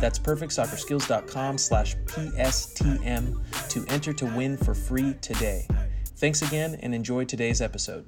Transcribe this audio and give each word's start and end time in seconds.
That's 0.00 0.18
perfectsoccerskills.com 0.18 1.58
slash 1.58 1.94
PSTM 2.06 3.68
to 3.68 3.84
enter 3.88 4.14
to 4.14 4.24
win 4.24 4.56
for 4.56 4.74
free 4.74 5.14
today. 5.20 5.66
Thanks 6.16 6.40
again 6.40 6.78
and 6.82 6.94
enjoy 6.94 7.26
today's 7.26 7.60
episode. 7.60 8.06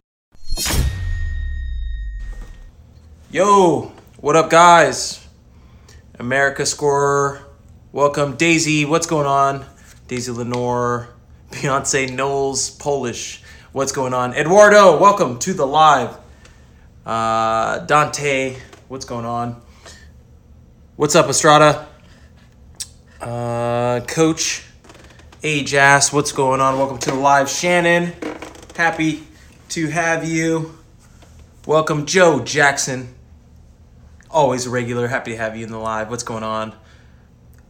Yo, 3.30 3.93
what 4.19 4.37
up, 4.37 4.49
guys? 4.49 5.27
America 6.19 6.65
scorer. 6.65 7.43
Welcome, 7.93 8.37
Daisy. 8.37 8.87
What's 8.87 9.07
going 9.07 9.27
on? 9.27 9.66
Daisy 10.09 10.33
Lenore, 10.33 11.09
Beyonce 11.51 12.11
Knowles, 12.11 12.71
Polish. 12.71 13.43
What's 13.73 13.93
going 13.93 14.15
on? 14.15 14.35
Eduardo, 14.35 14.99
welcome 14.99 15.38
to 15.41 15.52
the 15.52 15.66
live. 15.66 16.16
Uh, 17.05 17.80
Dante, 17.80 18.57
what's 18.88 19.05
going 19.05 19.24
on? 19.27 19.61
What's 20.97 21.15
up, 21.15 21.29
Estrada? 21.29 21.88
Uh, 23.23 24.01
Coach 24.09 24.65
Ajas, 25.45 26.13
what's 26.13 26.33
going 26.33 26.60
on? 26.60 26.77
Welcome 26.77 26.99
to 26.99 27.13
the 27.13 27.16
live. 27.16 27.49
Shannon, 27.49 28.15
happy 28.74 29.23
to 29.69 29.87
have 29.91 30.29
you. 30.29 30.77
Welcome, 31.65 32.05
Joe 32.05 32.41
Jackson. 32.41 33.15
Always 34.29 34.66
a 34.66 34.71
regular. 34.71 35.07
Happy 35.07 35.30
to 35.30 35.37
have 35.37 35.57
you 35.57 35.65
in 35.65 35.71
the 35.71 35.79
live. 35.79 36.11
What's 36.11 36.24
going 36.24 36.43
on? 36.43 36.74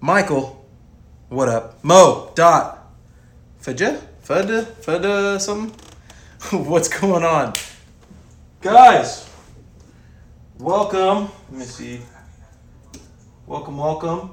Michael, 0.00 0.66
what 1.28 1.50
up? 1.50 1.84
Mo, 1.84 2.32
Dot, 2.34 2.90
Fudja, 3.60 4.00
Fudda, 4.24 4.64
Fudda, 4.64 5.38
something? 5.38 6.64
what's 6.64 6.88
going 6.88 7.24
on? 7.24 7.52
Guys, 8.62 9.28
welcome. 10.56 11.30
Let 11.50 11.58
me 11.58 11.64
see. 11.66 12.00
Welcome, 13.46 13.76
welcome 13.76 14.30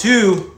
to 0.00 0.56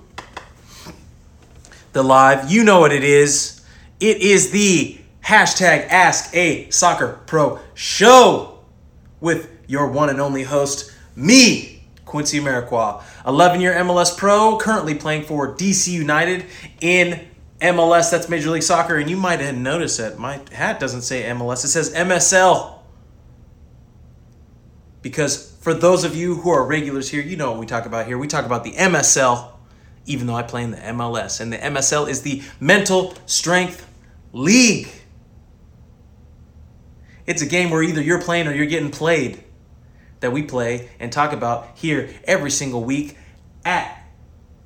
the 1.93 2.03
live. 2.03 2.51
You 2.51 2.63
know 2.63 2.79
what 2.79 2.93
it 2.93 3.03
is. 3.03 3.61
It 3.99 4.19
is 4.19 4.53
the 4.53 5.01
hashtag 5.25 5.89
Ask 5.89 6.35
a 6.35 6.71
Soccer 6.71 7.21
Pro 7.27 7.59
show 7.75 8.61
with 9.21 9.51
your 9.67 9.89
one 9.89 10.11
and 10.11 10.21
only 10.21 10.45
host, 10.45 10.93
me, 11.17 11.85
Quincy 12.05 12.39
Amarikwa, 12.39 13.03
11 13.27 13.61
year 13.61 13.75
MLS 13.75 14.17
pro, 14.17 14.59
currently 14.59 14.95
playing 14.95 15.25
for 15.25 15.57
DC 15.57 15.89
United 15.89 16.45
in 16.81 17.27
MLS, 17.61 18.11
that's 18.11 18.29
Major 18.29 18.51
League 18.51 18.63
Soccer. 18.63 18.97
And 18.97 19.11
you 19.11 19.17
might 19.17 19.41
have 19.41 19.57
noticed 19.57 19.99
that 19.99 20.19
my 20.19 20.41
hat 20.53 20.79
doesn't 20.79 21.03
say 21.03 21.25
MLS, 21.25 21.65
it 21.65 21.69
says 21.69 21.93
MSL. 21.95 22.79
Because 25.01 25.52
for 25.63 25.73
those 25.73 26.03
of 26.03 26.17
you 26.17 26.35
who 26.35 26.51
are 26.51 26.65
regulars 26.65 27.09
here, 27.09 27.23
you 27.23 27.37
know 27.37 27.53
what 27.53 27.61
we 27.61 27.67
talk 27.67 27.87
about 27.87 28.07
here. 28.07 28.19
We 28.19 28.27
talk 28.27 28.45
about 28.45 28.65
the 28.65 28.73
MSL, 28.73 29.53
even 30.07 30.27
though 30.27 30.35
I 30.35 30.43
play 30.43 30.65
in 30.65 30.73
the 30.73 30.77
MLS. 30.77 31.41
And 31.41 31.53
the 31.53 31.57
MSL 31.57 32.09
is 32.09 32.23
the 32.23 32.43
Mental 32.59 33.15
Strength 33.27 33.89
League. 34.33 34.89
It's 37.29 37.43
a 37.43 37.47
game 37.47 37.71
where 37.71 37.81
either 37.81 38.03
you're 38.03 38.21
playing 38.21 38.49
or 38.49 38.53
you're 38.53 38.67
getting 38.67 38.91
played 38.91 39.45
that 40.19 40.33
we 40.33 40.43
play 40.43 40.91
and 40.99 41.13
talk 41.13 41.33
about 41.33 41.69
here 41.77 42.13
every 42.25 42.51
single 42.51 42.83
week 42.83 43.17
at 43.65 44.05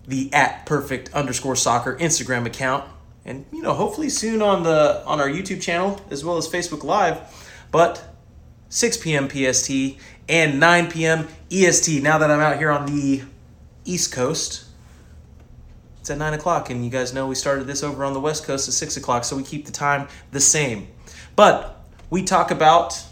the 0.08 0.32
at 0.32 0.64
perfect 0.64 1.12
underscore 1.12 1.56
soccer 1.56 1.94
Instagram 1.98 2.46
account. 2.46 2.88
And 3.26 3.44
you 3.52 3.60
know, 3.60 3.74
hopefully 3.74 4.08
soon 4.08 4.40
on 4.40 4.62
the 4.62 5.04
on 5.04 5.20
our 5.20 5.28
YouTube 5.28 5.60
channel 5.60 6.00
as 6.10 6.24
well 6.24 6.38
as 6.38 6.48
Facebook 6.48 6.84
Live. 6.84 7.20
But 7.70 8.02
6 8.70 8.96
p.m. 8.98 9.28
PST 9.28 9.70
and 10.28 10.58
9 10.60 10.90
p.m. 10.90 11.28
EST. 11.50 12.02
Now 12.02 12.18
that 12.18 12.30
I'm 12.30 12.40
out 12.40 12.58
here 12.58 12.70
on 12.70 12.86
the 12.86 13.22
East 13.84 14.12
Coast, 14.12 14.64
it's 16.00 16.10
at 16.10 16.18
9 16.18 16.34
o'clock, 16.34 16.70
and 16.70 16.84
you 16.84 16.90
guys 16.90 17.12
know 17.12 17.26
we 17.26 17.34
started 17.34 17.66
this 17.66 17.82
over 17.82 18.04
on 18.04 18.12
the 18.12 18.20
West 18.20 18.44
Coast 18.44 18.68
at 18.68 18.74
6 18.74 18.96
o'clock, 18.96 19.24
so 19.24 19.36
we 19.36 19.42
keep 19.42 19.66
the 19.66 19.72
time 19.72 20.08
the 20.32 20.40
same. 20.40 20.88
But 21.34 21.84
we 22.10 22.22
talk 22.22 22.50
about 22.50 23.02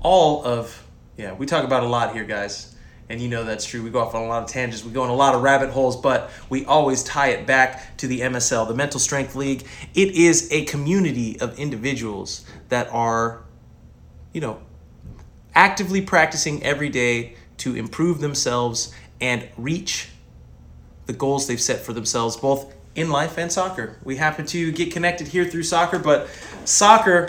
all 0.00 0.44
of, 0.44 0.84
yeah, 1.16 1.32
we 1.32 1.46
talk 1.46 1.64
about 1.64 1.82
a 1.82 1.86
lot 1.86 2.12
here, 2.12 2.24
guys. 2.24 2.74
And 3.08 3.20
you 3.20 3.28
know 3.28 3.42
that's 3.42 3.64
true. 3.64 3.82
We 3.82 3.90
go 3.90 3.98
off 3.98 4.14
on 4.14 4.22
a 4.22 4.28
lot 4.28 4.44
of 4.44 4.48
tangents. 4.48 4.84
We 4.84 4.92
go 4.92 5.02
in 5.02 5.10
a 5.10 5.14
lot 5.14 5.34
of 5.34 5.42
rabbit 5.42 5.70
holes, 5.70 5.96
but 5.96 6.30
we 6.48 6.64
always 6.64 7.02
tie 7.02 7.30
it 7.30 7.44
back 7.44 7.96
to 7.96 8.06
the 8.06 8.20
MSL, 8.20 8.68
the 8.68 8.74
Mental 8.74 9.00
Strength 9.00 9.34
League. 9.34 9.66
It 9.94 10.14
is 10.14 10.48
a 10.52 10.64
community 10.66 11.40
of 11.40 11.58
individuals 11.58 12.44
that 12.68 12.88
are, 12.92 13.42
you 14.32 14.40
know, 14.40 14.62
actively 15.54 16.00
practicing 16.00 16.62
every 16.62 16.88
day 16.88 17.34
to 17.58 17.76
improve 17.76 18.20
themselves 18.20 18.94
and 19.20 19.48
reach 19.56 20.08
the 21.06 21.12
goals 21.12 21.46
they've 21.46 21.60
set 21.60 21.80
for 21.80 21.92
themselves, 21.92 22.36
both 22.36 22.74
in 22.94 23.10
life 23.10 23.38
and 23.38 23.50
soccer. 23.50 23.98
We 24.04 24.16
happen 24.16 24.46
to 24.46 24.72
get 24.72 24.92
connected 24.92 25.28
here 25.28 25.44
through 25.44 25.64
soccer, 25.64 25.98
but 25.98 26.28
soccer 26.64 27.28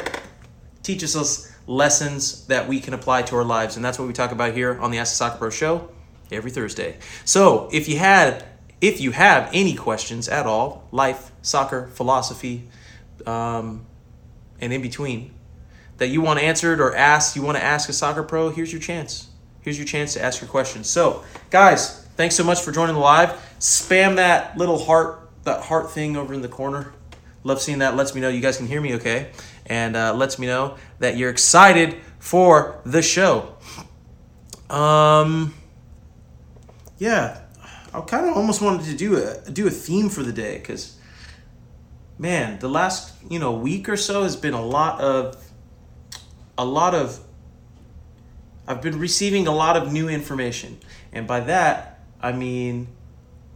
teaches 0.84 1.16
us 1.16 1.52
lessons 1.68 2.46
that 2.48 2.68
we 2.68 2.80
can 2.80 2.94
apply 2.94 3.24
to 3.24 3.36
our 3.36 3.44
lives, 3.44 3.76
and 3.76 3.86
that's 3.86 4.00
what 4.00 4.08
we 4.08 4.14
talk 4.14 4.32
about 4.32 4.54
here 4.54 4.80
on 4.80 4.92
the 4.92 4.98
Ask 4.98 5.14
the 5.14 5.18
Soccer 5.18 5.38
Pro 5.38 5.50
show 5.50 5.90
every 6.32 6.52
Thursday. 6.52 6.98
So, 7.26 7.70
if 7.72 7.88
you 7.88 7.98
had 7.98 8.46
if 8.82 9.00
you 9.00 9.12
have 9.12 9.50
any 9.54 9.76
questions 9.76 10.28
at 10.28 10.48
all, 10.48 10.88
life, 10.92 11.32
soccer, 11.44 11.88
philosophy, 11.94 12.68
um, 13.28 13.86
and 14.60 14.74
in 14.74 14.82
between, 14.82 15.34
that 16.02 16.08
you 16.08 16.20
want 16.20 16.40
answered 16.40 16.82
or 16.82 16.96
asked, 16.96 17.36
you 17.36 17.44
want 17.44 17.60
to 17.60 17.64
ask 17.64 17.88
a 17.88 17.94
soccer 17.94 18.24
pro, 18.24 18.50
here's 18.50 18.74
your 18.74 18.82
chance. 18.82 19.28
Here's 19.62 19.78
your 19.78 19.86
chance 19.86 20.16
to 20.16 20.24
ask 20.24 20.42
your 20.42 20.50
questions. 20.50 20.90
So, 20.90 21.24
guys, 21.52 22.08
thanks 22.16 22.34
so 22.34 22.44
much 22.44 22.60
for 22.60 22.72
joining 22.72 22.96
the 22.96 23.02
live. 23.02 23.30
Spam 23.60 24.16
that 24.16 24.58
little 24.58 24.80
heart, 24.80 25.30
that 25.44 25.62
heart 25.62 25.92
thing 25.92 26.18
over 26.18 26.34
in 26.34 26.42
the 26.42 26.48
corner. 26.48 26.92
Love 27.44 27.62
seeing 27.62 27.78
that. 27.80 27.96
Lets 27.96 28.16
me 28.16 28.22
know 28.22 28.30
you 28.30 28.42
guys 28.42 28.58
can 28.58 28.66
hear 28.66 28.82
me 28.82 28.96
okay, 28.96 29.30
and 29.68 29.96
uh, 29.96 30.12
lets 30.16 30.40
me 30.40 30.48
know 30.48 30.76
that 30.98 31.18
you're 31.18 31.30
excited 31.30 31.98
for 32.18 32.82
the 32.84 33.04
show. 33.04 33.56
Um, 34.72 35.54
yeah, 36.98 37.42
I 37.94 38.02
kind 38.02 38.28
of 38.28 38.36
almost 38.36 38.60
wanted 38.60 38.88
to 38.88 38.98
do 38.98 39.18
a 39.18 39.52
do 39.52 39.68
a 39.68 39.72
theme 39.72 40.10
for 40.10 40.24
the 40.24 40.34
day 40.34 40.58
because, 40.58 40.98
man, 42.18 42.58
the 42.58 42.70
last 42.70 43.14
you 43.30 43.38
know 43.38 43.52
week 43.52 43.88
or 43.88 43.98
so 43.98 44.24
has 44.24 44.36
been 44.36 44.56
a 44.56 44.66
lot 44.66 45.00
of 45.00 45.38
a 46.62 46.66
lot 46.66 46.94
of 46.94 47.20
I've 48.68 48.82
been 48.82 49.00
receiving 49.00 49.48
a 49.48 49.52
lot 49.52 49.76
of 49.76 49.92
new 49.92 50.08
information. 50.08 50.78
And 51.12 51.28
by 51.28 51.42
that, 51.42 52.00
I 52.22 52.32
mean 52.32 52.88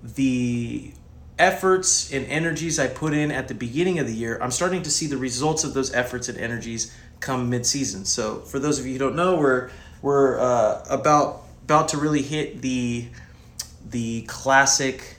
the 0.03 0.91
efforts 1.37 2.11
and 2.11 2.25
energies 2.25 2.79
I 2.79 2.87
put 2.87 3.13
in 3.13 3.31
at 3.31 3.47
the 3.47 3.53
beginning 3.53 3.99
of 3.99 4.07
the 4.07 4.13
year, 4.13 4.39
I'm 4.41 4.51
starting 4.51 4.81
to 4.81 4.89
see 4.89 5.05
the 5.05 5.17
results 5.17 5.63
of 5.63 5.73
those 5.73 5.93
efforts 5.93 6.29
and 6.29 6.37
energies 6.37 6.95
come 7.19 7.49
mid-season. 7.49 8.05
So 8.05 8.39
for 8.39 8.57
those 8.57 8.79
of 8.79 8.87
you 8.87 8.93
who 8.93 8.99
don't 8.99 9.15
know, 9.15 9.37
we're 9.37 9.69
we're 10.01 10.39
uh, 10.39 10.83
about 10.89 11.43
about 11.63 11.89
to 11.89 11.97
really 11.97 12.23
hit 12.23 12.61
the 12.61 13.07
the 13.87 14.23
classic 14.23 15.17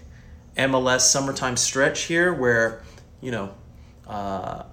MLS 0.56 1.02
summertime 1.02 1.56
stretch 1.56 2.02
here, 2.02 2.34
where 2.34 2.82
you 3.20 3.30
know 3.30 3.54
uh, 4.06 4.64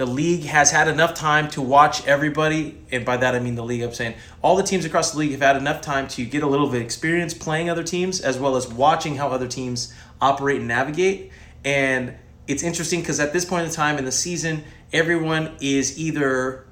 the 0.00 0.06
league 0.06 0.44
has 0.44 0.70
had 0.70 0.88
enough 0.88 1.12
time 1.12 1.46
to 1.50 1.60
watch 1.60 2.06
everybody, 2.06 2.74
and 2.90 3.04
by 3.04 3.18
that 3.18 3.34
I 3.34 3.38
mean 3.38 3.54
the 3.54 3.62
league. 3.62 3.82
I'm 3.82 3.92
saying 3.92 4.14
all 4.40 4.56
the 4.56 4.62
teams 4.62 4.86
across 4.86 5.12
the 5.12 5.18
league 5.18 5.32
have 5.32 5.42
had 5.42 5.56
enough 5.56 5.82
time 5.82 6.08
to 6.08 6.24
get 6.24 6.42
a 6.42 6.46
little 6.46 6.68
bit 6.68 6.76
of 6.76 6.82
experience 6.82 7.34
playing 7.34 7.68
other 7.68 7.84
teams, 7.84 8.18
as 8.22 8.38
well 8.38 8.56
as 8.56 8.66
watching 8.66 9.16
how 9.16 9.28
other 9.28 9.46
teams 9.46 9.92
operate 10.18 10.60
and 10.60 10.68
navigate. 10.68 11.32
And 11.66 12.14
it's 12.48 12.62
interesting 12.62 13.00
because 13.00 13.20
at 13.20 13.34
this 13.34 13.44
point 13.44 13.66
in 13.66 13.72
time 13.72 13.98
in 13.98 14.06
the 14.06 14.12
season, 14.12 14.64
everyone 14.90 15.54
is 15.60 15.98
either 15.98 16.66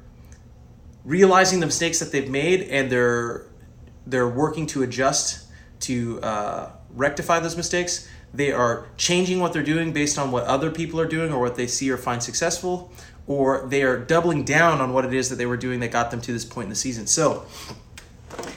realizing 1.05 1.61
the 1.61 1.67
mistakes 1.67 1.99
that 1.99 2.11
they've 2.11 2.31
made 2.31 2.63
and 2.63 2.91
they're 2.91 3.45
they're 4.07 4.27
working 4.27 4.65
to 4.69 4.85
adjust 4.85 5.49
to 5.81 6.19
uh, 6.23 6.71
rectify 6.95 7.41
those 7.41 7.59
mistakes. 7.59 8.09
They 8.35 8.53
are 8.53 8.89
changing 8.97 9.41
what 9.41 9.53
they're 9.53 9.63
doing 9.63 9.93
based 9.93 10.19
on 10.19 10.31
what 10.31 10.45
other 10.45 10.71
people 10.71 11.01
are 11.01 11.07
doing 11.07 11.33
or 11.33 11.41
what 11.41 11.57
they 11.57 11.67
see 11.67 11.91
or 11.91 11.97
find 11.97 12.23
successful, 12.23 12.93
or 13.29 13.65
they 13.69 13.85
are 13.85 13.97
doubling 13.97 14.43
down 14.43 14.81
on 14.81 14.93
what 14.93 15.05
it 15.05 15.15
is 15.15 15.29
that 15.29 15.37
they 15.37 15.47
were 15.47 15.57
doing 15.57 15.79
that 15.81 15.93
got 15.93 16.11
them 16.11 16.21
to 16.23 16.33
this 16.33 16.45
point 16.45 16.65
in 16.65 16.71
the 16.71 16.75
season. 16.75 17.07
So 17.07 17.47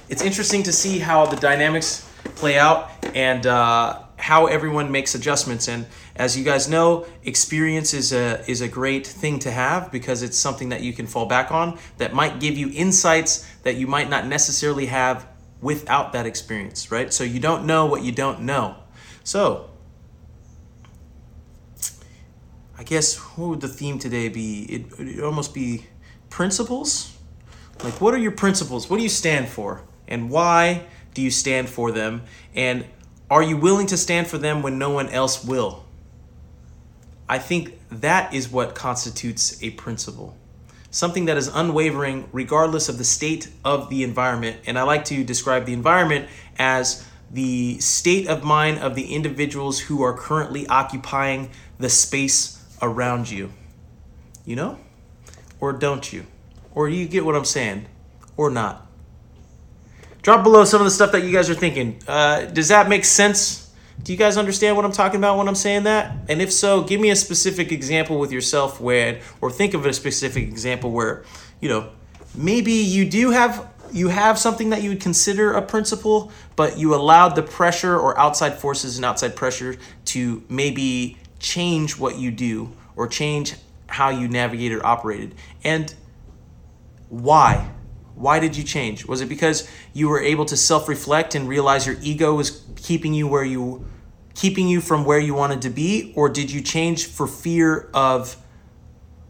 it's 0.09 0.23
interesting 0.23 0.63
to 0.63 0.73
see 0.73 0.97
how 0.97 1.27
the 1.27 1.38
dynamics 1.38 2.09
play 2.35 2.57
out. 2.57 2.89
and 3.13 3.45
uh, 3.45 4.03
how 4.18 4.45
everyone 4.45 4.91
makes 4.91 5.15
adjustments. 5.15 5.68
And 5.68 5.88
as 6.15 6.38
you 6.38 6.44
guys 6.44 6.69
know, 6.69 7.06
experience 7.23 7.94
is 7.94 8.13
a 8.13 8.44
is 8.50 8.62
a 8.62 8.68
great 8.68 9.06
thing 9.06 9.39
to 9.39 9.51
have 9.51 9.91
because 9.91 10.21
it's 10.21 10.38
something 10.38 10.69
that 10.69 10.81
you 10.81 10.94
can 10.94 11.07
fall 11.07 11.25
back 11.25 11.51
on 11.51 11.79
that 11.97 12.13
might 12.13 12.39
give 12.39 12.57
you 12.57 12.69
insights 12.73 13.47
that 13.63 13.75
you 13.75 13.88
might 13.88 14.09
not 14.09 14.27
necessarily 14.27 14.85
have 14.88 15.27
without 15.62 16.13
that 16.13 16.25
experience, 16.25 16.91
right? 16.91 17.12
So 17.13 17.23
you 17.23 17.39
don't 17.39 17.65
know 17.65 17.85
what 17.85 18.03
you 18.03 18.12
don't 18.12 18.41
know. 18.41 18.75
So 19.23 19.70
I 22.81 22.83
guess 22.83 23.16
what 23.38 23.50
would 23.50 23.62
the 23.62 23.68
theme 23.68 24.00
today 24.00 24.28
be? 24.28 24.63
It 24.63 24.98
would 24.98 25.19
almost 25.19 25.54
be 25.54 25.86
principles. 26.31 27.16
Like, 27.83 28.01
what 28.01 28.16
are 28.16 28.18
your 28.18 28.31
principles? 28.31 28.89
What 28.89 28.98
do 28.98 29.04
you 29.04 29.10
stand 29.10 29.50
for? 29.50 29.83
And 30.07 30.31
why 30.31 30.86
do 31.13 31.22
you 31.22 31.30
stand 31.30 31.69
for 31.69 31.92
them? 31.92 32.24
And 32.56 32.88
are 33.30 33.44
you 33.44 33.56
willing 33.56 33.86
to 33.86 33.98
stand 33.98 34.25
for 34.25 34.39
them 34.39 34.63
when 34.63 34.80
no 34.80 34.89
one 34.89 35.10
else 35.10 35.45
will? 35.45 35.86
I 37.30 37.38
think 37.38 37.80
that 37.92 38.33
is 38.33 38.50
what 38.50 38.74
constitutes 38.74 39.62
a 39.62 39.69
principle. 39.69 40.36
Something 40.89 41.25
that 41.25 41.38
is 41.38 41.50
unwavering 41.54 42.30
regardless 42.31 42.89
of 42.89 42.98
the 42.98 43.04
state 43.04 43.48
of 43.63 43.92
the 43.92 44.01
environment. 44.01 44.57
And 44.66 44.80
I 44.80 44.81
like 44.81 45.06
to 45.06 45.24
describe 45.24 45.66
the 45.66 45.74
environment 45.74 46.30
as 46.57 47.07
the 47.30 47.78
state 47.78 48.28
of 48.28 48.44
mind 48.44 48.80
of 48.80 48.95
the 48.95 49.13
individuals 49.13 49.81
who 49.81 50.01
are 50.01 50.18
currently 50.18 50.66
occupying 50.66 51.51
the 51.78 51.88
space 51.88 52.57
around 52.81 53.30
you. 53.30 53.51
You 54.45 54.56
know? 54.56 54.80
Or 55.60 55.74
don't 55.74 56.12
you? 56.12 56.25
Or 56.74 56.89
you 56.89 57.07
get 57.07 57.25
what 57.25 57.36
I'm 57.36 57.45
saying? 57.45 57.86
Or 58.38 58.50
not? 58.50 58.88
Drop 60.22 60.44
below 60.44 60.66
some 60.66 60.81
of 60.81 60.86
the 60.86 60.92
stuff 60.92 61.12
that 61.13 61.24
you 61.24 61.31
guys 61.31 61.50
are 61.50 61.56
thinking. 61.56 62.00
Uh, 62.07 62.45
does 62.45 62.68
that 62.68 62.88
make 62.88 63.06
sense? 63.06 63.72
Do 64.04 64.12
you 64.12 64.18
guys 64.18 64.38
understand 64.38 64.75
what 64.75 64.86
I'm 64.86 64.92
talking 64.92 65.19
about 65.19 65.38
when 65.38 65.48
I'm 65.48 65.56
saying 65.56 65.83
that? 65.83 66.16
And 66.30 66.42
if 66.42 66.51
so, 66.51 66.83
give 66.83 67.00
me 67.00 67.10
a 67.10 67.16
specific 67.16 67.72
example 67.72 68.19
with 68.19 68.31
yourself 68.31 68.80
where, 68.80 69.19
or 69.42 69.51
think 69.51 69.74
of 69.74 69.86
a 69.86 69.94
specific 69.94 70.44
example 70.44 70.92
where, 70.92 71.24
you 71.60 71.69
know, 71.69 71.89
maybe 72.36 72.72
you 72.72 73.10
do 73.10 73.31
have 73.31 73.68
you 73.92 74.07
have 74.07 74.39
something 74.39 74.69
that 74.69 74.81
you 74.81 74.89
would 74.89 75.01
consider 75.01 75.51
a 75.54 75.62
principle, 75.62 76.31
but 76.56 76.78
you 76.78 76.95
allowed 76.95 77.36
the 77.36 77.44
pressure 77.44 77.98
or 77.98 78.18
outside 78.18 78.54
forces 78.54 78.95
and 78.95 79.04
outside 79.04 79.36
pressure 79.36 79.75
to 80.06 80.42
maybe 80.48 81.18
change 81.42 81.98
what 81.98 82.18
you 82.18 82.32
do 82.32 82.72
or 82.96 83.08
change 83.08 83.56
how 83.88 84.10
you 84.10 84.28
navigated 84.28 84.78
or 84.78 84.86
operated. 84.86 85.36
And 85.64 85.94
why? 87.10 87.70
Why 88.16 88.40
did 88.40 88.56
you 88.56 88.64
change? 88.64 89.06
Was 89.06 89.22
it 89.22 89.28
because 89.28 89.70
you 89.94 90.08
were 90.08 90.22
able 90.22 90.46
to 90.46 90.56
self-reflect 90.56 91.36
and 91.36 91.48
realize 91.48 91.86
your 91.86 91.98
ego 92.02 92.36
was 92.36 92.64
keeping 92.76 93.14
you 93.14 93.28
where 93.28 93.44
you 93.44 93.86
keeping 94.34 94.70
you 94.70 94.80
from 94.80 95.04
where 95.04 95.20
you 95.20 95.34
wanted 95.34 95.62
to 95.64 95.70
be 95.70 96.14
or 96.16 96.30
did 96.30 96.50
you 96.50 96.62
change 96.62 97.06
for 97.06 97.28
fear 97.28 97.90
of 97.94 98.38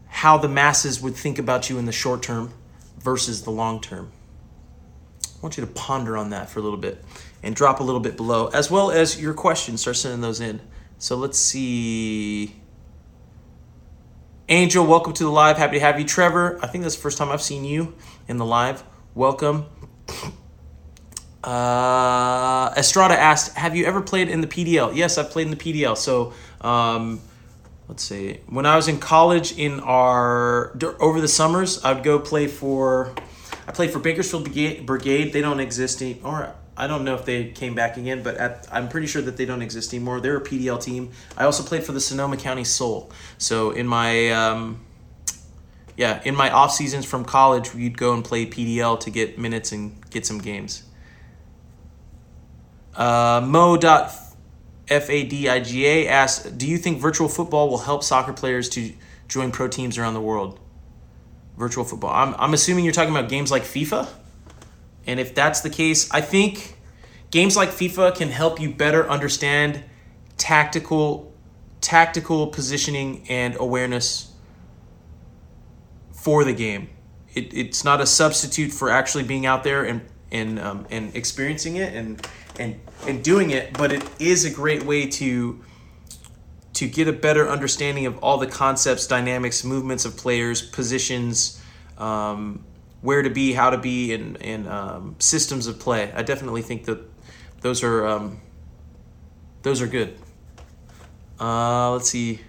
how 0.06 0.38
the 0.38 0.48
masses 0.48 1.00
would 1.00 1.16
think 1.16 1.40
about 1.40 1.68
you 1.68 1.76
in 1.78 1.86
the 1.86 1.92
short 1.92 2.22
term 2.22 2.52
versus 2.98 3.42
the 3.42 3.50
long 3.50 3.80
term? 3.80 4.12
I 5.24 5.40
want 5.42 5.56
you 5.56 5.66
to 5.66 5.72
ponder 5.72 6.16
on 6.16 6.30
that 6.30 6.50
for 6.50 6.60
a 6.60 6.62
little 6.62 6.78
bit 6.78 7.04
and 7.42 7.56
drop 7.56 7.80
a 7.80 7.82
little 7.82 8.00
bit 8.00 8.16
below 8.16 8.46
as 8.48 8.70
well 8.70 8.92
as 8.92 9.20
your 9.20 9.34
questions 9.34 9.80
start 9.80 9.96
sending 9.96 10.20
those 10.20 10.40
in. 10.40 10.60
So 11.02 11.16
let's 11.16 11.36
see 11.36 12.54
Angel, 14.48 14.86
welcome 14.86 15.12
to 15.14 15.24
the 15.24 15.30
live. 15.30 15.58
Happy 15.58 15.80
to 15.80 15.84
have 15.84 15.98
you. 15.98 16.06
Trevor, 16.06 16.60
I 16.62 16.68
think 16.68 16.84
that's 16.84 16.94
the 16.94 17.02
first 17.02 17.18
time 17.18 17.28
I've 17.30 17.42
seen 17.42 17.64
you 17.64 17.96
in 18.28 18.36
the 18.36 18.44
live. 18.44 18.84
Welcome. 19.12 19.66
Uh, 21.42 22.72
Estrada 22.76 23.18
asked, 23.18 23.56
"Have 23.56 23.74
you 23.74 23.84
ever 23.84 24.00
played 24.00 24.28
in 24.28 24.42
the 24.42 24.46
PDL?" 24.46 24.94
Yes, 24.94 25.18
I've 25.18 25.30
played 25.30 25.48
in 25.48 25.50
the 25.50 25.56
PDL. 25.56 25.96
So, 25.96 26.34
um, 26.60 27.20
let's 27.88 28.04
see. 28.04 28.38
When 28.46 28.64
I 28.64 28.76
was 28.76 28.86
in 28.86 29.00
college, 29.00 29.58
in 29.58 29.80
our 29.80 30.72
over 31.00 31.20
the 31.20 31.26
summers, 31.26 31.84
I'd 31.84 32.04
go 32.04 32.20
play 32.20 32.46
for. 32.46 33.12
I 33.66 33.72
played 33.72 33.90
for 33.90 33.98
Bakersfield 33.98 34.44
Brigade. 34.86 35.32
They 35.32 35.40
don't 35.40 35.58
exist 35.58 36.00
anymore. 36.00 36.54
I 36.76 36.86
don't 36.86 37.04
know 37.04 37.14
if 37.14 37.24
they 37.26 37.50
came 37.50 37.74
back 37.74 37.96
again, 37.98 38.22
but 38.22 38.36
at, 38.36 38.66
I'm 38.72 38.88
pretty 38.88 39.06
sure 39.06 39.20
that 39.22 39.36
they 39.36 39.44
don't 39.44 39.60
exist 39.60 39.92
anymore. 39.92 40.20
They're 40.20 40.38
a 40.38 40.40
PDL 40.40 40.82
team. 40.82 41.10
I 41.36 41.44
also 41.44 41.62
played 41.62 41.84
for 41.84 41.92
the 41.92 42.00
Sonoma 42.00 42.38
County 42.38 42.64
Sol. 42.64 43.10
So 43.36 43.72
in 43.72 43.86
my 43.86 44.30
um, 44.30 44.80
yeah, 45.96 46.22
in 46.24 46.34
my 46.34 46.50
off 46.50 46.72
seasons 46.72 47.04
from 47.04 47.24
college, 47.24 47.74
we'd 47.74 47.98
go 47.98 48.14
and 48.14 48.24
play 48.24 48.46
PDL 48.46 48.98
to 49.00 49.10
get 49.10 49.38
minutes 49.38 49.72
and 49.72 49.98
get 50.10 50.24
some 50.24 50.38
games. 50.38 50.84
Uh, 52.96 53.42
Mo.fadiga 53.44 54.16
asked, 56.06 56.56
"Do 56.58 56.66
you 56.66 56.78
think 56.78 57.00
virtual 57.00 57.28
football 57.28 57.68
will 57.68 57.78
help 57.78 58.02
soccer 58.02 58.32
players 58.32 58.70
to 58.70 58.94
join 59.28 59.52
pro 59.52 59.68
teams 59.68 59.98
around 59.98 60.14
the 60.14 60.20
world?" 60.20 60.58
Virtual 61.58 61.84
football. 61.84 62.12
I'm 62.14 62.34
I'm 62.38 62.54
assuming 62.54 62.84
you're 62.84 62.94
talking 62.94 63.14
about 63.14 63.28
games 63.28 63.50
like 63.50 63.62
FIFA. 63.62 64.08
And 65.06 65.18
if 65.18 65.34
that's 65.34 65.60
the 65.60 65.70
case, 65.70 66.10
I 66.10 66.20
think 66.20 66.76
games 67.30 67.56
like 67.56 67.70
FIFA 67.70 68.14
can 68.14 68.28
help 68.28 68.60
you 68.60 68.72
better 68.72 69.08
understand 69.08 69.82
tactical 70.36 71.32
tactical 71.80 72.46
positioning 72.46 73.24
and 73.28 73.56
awareness 73.58 74.32
for 76.12 76.44
the 76.44 76.52
game. 76.52 76.88
It, 77.34 77.52
it's 77.52 77.84
not 77.84 78.00
a 78.00 78.06
substitute 78.06 78.70
for 78.70 78.88
actually 78.88 79.24
being 79.24 79.46
out 79.46 79.64
there 79.64 79.84
and 79.84 80.02
and 80.30 80.58
um, 80.58 80.86
and 80.90 81.14
experiencing 81.14 81.76
it 81.76 81.94
and 81.94 82.26
and 82.58 82.80
and 83.06 83.22
doing 83.22 83.50
it, 83.50 83.72
but 83.76 83.92
it 83.92 84.04
is 84.20 84.44
a 84.44 84.50
great 84.50 84.84
way 84.84 85.06
to 85.06 85.62
to 86.74 86.88
get 86.88 87.08
a 87.08 87.12
better 87.12 87.48
understanding 87.48 88.06
of 88.06 88.18
all 88.18 88.38
the 88.38 88.46
concepts, 88.46 89.06
dynamics, 89.06 89.62
movements 89.62 90.04
of 90.04 90.16
players, 90.16 90.62
positions, 90.62 91.62
um, 91.98 92.64
where 93.02 93.20
to 93.20 93.30
be, 93.30 93.52
how 93.52 93.70
to 93.70 93.76
be, 93.76 94.14
and 94.14 94.40
and 94.40 94.66
um, 94.66 95.16
systems 95.18 95.66
of 95.66 95.78
play. 95.78 96.10
I 96.14 96.22
definitely 96.22 96.62
think 96.62 96.86
that 96.86 97.00
those 97.60 97.82
are 97.82 98.06
um, 98.06 98.40
those 99.62 99.82
are 99.82 99.86
good. 99.86 100.16
Uh, 101.38 101.92
let's 101.92 102.08
see. 102.08 102.40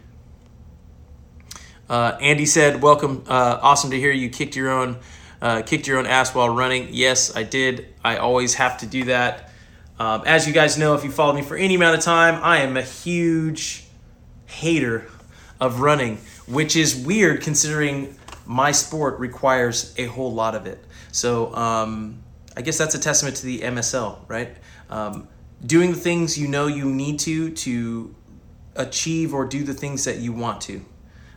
Uh, 1.90 2.18
Andy 2.22 2.46
said, 2.46 2.82
"Welcome, 2.82 3.24
uh, 3.28 3.60
awesome 3.62 3.92
to 3.92 4.00
hear 4.00 4.12
you 4.12 4.30
kicked 4.30 4.56
your 4.56 4.70
own 4.70 4.98
uh, 5.42 5.64
kicked 5.64 5.88
your 5.88 5.98
own 5.98 6.06
ass 6.06 6.34
while 6.34 6.50
running." 6.50 6.90
Yes, 6.92 7.36
I 7.36 7.44
did. 7.44 7.94
I 8.04 8.18
always 8.18 8.54
have 8.56 8.78
to 8.80 8.86
do 8.86 9.06
that. 9.06 9.50
Um, 10.00 10.24
as 10.26 10.48
you 10.48 10.54
guys 10.54 10.78
know, 10.78 10.96
if 10.96 11.04
you 11.04 11.12
follow 11.12 11.34
me 11.34 11.42
for 11.42 11.56
any 11.56 11.76
amount 11.76 11.98
of 11.98 12.04
time, 12.04 12.40
I 12.44 12.60
am 12.60 12.78
a 12.78 12.82
huge 12.82 13.86
hater 14.46 15.08
of 15.60 15.82
running, 15.82 16.18
which 16.48 16.76
is 16.76 16.96
weird 16.96 17.42
considering 17.42 18.18
my 18.46 18.72
sport 18.72 19.20
requires 19.20 19.94
a 19.98 20.06
whole 20.06 20.34
lot 20.34 20.56
of 20.56 20.66
it. 20.66 20.84
So 21.12 21.54
um, 21.56 22.24
I 22.56 22.62
guess 22.62 22.78
that's 22.78 22.96
a 22.96 23.00
testament 23.00 23.38
to 23.38 23.46
the 23.46 23.62
MSL, 23.62 24.20
right? 24.28 24.56
Um, 24.90 25.28
doing 25.66 25.92
the 25.92 25.98
things 25.98 26.38
you 26.38 26.48
know 26.48 26.68
you 26.68 26.86
need 26.86 27.20
to 27.20 27.52
to 27.52 28.16
achieve 28.76 29.34
or 29.34 29.46
do 29.46 29.64
the 29.64 29.74
things 29.74 30.06
that 30.06 30.18
you 30.18 30.34
want 30.34 30.62
to. 30.62 30.84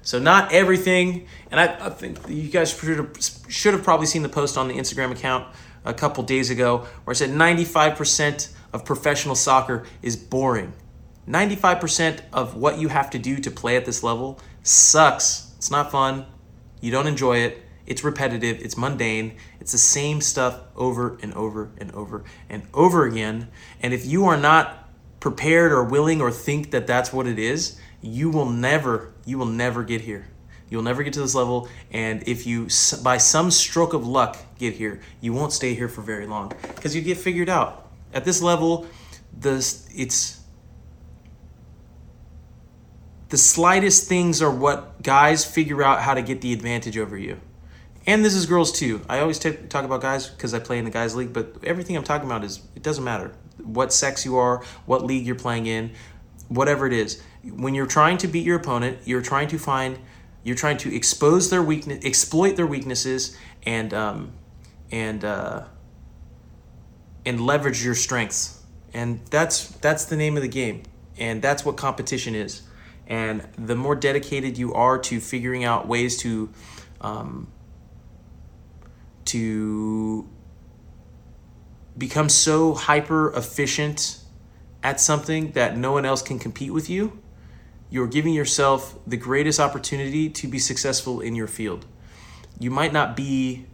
So 0.02 0.18
not 0.20 0.52
everything, 0.52 1.26
and 1.50 1.58
I, 1.58 1.86
I 1.86 1.90
think 1.90 2.18
you 2.28 2.48
guys 2.48 2.72
should 2.72 2.96
have, 2.96 3.10
should 3.48 3.74
have 3.74 3.82
probably 3.82 4.06
seen 4.06 4.22
the 4.22 4.28
post 4.28 4.56
on 4.56 4.68
the 4.68 4.74
Instagram 4.74 5.10
account 5.10 5.52
a 5.84 5.92
couple 5.92 6.22
days 6.22 6.50
ago 6.50 6.86
where 7.04 7.12
I 7.12 7.14
said 7.14 7.30
95% 7.30 8.52
of 8.72 8.84
professional 8.84 9.34
soccer 9.34 9.84
is 10.02 10.16
boring. 10.16 10.72
95% 11.28 12.20
of 12.32 12.54
what 12.56 12.78
you 12.78 12.88
have 12.88 13.10
to 13.10 13.18
do 13.18 13.38
to 13.38 13.50
play 13.50 13.76
at 13.76 13.84
this 13.84 14.02
level 14.02 14.38
sucks. 14.62 15.52
It's 15.56 15.70
not 15.70 15.90
fun. 15.90 16.26
You 16.80 16.90
don't 16.90 17.06
enjoy 17.06 17.38
it. 17.38 17.62
It's 17.86 18.02
repetitive, 18.02 18.60
it's 18.60 18.76
mundane, 18.76 19.36
it's 19.60 19.70
the 19.70 19.78
same 19.78 20.20
stuff 20.20 20.60
over 20.74 21.18
and 21.22 21.32
over 21.34 21.70
and 21.78 21.92
over 21.92 22.24
and 22.50 22.64
over 22.74 23.06
again. 23.06 23.48
And 23.80 23.94
if 23.94 24.04
you 24.04 24.26
are 24.26 24.36
not 24.36 24.88
prepared 25.20 25.70
or 25.70 25.84
willing 25.84 26.20
or 26.20 26.32
think 26.32 26.72
that 26.72 26.88
that's 26.88 27.12
what 27.12 27.28
it 27.28 27.38
is, 27.38 27.78
you 28.02 28.28
will 28.30 28.50
never, 28.50 29.12
you 29.24 29.38
will 29.38 29.46
never 29.46 29.84
get 29.84 30.00
here. 30.00 30.26
You'll 30.68 30.82
never 30.82 31.04
get 31.04 31.12
to 31.12 31.20
this 31.20 31.34
level. 31.34 31.68
And 31.92 32.26
if 32.26 32.44
you, 32.44 32.66
by 33.04 33.18
some 33.18 33.52
stroke 33.52 33.94
of 33.94 34.06
luck, 34.06 34.36
get 34.58 34.74
here, 34.74 35.00
you 35.20 35.32
won't 35.32 35.52
stay 35.52 35.74
here 35.74 35.88
for 35.88 36.02
very 36.02 36.26
long 36.26 36.52
because 36.74 36.94
you 36.96 37.02
get 37.02 37.18
figured 37.18 37.48
out. 37.48 37.88
At 38.12 38.24
this 38.24 38.42
level, 38.42 38.86
this 39.32 39.88
it's 39.94 40.35
the 43.28 43.36
slightest 43.36 44.08
things 44.08 44.40
are 44.40 44.50
what 44.50 45.02
guys 45.02 45.44
figure 45.44 45.82
out 45.82 46.02
how 46.02 46.14
to 46.14 46.22
get 46.22 46.40
the 46.40 46.52
advantage 46.52 46.96
over 46.96 47.16
you. 47.16 47.40
And 48.06 48.24
this 48.24 48.34
is 48.34 48.46
girls 48.46 48.70
too. 48.70 49.02
I 49.08 49.18
always 49.18 49.38
t- 49.38 49.52
talk 49.68 49.84
about 49.84 50.00
guys 50.00 50.28
because 50.28 50.54
I 50.54 50.60
play 50.60 50.78
in 50.78 50.84
the 50.84 50.92
guys 50.92 51.16
league, 51.16 51.32
but 51.32 51.56
everything 51.64 51.96
I'm 51.96 52.04
talking 52.04 52.26
about 52.26 52.44
is 52.44 52.60
it 52.76 52.82
doesn't 52.82 53.02
matter 53.02 53.32
what 53.62 53.92
sex 53.92 54.24
you 54.24 54.36
are, 54.36 54.62
what 54.84 55.04
league 55.04 55.26
you're 55.26 55.34
playing 55.34 55.66
in, 55.66 55.90
whatever 56.48 56.86
it 56.86 56.92
is. 56.92 57.20
When 57.42 57.74
you're 57.74 57.86
trying 57.86 58.18
to 58.18 58.28
beat 58.28 58.44
your 58.44 58.56
opponent, 58.56 58.98
you're 59.04 59.22
trying 59.22 59.48
to 59.48 59.58
find, 59.58 59.98
you're 60.44 60.56
trying 60.56 60.76
to 60.78 60.94
expose 60.94 61.50
their 61.50 61.62
weakness, 61.62 62.04
exploit 62.04 62.54
their 62.54 62.66
weaknesses, 62.66 63.36
and 63.64 63.92
um, 63.92 64.32
and 64.92 65.24
uh, 65.24 65.64
and 67.24 67.40
leverage 67.40 67.84
your 67.84 67.94
strengths 67.94 68.62
And 68.94 69.20
that's 69.30 69.68
that's 69.68 70.04
the 70.06 70.16
name 70.16 70.36
of 70.36 70.42
the 70.42 70.48
game. 70.48 70.84
And 71.18 71.42
that's 71.42 71.64
what 71.64 71.76
competition 71.76 72.34
is. 72.34 72.62
And 73.06 73.46
the 73.56 73.76
more 73.76 73.94
dedicated 73.94 74.58
you 74.58 74.74
are 74.74 74.98
to 74.98 75.20
figuring 75.20 75.64
out 75.64 75.86
ways 75.86 76.16
to 76.18 76.50
um, 77.00 77.48
to 79.26 80.28
become 81.96 82.28
so 82.28 82.74
hyper 82.74 83.32
efficient 83.34 84.20
at 84.82 85.00
something 85.00 85.52
that 85.52 85.76
no 85.76 85.92
one 85.92 86.04
else 86.04 86.22
can 86.22 86.38
compete 86.38 86.72
with 86.72 86.88
you, 86.88 87.20
you're 87.90 88.06
giving 88.06 88.34
yourself 88.34 88.98
the 89.06 89.16
greatest 89.16 89.58
opportunity 89.58 90.28
to 90.28 90.46
be 90.46 90.58
successful 90.58 91.20
in 91.20 91.34
your 91.34 91.46
field. 91.46 91.86
You 92.58 92.70
might 92.70 92.92
not 92.92 93.16
be 93.16 93.66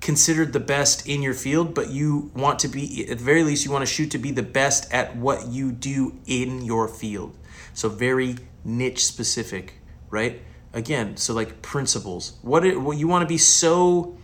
considered 0.00 0.52
the 0.52 0.60
best 0.60 1.06
in 1.06 1.22
your 1.22 1.34
field, 1.34 1.74
but 1.74 1.90
you 1.90 2.30
want 2.34 2.58
to 2.60 2.68
be, 2.68 3.06
at 3.10 3.18
the 3.18 3.24
very 3.24 3.42
least, 3.42 3.64
you 3.64 3.70
want 3.70 3.86
to 3.86 3.92
shoot 3.92 4.10
to 4.12 4.18
be 4.18 4.30
the 4.30 4.42
best 4.42 4.92
at 4.92 5.16
what 5.16 5.48
you 5.48 5.72
do 5.72 6.18
in 6.26 6.64
your 6.64 6.88
field. 6.88 7.36
So, 7.78 7.88
very 7.88 8.36
niche 8.64 9.04
specific, 9.04 9.74
right? 10.10 10.42
Again, 10.72 11.16
so 11.16 11.32
like 11.32 11.62
principles. 11.62 12.38
What, 12.42 12.64
it, 12.66 12.80
what 12.80 12.98
you 12.98 13.06
want 13.06 13.22
to 13.22 13.26
be 13.26 13.38
so, 13.38 14.18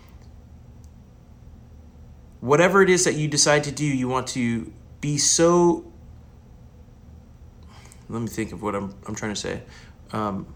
whatever 2.40 2.82
it 2.82 2.90
is 2.90 3.04
that 3.04 3.14
you 3.14 3.28
decide 3.28 3.62
to 3.64 3.70
do, 3.70 3.84
you 3.84 4.08
want 4.08 4.26
to 4.28 4.72
be 5.00 5.18
so 5.18 5.92
let 8.08 8.20
me 8.20 8.28
think 8.28 8.52
of 8.52 8.60
what 8.60 8.74
I'm, 8.74 8.92
I'm 9.06 9.14
trying 9.14 9.34
to 9.34 9.40
say. 9.40 9.62
Um, 10.12 10.52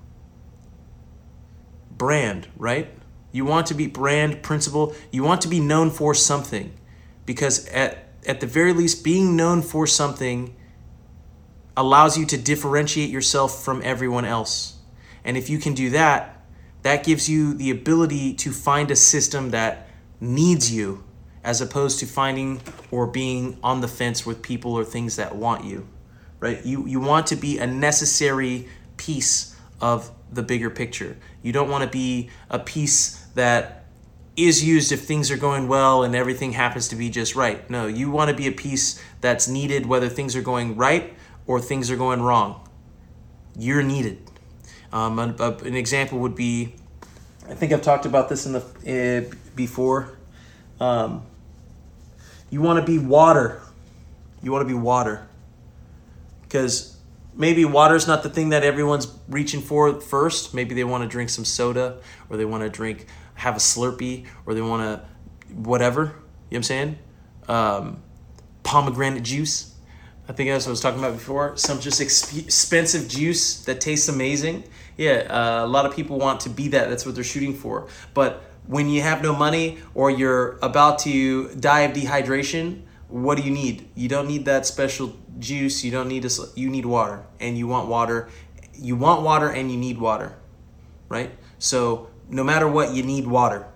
brand, 1.97 2.49
right? 2.57 2.93
You 3.33 3.45
want 3.45 3.69
to 3.69 3.75
be 3.75 3.87
brand 3.87 4.43
principle. 4.43 4.95
You 5.11 5.23
want 5.23 5.43
to 5.43 5.49
be 5.49 5.61
known 5.61 5.91
for 5.91 6.15
something 6.15 6.73
because 7.27 7.67
at, 7.69 8.09
at 8.27 8.41
the 8.41 8.47
very 8.47 8.73
least, 8.73 9.05
being 9.05 9.37
known 9.37 9.63
for 9.63 9.87
something 9.87 10.55
allows 11.79 12.19
you 12.19 12.27
to 12.27 12.37
differentiate 12.37 13.09
yourself 13.09 13.65
from 13.65 13.81
everyone 13.83 14.27
else. 14.27 14.77
And 15.25 15.39
if 15.39 15.49
you 15.49 15.59
can 15.59 15.73
do 15.73 15.89
that, 15.91 16.45
that 16.83 17.05
gives 17.05 17.29
you 17.29 17.55
the 17.55 17.71
ability 17.71 18.35
to 18.35 18.53
find 18.53 18.91
a 18.91 18.97
system 18.97 19.51
that 19.51 19.89
needs 20.21 20.71
you 20.71 21.05
as 21.43 21.63
opposed 21.63 22.01
to 22.01 22.07
finding 22.07 22.61
or 22.91 23.07
being 23.07 23.59
on 23.63 23.81
the 23.81 23.89
fence 23.89 24.27
with 24.27 24.43
people 24.43 24.75
or 24.75 24.85
things 24.85 25.17
that 25.17 25.35
want 25.35 25.65
you 25.65 25.89
right? 26.41 26.65
You, 26.65 26.87
you 26.87 27.01
want 27.01 27.27
to 27.29 27.37
be 27.37 27.59
a 27.59 27.67
necessary 27.67 28.69
piece 28.97 29.57
of 29.81 30.11
the 30.33 30.43
bigger 30.43 30.71
picture. 30.71 31.17
You 31.43 31.53
don't 31.53 31.71
want 31.71 31.85
to 31.85 31.91
be 31.91 32.31
a 32.51 32.59
piece 32.59 33.17
that 33.35 33.87
is 34.37 34.65
used 34.65 34.93
if 34.93 35.05
things 35.05 35.31
are 35.31 35.37
going 35.37 35.67
well 35.67 36.05
and 36.05 36.15
everything 36.15 36.53
happens 36.53 36.89
to 36.89 36.97
be 36.97 37.11
just 37.11 37.35
right. 37.35 37.69
No, 37.69 37.87
you 37.87 38.11
want 38.11 38.31
to 38.31 38.37
be 38.37 38.47
a 38.47 38.53
piece 38.53 39.03
that's 39.21 39.49
needed 39.49 39.87
whether 39.87 40.09
things 40.09 40.37
are 40.37 40.43
going 40.43 40.77
right 40.77 41.15
or 41.49 41.61
things 41.61 41.91
are 41.91 41.97
going 41.97 42.23
wrong. 42.23 42.61
You're 43.57 43.83
needed. 43.83 44.31
Um, 44.93 45.19
an, 45.19 45.35
an 45.41 45.75
example 45.75 46.21
would 46.21 46.37
be, 46.37 46.75
I 47.49 47.55
think 47.55 47.73
I've 47.73 47.83
talked 47.83 48.07
about 48.07 48.29
this 48.29 48.47
in 48.47 48.53
the 48.53 49.29
uh, 49.29 49.35
before. 49.57 50.17
Um, 50.79 51.23
you 52.51 52.61
want 52.61 52.79
to 52.79 52.87
be 52.87 52.99
water. 52.99 53.61
You 54.43 54.53
want 54.53 54.63
to 54.63 54.69
be 54.69 54.79
water 54.79 55.27
because 56.43 56.97
maybe 57.35 57.65
water's 57.65 58.07
not 58.07 58.23
the 58.23 58.31
thing 58.31 58.51
that 58.51 58.63
everyone's 58.63 59.13
reaching 59.29 59.61
for 59.61 60.01
first. 60.01 60.55
Maybe 60.55 60.75
they 60.75 60.85
want 60.85 61.03
to 61.03 61.09
drink 61.09 61.31
some 61.31 61.45
soda 61.45 62.01
or 62.31 62.37
they 62.37 62.45
want 62.45 62.63
to 62.63 62.71
drink, 62.71 63.07
have 63.35 63.57
a 63.57 63.61
Slurpee 63.61 64.27
or 64.47 64.55
they 64.55 64.63
want 64.63 64.83
to, 64.83 65.55
whatever. 65.55 66.03
You 66.03 66.07
know 66.07 66.13
what 66.13 66.57
I'm 66.57 66.63
saying? 66.63 66.99
Um, 67.49 68.03
pomegranate 68.63 69.23
juice. 69.23 69.75
I 70.29 70.33
think 70.33 70.51
that's 70.51 70.67
what 70.67 70.71
I 70.71 70.73
was 70.73 70.81
talking 70.81 70.99
about 70.99 71.15
before. 71.15 71.57
Some 71.57 71.81
just 71.81 72.01
exp- 72.03 72.45
expensive 72.45 73.09
juice 73.09 73.65
that 73.65 73.81
tastes 73.81 74.09
amazing. 74.09 74.65
Yeah, 74.99 75.27
uh, 75.31 75.65
a 75.65 75.67
lot 75.67 75.87
of 75.87 75.97
people 75.97 76.19
want 76.19 76.41
to 76.41 76.51
be 76.51 76.69
that. 76.69 76.91
That's 76.91 77.07
what 77.07 77.15
they're 77.15 77.25
shooting 77.25 77.55
for. 77.55 77.89
But 78.13 78.43
when 78.67 78.91
you 78.91 79.01
have 79.01 79.23
no 79.23 79.35
money 79.35 79.79
or 79.95 80.11
you're 80.11 80.59
about 80.61 80.99
to 81.01 81.55
die 81.55 81.81
of 81.81 81.97
dehydration, 81.97 82.83
what 83.09 83.39
do 83.39 83.43
you 83.43 83.51
need? 83.51 83.89
You 83.95 84.09
don't 84.09 84.29
need 84.29 84.45
that 84.45 84.67
special 84.67 85.17
juice. 85.39 85.83
You 85.83 85.91
don't 85.91 86.09
need 86.09 86.25
to. 86.25 86.49
You 86.55 86.69
need 86.69 86.85
water, 86.85 87.25
and 87.41 87.57
you 87.57 87.67
want 87.67 87.89
water. 87.89 88.29
You 88.75 88.97
want 88.97 89.23
water, 89.23 89.49
and 89.49 89.73
you 89.73 89.79
need 89.79 89.99
water, 89.99 90.37
right? 91.09 91.31
So 91.59 92.11
no 92.29 92.45
matter 92.45 92.69
what, 92.69 92.93
you 92.93 93.03
need 93.03 93.27
water. 93.27 93.67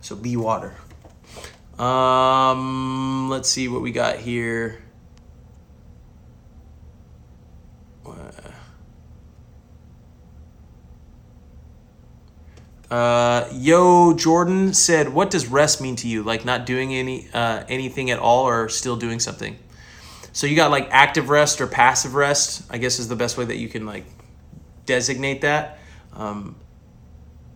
So 0.00 0.16
be 0.16 0.36
water. 0.36 0.74
Um, 1.78 3.30
let's 3.30 3.48
see 3.48 3.68
what 3.68 3.80
we 3.80 3.92
got 3.92 4.16
here. 4.16 4.83
Uh, 12.90 13.48
Yo 13.52 14.14
Jordan 14.14 14.72
said, 14.72 15.08
"What 15.12 15.30
does 15.30 15.46
rest 15.46 15.80
mean 15.80 15.96
to 15.96 16.08
you? 16.08 16.22
Like 16.22 16.44
not 16.44 16.64
doing 16.64 16.94
any 16.94 17.28
uh, 17.34 17.64
anything 17.68 18.10
at 18.10 18.18
all, 18.18 18.46
or 18.46 18.68
still 18.68 18.96
doing 18.96 19.18
something?" 19.18 19.58
So 20.32 20.46
you 20.46 20.54
got 20.54 20.70
like 20.70 20.88
active 20.90 21.28
rest 21.28 21.60
or 21.60 21.66
passive 21.66 22.14
rest. 22.14 22.62
I 22.70 22.78
guess 22.78 22.98
is 22.98 23.08
the 23.08 23.16
best 23.16 23.36
way 23.38 23.46
that 23.46 23.56
you 23.56 23.68
can 23.68 23.86
like 23.86 24.04
designate 24.86 25.40
that. 25.40 25.78
Um, 26.12 26.56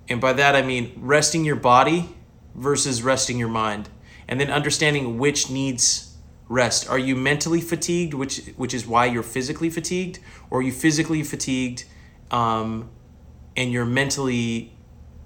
and 0.09 0.21
by 0.21 0.33
that 0.33 0.57
I 0.57 0.63
mean 0.63 0.93
resting 0.97 1.45
your 1.45 1.57
body 1.57 2.17
versus 2.55 3.03
resting 3.03 3.39
your 3.39 3.49
mind, 3.49 3.89
and 4.27 4.41
then 4.41 4.51
understanding 4.51 5.19
which 5.19 5.51
needs 5.51 6.08
rest. 6.49 6.89
Are 6.89 6.99
you 6.99 7.15
mentally 7.15 7.61
fatigued, 7.61 8.15
which 8.15 8.47
which 8.57 8.75
is 8.75 8.87
why 8.87 9.07
you're 9.07 9.23
physically 9.23 9.71
fatigued, 9.71 10.19
or 10.51 10.61
are 10.61 10.63
you 10.63 10.73
physically 10.73 11.23
fatigued, 11.23 11.85
um, 12.31 12.91
and 13.57 13.71
you're 13.73 13.85
mentally 13.85 14.73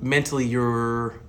mentally 0.00 0.45
you're 0.45 1.21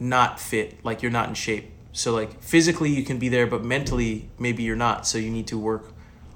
not 0.00 0.40
fit, 0.40 0.84
like 0.84 1.02
you're 1.02 1.12
not 1.12 1.28
in 1.28 1.34
shape. 1.34 1.70
So 1.92 2.12
like 2.12 2.42
physically 2.42 2.90
you 2.90 3.04
can 3.04 3.18
be 3.18 3.28
there, 3.28 3.46
but 3.46 3.64
mentally 3.64 4.30
maybe 4.38 4.62
you're 4.62 4.76
not. 4.76 5.06
So 5.06 5.18
you 5.18 5.30
need 5.30 5.46
to 5.48 5.58
work 5.58 5.92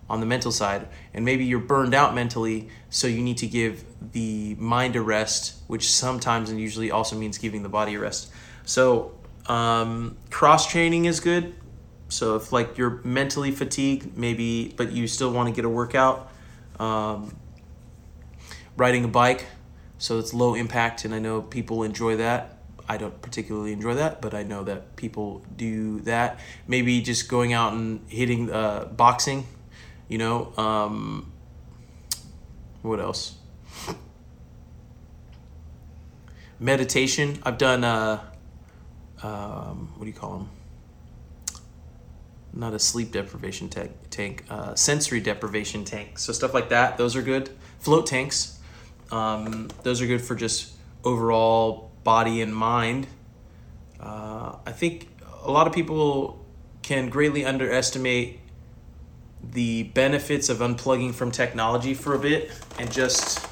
on 0.08 0.20
the 0.20 0.26
mental 0.26 0.52
side, 0.52 0.86
and 1.14 1.24
maybe 1.24 1.44
you're 1.44 1.58
burned 1.58 1.94
out 1.94 2.14
mentally. 2.14 2.68
So 2.90 3.06
you 3.08 3.22
need 3.22 3.38
to 3.38 3.46
give 3.46 3.84
the 4.12 4.54
mind 4.56 4.94
a 4.96 5.02
rest, 5.02 5.56
which 5.66 5.90
sometimes 5.90 6.50
and 6.50 6.60
usually 6.60 6.90
also 6.90 7.16
means 7.16 7.38
giving 7.38 7.62
the 7.62 7.68
body 7.68 7.94
a 7.94 8.00
rest. 8.00 8.30
So 8.64 9.18
um, 9.46 10.16
cross 10.30 10.70
training 10.70 11.06
is 11.06 11.20
good. 11.20 11.54
So 12.08 12.36
if 12.36 12.52
like 12.52 12.78
you're 12.78 13.00
mentally 13.04 13.50
fatigued, 13.50 14.16
maybe, 14.16 14.75
but 14.76 14.92
you 14.92 15.08
still 15.08 15.32
want 15.32 15.48
to 15.48 15.54
get 15.54 15.64
a 15.64 15.68
workout, 15.68 16.30
um, 16.78 17.36
riding 18.76 19.04
a 19.04 19.08
bike 19.08 19.46
so 19.98 20.18
it's 20.18 20.34
low 20.34 20.54
impact, 20.54 21.04
and 21.04 21.14
I 21.14 21.18
know 21.18 21.40
people 21.40 21.82
enjoy 21.82 22.16
that. 22.16 22.58
I 22.88 22.98
don't 22.98 23.20
particularly 23.22 23.72
enjoy 23.72 23.94
that, 23.94 24.20
but 24.20 24.34
I 24.34 24.42
know 24.42 24.62
that 24.64 24.94
people 24.96 25.42
do 25.56 26.00
that. 26.00 26.38
Maybe 26.68 27.00
just 27.00 27.28
going 27.28 27.52
out 27.52 27.72
and 27.72 28.00
hitting 28.08 28.52
uh, 28.52 28.84
boxing, 28.84 29.46
you 30.08 30.18
know. 30.18 30.52
Um, 30.56 31.32
what 32.82 33.00
else? 33.00 33.36
Meditation. 36.60 37.38
I've 37.42 37.58
done. 37.58 37.82
Uh, 37.82 38.20
um, 39.22 39.92
what 39.96 40.04
do 40.04 40.06
you 40.06 40.16
call 40.16 40.38
them? 40.38 40.55
Not 42.56 42.75
a 42.75 42.78
sleep 42.80 43.12
deprivation 43.12 43.68
tank. 43.68 43.92
Tank. 44.10 44.44
Uh, 44.50 44.75
sensory 44.75 45.20
deprivation 45.20 45.84
tank. 45.84 46.18
So 46.18 46.32
stuff 46.32 46.52
like 46.52 46.70
that. 46.70 46.96
Those 46.98 47.14
are 47.14 47.22
good. 47.22 47.50
Float 47.78 48.06
tanks 48.06 48.56
um, 49.10 49.68
those 49.82 50.00
are 50.02 50.06
good 50.06 50.22
for 50.22 50.34
just 50.34 50.72
overall 51.04 51.92
body 52.04 52.40
and 52.40 52.54
mind. 52.54 53.06
Uh, 54.00 54.56
I 54.66 54.72
think 54.72 55.08
a 55.42 55.50
lot 55.50 55.66
of 55.66 55.72
people 55.72 56.44
can 56.82 57.08
greatly 57.08 57.44
underestimate 57.44 58.40
the 59.42 59.84
benefits 59.84 60.48
of 60.48 60.58
unplugging 60.58 61.14
from 61.14 61.30
technology 61.30 61.94
for 61.94 62.14
a 62.14 62.18
bit 62.18 62.50
and 62.78 62.90
just 62.90 63.46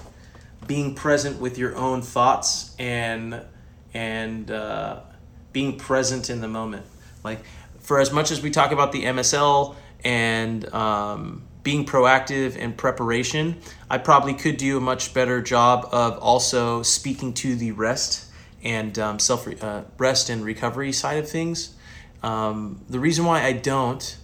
being 0.66 0.94
present 0.94 1.40
with 1.40 1.56
your 1.58 1.76
own 1.76 2.02
thoughts 2.02 2.74
and 2.78 3.44
and 3.92 4.50
uh, 4.50 5.00
being 5.52 5.78
present 5.78 6.30
in 6.30 6.40
the 6.40 6.48
moment. 6.48 6.84
Like 7.22 7.44
for 7.84 8.00
as 8.00 8.10
much 8.10 8.30
as 8.30 8.40
we 8.40 8.50
talk 8.50 8.72
about 8.72 8.92
the 8.92 9.04
MSL 9.04 9.76
and 10.02 10.72
um, 10.72 11.42
being 11.62 11.84
proactive 11.84 12.56
and 12.58 12.74
preparation, 12.74 13.60
I 13.90 13.98
probably 13.98 14.32
could 14.32 14.56
do 14.56 14.78
a 14.78 14.80
much 14.80 15.12
better 15.12 15.42
job 15.42 15.88
of 15.92 16.18
also 16.18 16.82
speaking 16.82 17.34
to 17.34 17.54
the 17.54 17.72
rest 17.72 18.30
and 18.62 18.98
um, 18.98 19.18
self 19.18 19.46
uh, 19.62 19.82
rest 19.98 20.30
and 20.30 20.42
recovery 20.42 20.92
side 20.92 21.18
of 21.18 21.28
things. 21.28 21.74
Um, 22.22 22.82
the 22.88 22.98
reason 22.98 23.26
why 23.26 23.42
I 23.42 23.52
don't 23.52 24.16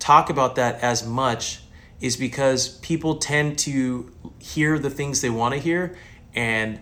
talk 0.00 0.28
about 0.28 0.56
that 0.56 0.82
as 0.82 1.06
much 1.06 1.60
is 2.00 2.16
because 2.16 2.76
people 2.78 3.18
tend 3.18 3.56
to 3.60 4.12
hear 4.40 4.80
the 4.80 4.90
things 4.90 5.20
they 5.20 5.30
want 5.30 5.54
to 5.54 5.60
hear 5.60 5.96
and 6.34 6.80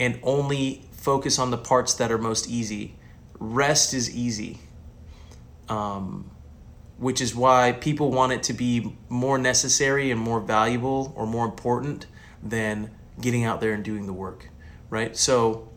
and 0.00 0.18
only 0.24 0.84
focus 0.90 1.38
on 1.38 1.52
the 1.52 1.58
parts 1.58 1.94
that 1.94 2.10
are 2.10 2.18
most 2.18 2.48
easy. 2.48 2.96
Rest 3.38 3.94
is 3.94 4.12
easy 4.12 4.58
Um, 5.68 6.30
which 7.02 7.20
is 7.20 7.34
why 7.34 7.72
people 7.72 8.12
want 8.12 8.32
it 8.32 8.44
to 8.44 8.52
be 8.52 8.96
more 9.08 9.36
necessary 9.36 10.12
and 10.12 10.20
more 10.20 10.40
valuable 10.40 11.12
or 11.16 11.26
more 11.26 11.44
important 11.44 12.06
than 12.40 12.90
getting 13.20 13.44
out 13.44 13.60
there 13.60 13.72
and 13.72 13.84
doing 13.84 14.06
the 14.06 14.12
work, 14.12 14.48
right? 14.88 15.16
So 15.16 15.68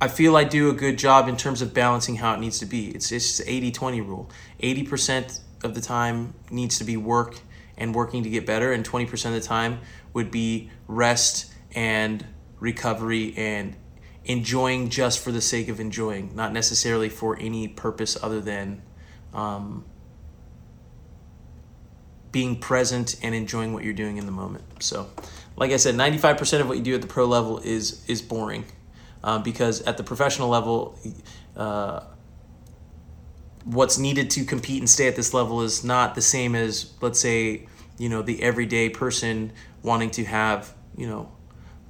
I 0.00 0.08
feel 0.08 0.34
I 0.34 0.44
do 0.44 0.70
a 0.70 0.72
good 0.72 0.96
job 0.96 1.28
in 1.28 1.36
terms 1.36 1.60
of 1.60 1.74
balancing 1.74 2.16
how 2.16 2.32
it 2.32 2.40
needs 2.40 2.58
to 2.60 2.66
be. 2.66 2.88
It's 2.88 3.12
it's 3.12 3.38
80-20 3.42 4.06
rule. 4.06 4.30
80% 4.62 5.40
of 5.62 5.74
the 5.74 5.82
time 5.82 6.32
needs 6.50 6.78
to 6.78 6.84
be 6.84 6.96
work 6.96 7.38
and 7.76 7.94
working 7.94 8.22
to 8.22 8.30
get 8.30 8.46
better 8.46 8.72
and 8.72 8.82
20% 8.82 9.26
of 9.26 9.32
the 9.32 9.40
time 9.40 9.80
would 10.14 10.30
be 10.30 10.70
rest 10.86 11.52
and 11.74 12.24
recovery 12.60 13.34
and 13.36 13.76
enjoying 14.24 14.90
just 14.90 15.18
for 15.18 15.32
the 15.32 15.40
sake 15.40 15.68
of 15.68 15.80
enjoying, 15.80 16.34
not 16.34 16.52
necessarily 16.52 17.08
for 17.08 17.38
any 17.38 17.68
purpose 17.68 18.16
other 18.22 18.40
than 18.40 18.82
um, 19.32 19.84
being 22.32 22.56
present 22.56 23.16
and 23.22 23.34
enjoying 23.34 23.72
what 23.72 23.84
you're 23.84 23.92
doing 23.94 24.18
in 24.18 24.26
the 24.26 24.32
moment. 24.32 24.64
So, 24.82 25.10
like 25.56 25.72
I 25.72 25.76
said, 25.76 25.94
95% 25.94 26.60
of 26.60 26.68
what 26.68 26.76
you 26.76 26.82
do 26.82 26.94
at 26.94 27.02
the 27.02 27.08
pro 27.08 27.26
level 27.26 27.58
is 27.58 28.04
is 28.06 28.22
boring, 28.22 28.64
uh, 29.24 29.38
because 29.38 29.82
at 29.82 29.96
the 29.96 30.02
professional 30.04 30.48
level, 30.48 30.98
uh, 31.56 32.00
what's 33.64 33.98
needed 33.98 34.30
to 34.30 34.44
compete 34.44 34.80
and 34.80 34.88
stay 34.88 35.08
at 35.08 35.16
this 35.16 35.34
level 35.34 35.62
is 35.62 35.84
not 35.84 36.14
the 36.14 36.22
same 36.22 36.54
as, 36.54 36.92
let's 37.00 37.20
say, 37.20 37.66
you 37.98 38.08
know, 38.08 38.22
the 38.22 38.42
everyday 38.42 38.88
person 38.88 39.52
wanting 39.82 40.10
to 40.10 40.24
have, 40.24 40.72
you 40.96 41.06
know, 41.06 41.30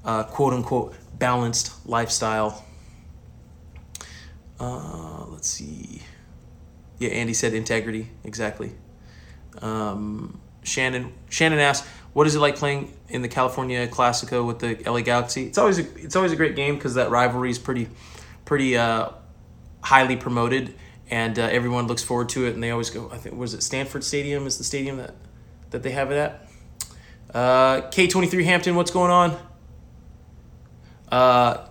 uh, 0.04 0.24
quote 0.24 0.52
unquote 0.52 0.94
balanced 1.20 1.86
lifestyle. 1.86 2.66
Uh, 4.58 5.26
let's 5.28 5.48
see. 5.48 6.02
Yeah, 6.98 7.10
Andy 7.10 7.32
said 7.32 7.54
integrity. 7.54 8.10
Exactly. 8.24 8.72
Um, 9.62 10.40
Shannon 10.64 11.12
Shannon 11.28 11.60
asked, 11.60 11.86
"What 12.12 12.26
is 12.26 12.34
it 12.34 12.40
like 12.40 12.56
playing 12.56 12.92
in 13.08 13.22
the 13.22 13.28
California 13.28 13.86
Clasico 13.86 14.46
with 14.46 14.58
the 14.58 14.76
LA 14.84 15.00
Galaxy?" 15.00 15.46
It's 15.46 15.58
always 15.58 15.78
a, 15.78 15.82
it's 15.96 16.16
always 16.16 16.32
a 16.32 16.36
great 16.36 16.56
game 16.56 16.74
because 16.74 16.94
that 16.94 17.10
rivalry 17.10 17.50
is 17.50 17.58
pretty 17.58 17.88
pretty 18.44 18.76
uh, 18.76 19.10
highly 19.82 20.16
promoted, 20.16 20.74
and 21.10 21.38
uh, 21.38 21.42
everyone 21.42 21.86
looks 21.86 22.02
forward 22.02 22.28
to 22.30 22.46
it. 22.46 22.54
And 22.54 22.62
they 22.62 22.70
always 22.70 22.90
go. 22.90 23.10
I 23.10 23.16
think 23.16 23.36
was 23.36 23.54
it 23.54 23.62
Stanford 23.62 24.04
Stadium 24.04 24.46
is 24.46 24.58
the 24.58 24.64
stadium 24.64 24.98
that 24.98 25.14
that 25.70 25.82
they 25.82 25.92
have 25.92 26.10
it 26.10 26.16
at. 26.16 26.46
Uh, 27.34 27.88
K 27.90 28.06
twenty 28.08 28.26
three 28.26 28.44
Hampton, 28.44 28.74
what's 28.74 28.90
going 28.90 29.10
on? 29.10 29.38
Uh, 31.10 31.66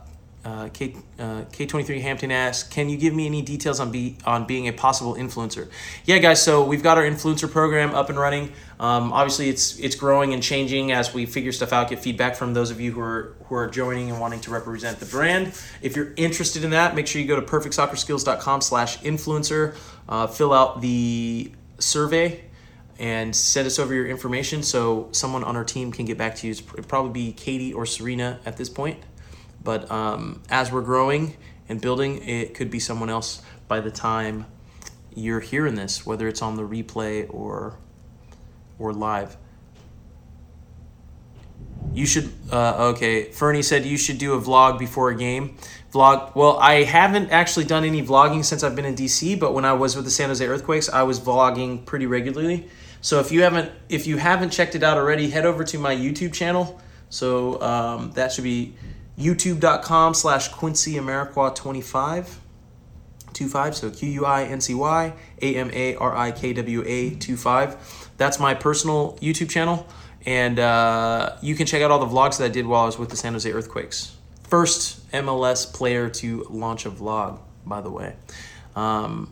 uh, 0.45 0.69
K 0.69 0.95
uh, 1.19 1.43
twenty 1.43 1.83
three 1.83 1.99
Hampton 1.99 2.31
asks, 2.31 2.69
"Can 2.69 2.87
you 2.87 2.95
give 2.97 3.13
me 3.13 3.25
any 3.25 3.41
details 3.41 3.81
on 3.81 3.91
be 3.91 4.15
on 4.25 4.45
being 4.45 4.69
a 4.69 4.73
possible 4.73 5.15
influencer?" 5.15 5.67
Yeah, 6.05 6.19
guys. 6.19 6.41
So 6.41 6.63
we've 6.63 6.81
got 6.81 6.97
our 6.97 7.03
influencer 7.03 7.51
program 7.51 7.93
up 7.93 8.09
and 8.09 8.17
running. 8.17 8.53
Um, 8.79 9.11
obviously, 9.11 9.49
it's 9.49 9.77
it's 9.79 9.95
growing 9.95 10.33
and 10.33 10.41
changing 10.41 10.93
as 10.93 11.13
we 11.13 11.25
figure 11.25 11.51
stuff 11.51 11.73
out. 11.73 11.89
Get 11.89 11.99
feedback 11.99 12.37
from 12.37 12.53
those 12.53 12.71
of 12.71 12.79
you 12.79 12.93
who 12.93 13.01
are 13.01 13.35
who 13.45 13.55
are 13.55 13.67
joining 13.67 14.11
and 14.11 14.21
wanting 14.21 14.39
to 14.41 14.51
represent 14.51 15.01
the 15.01 15.07
brand. 15.07 15.47
If 15.81 15.97
you're 15.97 16.13
interested 16.15 16.63
in 16.63 16.69
that, 16.69 16.95
make 16.95 17.07
sure 17.07 17.21
you 17.21 17.27
go 17.27 17.35
to 17.35 17.45
perfectsoccerskills.com/influencer. 17.45 19.75
Uh, 20.07 20.27
fill 20.27 20.53
out 20.53 20.79
the 20.79 21.51
survey 21.79 22.45
and 22.97 23.35
send 23.35 23.67
us 23.67 23.77
over 23.77 23.93
your 23.93 24.07
information 24.07 24.63
so 24.63 25.09
someone 25.11 25.43
on 25.43 25.55
our 25.55 25.63
team 25.63 25.91
can 25.91 26.05
get 26.05 26.17
back 26.17 26.35
to 26.35 26.47
you. 26.47 26.53
It'd 26.53 26.87
probably 26.87 27.11
be 27.11 27.31
Katie 27.33 27.73
or 27.73 27.85
Serena 27.85 28.39
at 28.45 28.57
this 28.57 28.69
point. 28.69 28.97
But 29.63 29.89
um, 29.91 30.41
as 30.49 30.71
we're 30.71 30.81
growing 30.81 31.35
and 31.67 31.81
building, 31.81 32.27
it 32.27 32.53
could 32.53 32.71
be 32.71 32.79
someone 32.79 33.09
else 33.09 33.41
by 33.67 33.79
the 33.79 33.91
time 33.91 34.45
you're 35.13 35.39
hearing 35.39 35.75
this, 35.75 36.05
whether 36.05 36.27
it's 36.27 36.41
on 36.41 36.55
the 36.55 36.63
replay 36.63 37.31
or 37.33 37.77
or 38.77 38.93
live. 38.93 39.35
You 41.93 42.05
should. 42.05 42.31
Uh, 42.51 42.91
okay, 42.93 43.31
Fernie 43.31 43.61
said 43.61 43.85
you 43.85 43.97
should 43.97 44.17
do 44.17 44.33
a 44.33 44.41
vlog 44.41 44.79
before 44.79 45.09
a 45.09 45.15
game. 45.15 45.57
Vlog. 45.91 46.35
Well, 46.35 46.57
I 46.57 46.83
haven't 46.83 47.31
actually 47.31 47.65
done 47.65 47.83
any 47.83 48.01
vlogging 48.01 48.45
since 48.45 48.63
I've 48.63 48.75
been 48.75 48.85
in 48.85 48.95
DC, 48.95 49.39
but 49.39 49.53
when 49.53 49.65
I 49.65 49.73
was 49.73 49.95
with 49.95 50.05
the 50.05 50.11
San 50.11 50.29
Jose 50.29 50.45
Earthquakes, 50.45 50.89
I 50.89 51.03
was 51.03 51.19
vlogging 51.19 51.85
pretty 51.85 52.05
regularly. 52.05 52.67
So 53.01 53.19
if 53.19 53.31
you 53.31 53.43
haven't 53.43 53.71
if 53.87 54.07
you 54.07 54.17
haven't 54.17 54.51
checked 54.51 54.75
it 54.75 54.83
out 54.83 54.97
already, 54.97 55.29
head 55.29 55.45
over 55.45 55.63
to 55.63 55.79
my 55.79 55.95
YouTube 55.95 56.33
channel. 56.33 56.79
So 57.09 57.59
um, 57.61 58.11
that 58.11 58.31
should 58.31 58.43
be 58.43 58.75
youtube.com 59.19 60.13
slash 60.13 60.47
Quincy 60.47 60.95
Amarikwa 60.95 61.53
25. 61.53 62.39
25, 63.33 63.75
so 63.75 63.89
Q 63.91 64.09
U 64.09 64.25
I 64.25 64.43
N 64.45 64.59
C 64.59 64.73
Y 64.73 65.13
A 65.41 65.55
M 65.55 65.69
A 65.71 65.95
R 65.95 66.15
I 66.15 66.31
K 66.31 66.51
W 66.53 66.83
A 66.85 67.11
25. 67.11 68.11
That's 68.17 68.39
my 68.39 68.53
personal 68.55 69.17
YouTube 69.21 69.49
channel, 69.49 69.87
and 70.25 70.59
uh, 70.59 71.37
you 71.41 71.55
can 71.55 71.65
check 71.65 71.81
out 71.81 71.91
all 71.91 71.99
the 71.99 72.07
vlogs 72.07 72.39
that 72.39 72.45
I 72.45 72.49
did 72.49 72.65
while 72.65 72.83
I 72.83 72.85
was 72.85 72.97
with 72.97 73.09
the 73.09 73.15
San 73.15 73.33
Jose 73.33 73.49
Earthquakes. 73.49 74.15
First 74.43 75.09
MLS 75.11 75.71
player 75.71 76.09
to 76.09 76.47
launch 76.49 76.85
a 76.85 76.91
vlog, 76.91 77.39
by 77.65 77.81
the 77.81 77.91
way. 77.91 78.15
Um, 78.75 79.31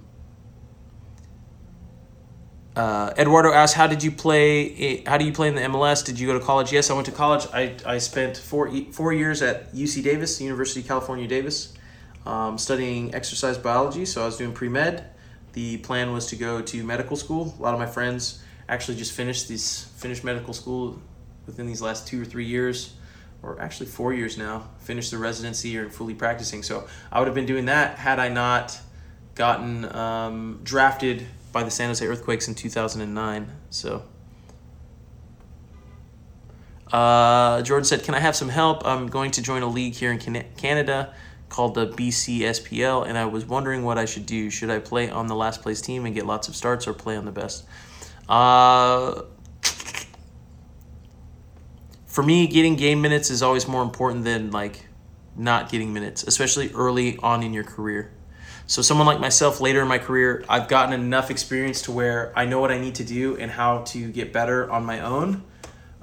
uh, 2.77 3.11
Eduardo 3.17 3.51
asked, 3.51 3.73
"How 3.73 3.87
did 3.87 4.03
you 4.03 4.11
play? 4.11 5.03
How 5.07 5.17
do 5.17 5.25
you 5.25 5.33
play 5.33 5.47
in 5.47 5.55
the 5.55 5.61
MLS? 5.61 6.05
Did 6.05 6.19
you 6.19 6.27
go 6.27 6.37
to 6.37 6.45
college?" 6.45 6.71
Yes, 6.71 6.91
I 6.91 6.93
went 6.93 7.07
to 7.07 7.11
college. 7.11 7.47
I, 7.51 7.73
I 7.83 7.97
spent 7.97 8.37
four 8.37 8.69
four 8.91 9.13
years 9.13 9.41
at 9.41 9.73
UC 9.73 10.03
Davis, 10.03 10.39
University 10.39 10.81
of 10.81 10.87
California, 10.87 11.27
Davis, 11.27 11.73
um, 12.27 12.59
studying 12.59 13.15
exercise 13.15 13.57
biology. 13.57 14.05
So 14.05 14.21
I 14.21 14.25
was 14.25 14.37
doing 14.37 14.53
pre 14.53 14.69
med. 14.69 15.09
The 15.53 15.77
plan 15.77 16.13
was 16.13 16.27
to 16.27 16.35
go 16.35 16.61
to 16.61 16.83
medical 16.83 17.17
school. 17.17 17.55
A 17.57 17.61
lot 17.63 17.73
of 17.73 17.79
my 17.79 17.87
friends 17.87 18.43
actually 18.69 18.97
just 18.97 19.11
finished 19.11 19.47
this 19.47 19.85
finished 19.97 20.23
medical 20.23 20.53
school 20.53 21.01
within 21.47 21.65
these 21.65 21.81
last 21.81 22.07
two 22.07 22.21
or 22.21 22.25
three 22.25 22.45
years, 22.45 22.93
or 23.41 23.59
actually 23.59 23.87
four 23.87 24.13
years 24.13 24.37
now. 24.37 24.69
Finished 24.81 25.09
the 25.09 25.17
residency 25.17 25.79
or 25.79 25.89
fully 25.89 26.13
practicing. 26.13 26.61
So 26.61 26.87
I 27.11 27.17
would 27.17 27.27
have 27.27 27.33
been 27.33 27.47
doing 27.47 27.65
that 27.65 27.97
had 27.97 28.19
I 28.19 28.29
not 28.29 28.79
gotten 29.33 29.85
um, 29.95 30.59
drafted 30.63 31.25
by 31.51 31.63
the 31.63 31.71
San 31.71 31.87
Jose 31.89 32.05
Earthquakes 32.05 32.47
in 32.47 32.55
2009. 32.55 33.51
So, 33.69 34.03
uh, 36.91 37.61
Jordan 37.61 37.85
said, 37.85 38.03
"Can 38.03 38.15
I 38.15 38.19
have 38.19 38.35
some 38.35 38.49
help? 38.49 38.85
I'm 38.85 39.07
going 39.07 39.31
to 39.31 39.41
join 39.41 39.61
a 39.61 39.67
league 39.67 39.93
here 39.93 40.11
in 40.11 40.19
Canada 40.19 41.13
called 41.49 41.75
the 41.75 41.87
BCSPL, 41.87 43.03
and 43.07 43.17
I 43.17 43.25
was 43.25 43.45
wondering 43.45 43.83
what 43.83 43.97
I 43.97 44.05
should 44.05 44.25
do. 44.25 44.49
Should 44.49 44.69
I 44.69 44.79
play 44.79 45.09
on 45.09 45.27
the 45.27 45.35
last 45.35 45.61
place 45.61 45.81
team 45.81 46.05
and 46.05 46.13
get 46.13 46.25
lots 46.25 46.47
of 46.47 46.55
starts, 46.55 46.87
or 46.87 46.93
play 46.93 47.15
on 47.17 47.25
the 47.25 47.31
best?" 47.31 47.65
Uh, 48.27 49.21
for 52.05 52.23
me, 52.23 52.47
getting 52.47 52.75
game 52.75 53.01
minutes 53.01 53.29
is 53.29 53.41
always 53.43 53.67
more 53.67 53.83
important 53.83 54.23
than 54.25 54.51
like 54.51 54.87
not 55.35 55.69
getting 55.69 55.93
minutes, 55.93 56.23
especially 56.23 56.71
early 56.73 57.17
on 57.19 57.43
in 57.43 57.53
your 57.53 57.63
career. 57.63 58.11
So 58.67 58.81
someone 58.81 59.07
like 59.07 59.21
myself 59.21 59.61
later 59.61 59.81
in 59.81 59.87
my 59.87 59.97
career, 59.97 60.43
I've 60.49 60.67
gotten 60.67 60.93
enough 60.93 61.31
experience 61.31 61.83
to 61.83 61.91
where 61.93 62.33
I 62.35 62.45
know 62.45 62.59
what 62.59 62.69
I 62.69 62.77
need 62.77 62.95
to 62.95 63.05
do 63.05 63.37
and 63.37 63.49
how 63.49 63.83
to 63.85 64.11
get 64.11 64.33
better 64.33 64.69
on 64.69 64.85
my 64.85 64.99
own. 64.99 65.43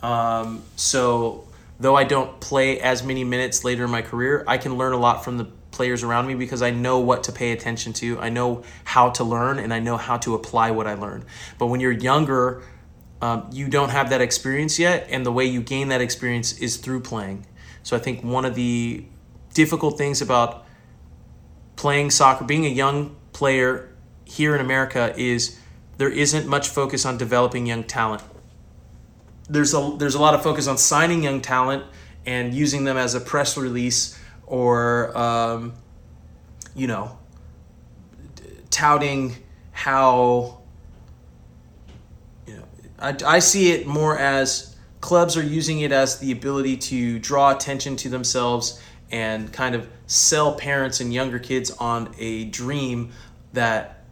Um, 0.02 0.62
so 0.74 1.46
though 1.78 1.94
I 1.94 2.04
don't 2.04 2.40
play 2.40 2.80
as 2.80 3.02
many 3.02 3.22
minutes 3.22 3.64
later 3.64 3.84
in 3.84 3.90
my 3.90 4.00
career, 4.00 4.44
I 4.46 4.56
can 4.56 4.78
learn 4.78 4.94
a 4.94 4.98
lot 4.98 5.24
from 5.24 5.36
the 5.36 5.44
players 5.72 6.02
around 6.02 6.26
me 6.26 6.34
because 6.34 6.62
I 6.62 6.70
know 6.70 7.00
what 7.00 7.24
to 7.24 7.32
pay 7.32 7.52
attention 7.52 7.92
to. 7.94 8.18
I 8.18 8.30
know 8.30 8.62
how 8.84 9.10
to 9.10 9.24
learn 9.24 9.58
and 9.58 9.74
I 9.74 9.80
know 9.80 9.98
how 9.98 10.16
to 10.18 10.34
apply 10.34 10.70
what 10.70 10.86
I 10.86 10.94
learn. 10.94 11.26
But 11.58 11.66
when 11.66 11.80
you're 11.80 11.92
younger, 11.92 12.62
um, 13.20 13.50
you 13.52 13.68
don't 13.68 13.90
have 13.90 14.08
that 14.10 14.20
experience 14.20 14.78
yet, 14.78 15.06
and 15.10 15.24
the 15.24 15.32
way 15.32 15.44
you 15.46 15.62
gain 15.62 15.88
that 15.88 16.00
experience 16.00 16.58
is 16.58 16.76
through 16.76 17.00
playing. 17.00 17.46
So 17.82 17.96
I 17.96 18.00
think 18.00 18.24
one 18.24 18.44
of 18.44 18.54
the 18.54 19.04
difficult 19.52 19.98
things 19.98 20.20
about 20.20 20.63
playing 21.84 22.10
soccer, 22.10 22.46
being 22.46 22.64
a 22.64 22.70
young 22.70 23.14
player 23.34 23.90
here 24.24 24.54
in 24.54 24.60
America 24.62 25.12
is 25.18 25.60
there 25.98 26.08
isn't 26.08 26.46
much 26.46 26.66
focus 26.70 27.04
on 27.04 27.18
developing 27.18 27.66
young 27.66 27.84
talent. 27.84 28.22
There's 29.50 29.74
a 29.74 29.94
there's 29.98 30.14
a 30.14 30.18
lot 30.18 30.32
of 30.32 30.42
focus 30.42 30.66
on 30.66 30.78
signing 30.78 31.22
young 31.22 31.42
talent 31.42 31.84
and 32.24 32.54
using 32.54 32.84
them 32.84 32.96
as 32.96 33.14
a 33.14 33.20
press 33.20 33.58
release 33.58 34.18
or 34.46 35.14
um, 35.14 35.74
you 36.74 36.86
know 36.86 37.18
touting 38.70 39.36
how 39.72 40.62
you 42.46 42.56
know 42.56 42.64
I, 42.98 43.14
I 43.26 43.38
see 43.40 43.72
it 43.72 43.86
more 43.86 44.18
as 44.18 44.74
clubs 45.02 45.36
are 45.36 45.42
using 45.42 45.80
it 45.80 45.92
as 45.92 46.18
the 46.18 46.32
ability 46.32 46.78
to 46.78 47.18
draw 47.18 47.50
attention 47.50 47.96
to 47.96 48.08
themselves 48.08 48.80
and 49.10 49.52
kind 49.52 49.74
of 49.74 49.86
sell 50.14 50.54
parents 50.54 51.00
and 51.00 51.12
younger 51.12 51.38
kids 51.38 51.70
on 51.72 52.14
a 52.18 52.44
dream 52.46 53.10
that 53.52 54.04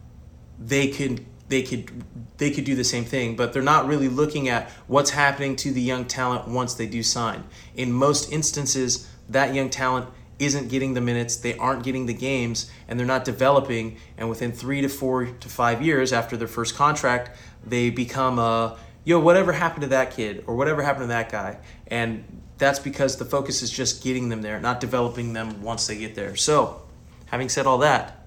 they 0.59 0.87
could 0.87 1.25
they 1.49 1.61
could 1.61 2.03
they 2.37 2.51
could 2.51 2.65
do 2.65 2.75
the 2.75 2.83
same 2.83 3.05
thing 3.05 3.35
but 3.35 3.53
they're 3.53 3.61
not 3.61 3.87
really 3.87 4.09
looking 4.09 4.49
at 4.49 4.69
what's 4.87 5.11
happening 5.11 5.55
to 5.55 5.71
the 5.71 5.81
young 5.81 6.05
talent 6.05 6.47
once 6.47 6.73
they 6.73 6.87
do 6.87 7.01
sign 7.03 7.43
in 7.75 7.91
most 7.91 8.31
instances 8.31 9.09
that 9.29 9.53
young 9.53 9.69
talent 9.69 10.07
isn't 10.39 10.69
getting 10.69 10.93
the 10.93 11.01
minutes, 11.01 11.37
they 11.37 11.55
aren't 11.57 11.83
getting 11.83 12.05
the 12.05 12.13
games, 12.13 12.69
and 12.87 12.99
they're 12.99 13.07
not 13.07 13.23
developing. 13.23 13.97
And 14.17 14.29
within 14.29 14.51
three 14.51 14.81
to 14.81 14.89
four 14.89 15.25
to 15.25 15.49
five 15.49 15.81
years 15.81 16.11
after 16.11 16.37
their 16.37 16.47
first 16.47 16.75
contract, 16.75 17.37
they 17.65 17.89
become 17.89 18.39
a 18.39 18.77
yo, 19.05 19.19
whatever 19.19 19.51
happened 19.51 19.83
to 19.83 19.89
that 19.89 20.11
kid 20.11 20.43
or 20.47 20.55
whatever 20.55 20.81
happened 20.81 21.03
to 21.03 21.07
that 21.07 21.31
guy. 21.31 21.57
And 21.87 22.41
that's 22.57 22.79
because 22.79 23.17
the 23.17 23.25
focus 23.25 23.61
is 23.61 23.71
just 23.71 24.03
getting 24.03 24.29
them 24.29 24.41
there, 24.41 24.59
not 24.59 24.79
developing 24.79 25.33
them 25.33 25.61
once 25.61 25.87
they 25.87 25.97
get 25.97 26.15
there. 26.15 26.35
So, 26.35 26.81
having 27.25 27.49
said 27.49 27.65
all 27.65 27.79
that, 27.79 28.25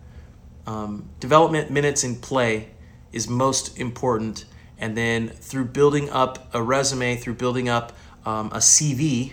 um, 0.67 1.09
development 1.21 1.71
minutes 1.71 2.05
in 2.05 2.17
play 2.17 2.71
is 3.13 3.29
most 3.29 3.79
important. 3.79 4.45
And 4.79 4.97
then 4.97 5.29
through 5.29 5.67
building 5.67 6.11
up 6.11 6.53
a 6.55 6.63
resume, 6.63 7.17
through 7.17 7.35
building 7.35 7.69
up 7.69 7.93
um, 8.27 8.49
a 8.49 8.59
CV, 8.59 9.33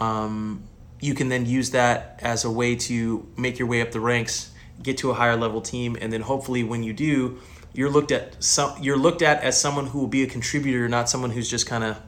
um, 0.00 0.64
you 1.00 1.14
can 1.14 1.28
then 1.28 1.46
use 1.46 1.70
that 1.72 2.18
as 2.22 2.44
a 2.44 2.50
way 2.50 2.74
to 2.74 3.26
make 3.36 3.58
your 3.58 3.68
way 3.68 3.82
up 3.82 3.92
the 3.92 4.00
ranks, 4.00 4.52
get 4.82 4.98
to 4.98 5.10
a 5.10 5.14
higher 5.14 5.36
level 5.36 5.60
team, 5.60 5.96
and 6.00 6.12
then 6.12 6.22
hopefully 6.22 6.64
when 6.64 6.82
you 6.82 6.92
do, 6.92 7.38
you're 7.74 7.90
looked 7.90 8.10
at 8.10 8.42
some 8.42 8.80
you're 8.80 8.96
looked 8.96 9.20
at 9.20 9.42
as 9.42 9.60
someone 9.60 9.88
who 9.88 9.98
will 9.98 10.06
be 10.06 10.22
a 10.22 10.26
contributor, 10.26 10.88
not 10.88 11.08
someone 11.08 11.30
who's 11.30 11.50
just 11.50 11.66
kind 11.66 11.84
of 11.84 12.00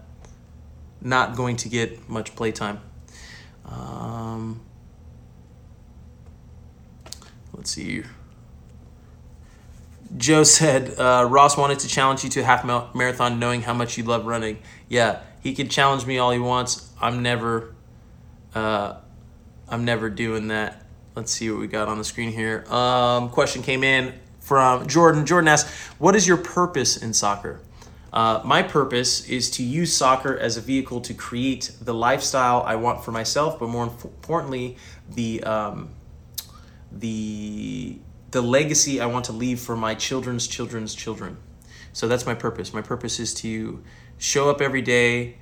not 1.01 1.37
going 1.37 1.57
to 1.57 1.69
get 1.69 2.09
much 2.09 2.35
playtime. 2.35 2.81
Um, 3.65 4.61
let's 7.53 7.71
see. 7.71 8.03
Joe 10.17 10.45
said 10.45 10.99
uh, 10.99 11.27
Ross 11.29 11.57
wanted 11.57 11.81
to 11.81 11.89
challenge 11.89 12.23
you 12.23 12.31
to 12.31 12.41
a 12.41 12.45
half 12.45 12.65
marathon, 12.95 13.39
knowing 13.39 13.63
how 13.63 13.75
much 13.75 13.99
you 13.99 14.05
love 14.05 14.25
running. 14.25 14.59
Yeah, 14.89 15.21
he 15.41 15.55
can 15.55 15.69
challenge 15.69 16.07
me 16.07 16.19
all 16.19 16.31
he 16.31 16.39
wants. 16.39 16.91
I'm 17.01 17.23
never, 17.23 17.75
uh, 18.55 18.95
I'm 19.69 19.85
never 19.85 20.09
doing 20.09 20.49
that. 20.49 20.85
Let's 21.15 21.33
see 21.33 21.51
what 21.51 21.61
we 21.61 21.67
got 21.67 21.89
on 21.89 21.99
the 21.99 22.05
screen 22.05 22.31
here. 22.31 22.65
Um, 22.73 23.31
question 23.31 23.63
came 23.63 23.83
in 23.83 24.15
from 24.39 24.87
Jordan. 24.87 25.27
Jordan 25.27 25.49
asked, 25.49 25.67
"What 25.99 26.15
is 26.15 26.29
your 26.29 26.37
purpose 26.37 26.97
in 26.97 27.13
soccer?" 27.13 27.61
Uh, 28.13 28.41
my 28.45 28.63
purpose 28.63 29.29
is 29.29 29.51
to 29.51 29.63
use 29.63 29.93
soccer 29.93 30.39
as 30.39 30.57
a 30.57 30.61
vehicle 30.61 31.01
to 31.03 31.13
create 31.13 31.73
the 31.81 31.93
lifestyle 31.93 32.63
I 32.63 32.77
want 32.77 33.05
for 33.05 33.13
myself, 33.13 33.59
but 33.59 33.69
more 33.69 33.85
importantly, 33.85 34.77
the 35.15 35.43
um, 35.45 35.91
the 36.93 37.99
the 38.31 38.41
legacy 38.41 39.01
I 39.01 39.07
want 39.07 39.25
to 39.27 39.33
leave 39.33 39.61
for 39.61 39.77
my 39.77 39.95
children's 39.95 40.47
children's 40.47 40.95
children. 40.95 41.39
So 41.93 42.09
that's 42.09 42.27
my 42.27 42.35
purpose. 42.35 42.75
My 42.75 42.83
purpose 42.83 43.19
is 43.19 43.33
to 43.35 43.83
show 44.19 44.51
up 44.51 44.61
every 44.61 44.83
day 44.83 45.39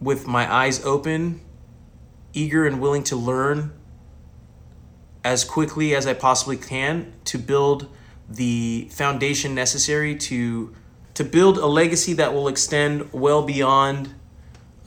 with 0.00 0.26
my 0.26 0.50
eyes 0.52 0.84
open, 0.84 1.40
eager 2.32 2.66
and 2.66 2.80
willing 2.80 3.02
to 3.04 3.16
learn 3.16 3.72
as 5.22 5.44
quickly 5.44 5.94
as 5.94 6.06
I 6.06 6.14
possibly 6.14 6.56
can 6.56 7.12
to 7.24 7.38
build 7.38 7.88
the 8.30 8.88
foundation 8.92 9.54
necessary 9.54 10.14
to 10.14 10.74
to 11.14 11.24
build 11.24 11.58
a 11.58 11.66
legacy 11.66 12.14
that 12.14 12.32
will 12.32 12.48
extend 12.48 13.12
well 13.12 13.42
beyond 13.42 14.14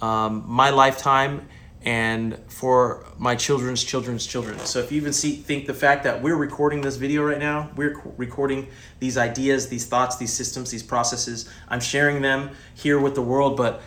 um, 0.01 0.43
my 0.47 0.69
lifetime 0.69 1.47
and 1.85 2.39
for 2.47 3.05
my 3.17 3.35
children's 3.35 3.83
children's 3.83 4.25
children. 4.25 4.57
So 4.59 4.79
if 4.79 4.91
you 4.91 4.97
even 4.97 5.11
see 5.11 5.35
think 5.35 5.67
the 5.67 5.73
fact 5.73 6.05
that 6.05 6.21
we're 6.21 6.35
recording 6.35 6.81
this 6.81 6.95
video 6.95 7.23
right 7.23 7.37
now, 7.37 7.71
we're 7.75 8.01
recording 8.17 8.69
these 8.99 9.17
ideas, 9.17 9.67
these 9.67 9.85
thoughts, 9.85 10.15
these 10.15 10.31
systems, 10.31 10.71
these 10.71 10.83
processes. 10.83 11.49
I'm 11.67 11.81
sharing 11.81 12.21
them 12.21 12.51
here 12.73 12.99
with 12.99 13.15
the 13.15 13.21
world, 13.21 13.57
but 13.57 13.81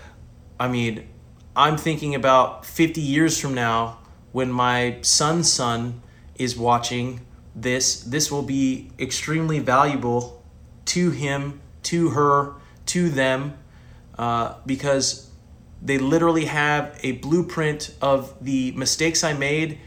I 0.60 0.68
mean, 0.68 1.08
I'm 1.54 1.78
thinking 1.78 2.14
about 2.14 2.66
50 2.66 3.00
years 3.00 3.40
from 3.40 3.54
now 3.54 3.98
when 4.32 4.52
my 4.52 4.98
son's 5.00 5.50
son 5.50 6.02
is 6.34 6.56
watching 6.56 7.25
this, 7.56 8.02
this 8.02 8.30
will 8.30 8.42
be 8.42 8.90
extremely 8.98 9.58
valuable 9.58 10.44
to 10.84 11.10
him, 11.10 11.60
to 11.84 12.10
her, 12.10 12.54
to 12.86 13.08
them, 13.08 13.56
uh, 14.18 14.54
because 14.66 15.30
they 15.80 15.98
literally 15.98 16.44
have 16.44 16.98
a 17.02 17.12
blueprint 17.12 17.94
of 18.02 18.34
the 18.44 18.72
mistakes 18.72 19.24
I 19.24 19.32
made, 19.32 19.78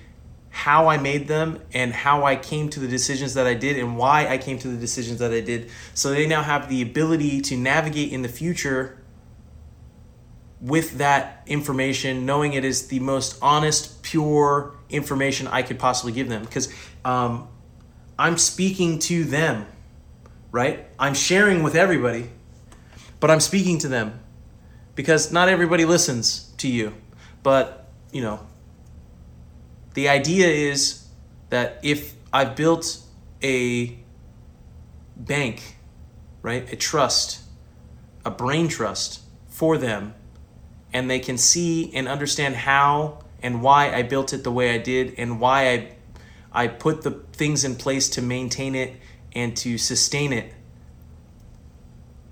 how 0.50 0.88
I 0.88 0.98
made 0.98 1.28
them, 1.28 1.62
and 1.72 1.94
how 1.94 2.26
I 2.26 2.36
came 2.36 2.70
to 2.72 2.80
the 2.80 2.88
decisions 2.88 3.36
that 3.36 3.46
I 3.46 3.54
did, 3.54 3.78
and 3.78 3.98
why 3.98 4.28
I 4.28 4.40
came 4.40 4.58
to 4.60 4.68
the 4.68 4.78
decisions 4.78 5.20
that 5.20 5.32
I 5.32 5.42
did. 5.42 5.70
So 5.94 6.10
they 6.10 6.26
now 6.26 6.42
have 6.42 6.70
the 6.70 6.82
ability 6.82 7.42
to 7.42 7.56
navigate 7.56 8.12
in 8.12 8.24
the 8.24 8.30
future 8.30 8.98
with 10.60 10.98
that 10.98 11.44
information, 11.46 12.26
knowing 12.26 12.54
it 12.54 12.66
is 12.66 12.88
the 12.88 13.00
most 13.00 13.38
honest, 13.42 14.02
pure 14.02 14.76
information 14.90 15.48
I 15.48 15.62
could 15.62 15.80
possibly 15.80 16.12
give 16.12 16.30
them. 16.30 16.44
Because 16.44 16.74
um, 17.06 17.48
I'm 18.20 18.38
speaking 18.38 19.00
to 19.00 19.24
them, 19.24 19.66
right? 20.52 20.86
I'm 21.00 21.14
sharing 21.14 21.64
with 21.64 21.74
everybody, 21.74 22.30
but 23.22 23.32
I'm 23.32 23.40
speaking 23.40 23.78
to 23.80 23.88
them 23.88 24.20
because 24.94 25.32
not 25.32 25.48
everybody 25.48 25.86
listens 25.86 26.52
to 26.58 26.68
you. 26.68 26.94
But, 27.44 27.88
you 28.12 28.22
know, 28.22 28.46
the 29.94 30.10
idea 30.10 30.48
is 30.48 31.08
that 31.50 31.80
if 31.82 32.14
I've 32.34 32.58
built 32.58 33.00
a 33.42 33.98
bank, 35.16 35.78
right, 36.42 36.70
a 36.74 36.76
trust, 36.76 37.40
a 38.26 38.32
brain 38.32 38.68
trust 38.68 39.22
for 39.48 39.78
them, 39.78 40.14
and 40.92 41.10
they 41.10 41.20
can 41.20 41.38
see 41.38 41.90
and 41.96 42.10
understand 42.10 42.56
how 42.56 43.20
and 43.42 43.62
why 43.62 43.94
I 43.94 44.04
built 44.04 44.34
it 44.34 44.44
the 44.44 44.52
way 44.52 44.76
I 44.76 44.78
did 44.78 45.16
and 45.18 45.40
why 45.40 45.70
I 45.70 45.92
I 46.52 46.68
put 46.68 47.04
the 47.04 47.12
things 47.34 47.64
in 47.64 47.76
place 47.76 48.10
to 48.10 48.22
maintain 48.22 48.76
it 48.76 48.96
and 49.34 49.56
to 49.58 49.78
sustain 49.78 50.34
it. 50.34 50.54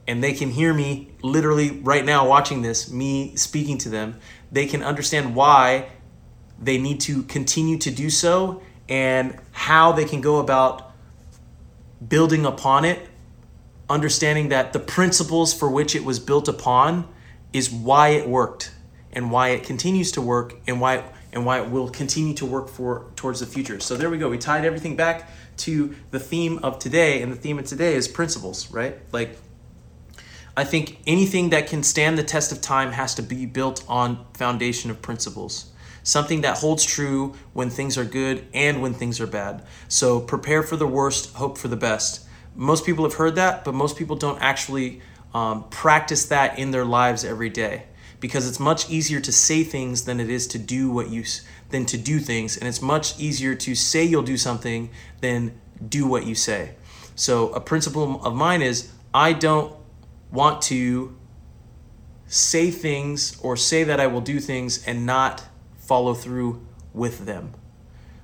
And 0.08 0.24
they 0.24 0.34
can 0.34 0.50
hear 0.50 0.74
me 0.74 1.10
literally 1.22 1.72
right 1.82 2.04
now 2.04 2.28
watching 2.28 2.62
this, 2.62 2.90
me 2.90 3.36
speaking 3.36 3.78
to 3.80 3.90
them. 3.90 4.20
They 4.52 4.66
can 4.66 4.82
understand 4.82 5.36
why 5.36 5.90
they 6.60 6.78
need 6.78 7.02
to 7.02 7.24
continue 7.24 7.78
to 7.80 7.92
do 7.92 8.10
so 8.10 8.62
and 8.90 9.38
how 9.52 9.92
they 9.92 10.06
can 10.06 10.22
go 10.22 10.40
about 10.40 10.94
building 12.08 12.46
upon 12.46 12.86
it, 12.86 13.08
understanding 13.90 14.50
that 14.50 14.74
the 14.74 14.80
principles 14.80 15.54
for 15.54 15.70
which 15.70 15.96
it 15.96 16.06
was 16.06 16.20
built 16.20 16.48
upon 16.48 17.08
is 17.54 17.70
why 17.70 18.10
it 18.10 18.28
worked 18.28 18.72
and 19.12 19.32
why 19.32 19.50
it 19.50 19.64
continues 19.64 20.12
to 20.14 20.22
work 20.22 20.56
and 20.68 20.80
why 20.80 21.04
and 21.38 21.46
why 21.46 21.62
it 21.62 21.70
will 21.70 21.88
continue 21.88 22.34
to 22.34 22.48
work 22.48 22.68
for 22.68 23.06
towards 23.16 23.42
the 23.42 23.46
future. 23.46 23.80
So 23.80 23.96
there 23.96 24.10
we 24.10 24.18
go. 24.18 24.28
We 24.28 24.40
tied 24.40 24.66
everything 24.66 24.96
back 24.96 25.30
to 25.58 25.96
the 26.10 26.20
theme 26.20 26.58
of 26.64 26.80
today, 26.80 27.22
and 27.22 27.32
the 27.32 27.36
theme 27.36 27.60
of 27.60 27.66
today 27.66 27.94
is 27.94 28.08
principles, 28.08 28.72
right? 28.72 28.98
Like 29.12 29.38
I 30.58 30.64
think 30.64 30.98
anything 31.06 31.52
that 31.52 31.68
can 31.68 31.84
stand 31.84 32.18
the 32.18 32.24
test 32.24 32.52
of 32.52 32.60
time 32.60 32.92
has 32.92 33.14
to 33.16 33.22
be 33.22 33.46
built 33.46 33.86
on 33.88 34.26
foundation 34.34 34.90
of 34.90 35.00
principles. 35.04 35.72
Something 36.02 36.42
that 36.42 36.58
holds 36.58 36.84
true 36.84 37.36
when 37.54 37.70
things 37.70 38.00
are 38.00 38.06
good 38.06 38.48
and 38.56 38.82
when 38.82 38.96
things 38.96 39.22
are 39.22 39.28
bad. 39.28 39.64
So 39.90 40.20
prepare 40.20 40.64
for 40.64 40.76
the 40.76 40.88
worst, 40.88 41.36
hope 41.36 41.60
for 41.60 41.68
the 41.68 41.76
best. 41.76 42.26
Most 42.56 42.84
people 42.84 43.04
have 43.04 43.14
heard 43.14 43.36
that, 43.36 43.64
but 43.64 43.76
most 43.76 43.96
people 43.96 44.16
don't 44.16 44.42
actually 44.42 45.02
um, 45.36 45.70
practice 45.70 46.26
that 46.26 46.58
in 46.58 46.72
their 46.72 46.86
lives 46.86 47.24
every 47.24 47.50
day 47.50 47.84
because 48.20 48.48
it's 48.48 48.60
much 48.60 48.90
easier 48.90 49.20
to 49.20 49.32
say 49.32 49.64
things 49.64 50.06
than 50.06 50.20
it 50.20 50.30
is 50.30 50.48
to 50.48 50.58
do 50.58 50.90
what 50.90 51.10
you 51.10 51.24
than 51.70 51.86
to 51.86 51.98
do 51.98 52.20
things 52.20 52.58
and 52.58 52.68
it's 52.68 52.82
much 52.82 53.20
easier 53.20 53.54
to 53.56 53.76
say 53.76 54.04
you'll 54.04 54.24
do 54.24 54.38
something 54.38 54.90
than 55.22 55.60
do 55.88 56.08
what 56.08 56.26
you 56.26 56.36
say. 56.36 56.76
So 57.16 57.50
a 57.50 57.60
principle 57.60 58.22
of 58.24 58.36
mine 58.36 58.62
is 58.62 58.92
i 59.14 59.34
don't 59.34 59.76
want 60.32 60.62
to 60.62 61.16
say 62.28 62.72
things 62.72 63.40
or 63.42 63.56
say 63.56 63.84
that 63.84 64.00
i 64.00 64.08
will 64.08 64.22
do 64.22 64.40
things 64.40 64.86
and 64.86 65.06
not 65.06 65.44
follow 65.78 66.14
through 66.14 66.66
with 66.94 67.26
them. 67.26 67.54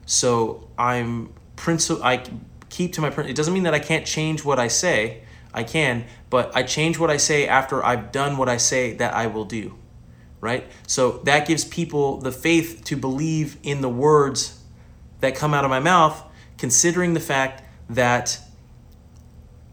So 0.05 0.69
i'm 0.77 1.33
principle 1.55 2.03
i 2.03 2.23
keep 2.69 2.93
to 2.93 3.01
my 3.01 3.09
principle 3.09 3.29
it 3.31 3.35
doesn't 3.35 3.53
mean 3.53 3.63
that 3.63 3.73
i 3.73 3.79
can't 3.79 4.05
change 4.05 4.43
what 4.43 4.59
i 4.59 4.67
say 4.67 5.21
i 5.53 5.63
can 5.63 6.03
but 6.31 6.55
i 6.55 6.63
change 6.63 6.97
what 6.97 7.11
i 7.11 7.17
say 7.17 7.47
after 7.47 7.85
i've 7.85 8.11
done 8.11 8.35
what 8.35 8.49
i 8.49 8.57
say 8.57 8.93
that 8.93 9.13
i 9.13 9.27
will 9.27 9.45
do 9.45 9.75
right? 10.43 10.69
So 10.87 11.19
that 11.23 11.47
gives 11.47 11.63
people 11.63 12.17
the 12.17 12.31
faith 12.31 12.83
to 12.85 12.97
believe 12.97 13.57
in 13.63 13.79
the 13.79 13.87
words 13.87 14.61
that 15.21 15.35
come 15.35 15.53
out 15.53 15.63
of 15.63 15.69
my 15.69 15.79
mouth, 15.79 16.21
considering 16.57 17.13
the 17.13 17.21
fact 17.21 17.63
that 17.89 18.37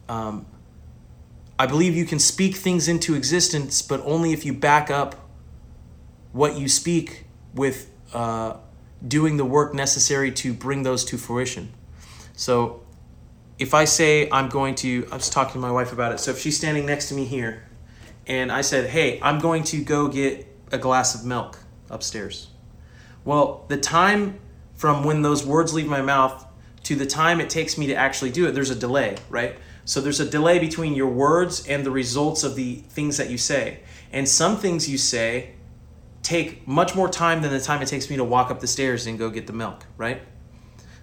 um, 0.09 0.47
I 1.59 1.67
believe 1.67 1.97
you 1.97 2.05
can 2.05 2.21
speak 2.21 2.55
things 2.55 2.87
into 2.87 3.17
existence, 3.17 3.83
but 3.83 4.01
only 4.05 4.33
if 4.33 4.47
you 4.47 4.53
back 4.53 4.91
up 4.93 5.17
what 6.31 6.57
you 6.57 6.69
speak 6.69 7.25
with 7.53 7.91
uh, 8.15 8.57
doing 9.07 9.39
the 9.39 9.45
work 9.45 9.75
necessary 9.75 10.31
to 10.31 10.55
bring 10.55 10.85
those 10.85 11.05
to 11.07 11.19
fruition. 11.19 11.73
So 12.35 12.85
if 13.59 13.75
I 13.75 13.87
say 13.87 14.31
I'm 14.31 14.49
going 14.49 14.77
to, 14.77 15.09
I 15.11 15.17
was 15.17 15.29
talking 15.29 15.55
to 15.55 15.59
my 15.59 15.73
wife 15.73 15.93
about 15.93 16.13
it. 16.13 16.21
So 16.21 16.31
if 16.31 16.39
she's 16.39 16.57
standing 16.57 16.87
next 16.87 17.09
to 17.09 17.15
me 17.15 17.25
here, 17.25 17.65
and 18.29 18.53
I 18.53 18.61
said, 18.61 18.89
hey, 18.89 19.19
I'm 19.21 19.41
going 19.41 19.65
to 19.65 19.83
go 19.83 20.07
get 20.07 20.47
a 20.71 20.79
glass 20.79 21.15
of 21.15 21.25
milk 21.25 21.59
upstairs. 21.89 22.49
Well, 23.25 23.65
the 23.69 23.77
time 23.77 24.41
from 24.75 25.05
when 25.05 25.23
those 25.23 25.45
words 25.45 25.75
leave 25.75 25.87
my 25.87 26.03
mouth 26.03 26.47
to 26.85 26.97
the 26.97 27.07
time 27.07 27.41
it 27.41 27.51
takes 27.51 27.77
me 27.77 27.87
to 27.89 27.95
actually 27.95 28.31
do 28.31 28.47
it, 28.47 28.53
there's 28.53 28.71
a 28.71 28.75
delay, 28.75 29.17
right? 29.29 29.57
So 29.85 30.01
there's 30.01 30.21
a 30.21 30.29
delay 30.29 30.59
between 30.59 30.95
your 30.95 31.09
words 31.09 31.67
and 31.67 31.85
the 31.85 31.91
results 31.91 32.45
of 32.45 32.57
the 32.57 32.77
things 32.77 33.17
that 33.17 33.29
you 33.29 33.39
say. 33.39 33.81
And 34.13 34.29
some 34.29 34.57
things 34.57 34.89
you 34.89 34.99
say 34.99 35.55
take 36.23 36.67
much 36.67 36.95
more 36.95 37.09
time 37.09 37.43
than 37.43 37.51
the 37.51 37.61
time 37.61 37.83
it 37.83 37.89
takes 37.89 38.09
me 38.09 38.17
to 38.17 38.25
walk 38.25 38.51
up 38.51 38.61
the 38.61 38.67
stairs 38.67 39.07
and 39.07 39.19
go 39.19 39.31
get 39.31 39.47
the 39.47 39.53
milk, 39.53 39.85
right? 39.97 40.23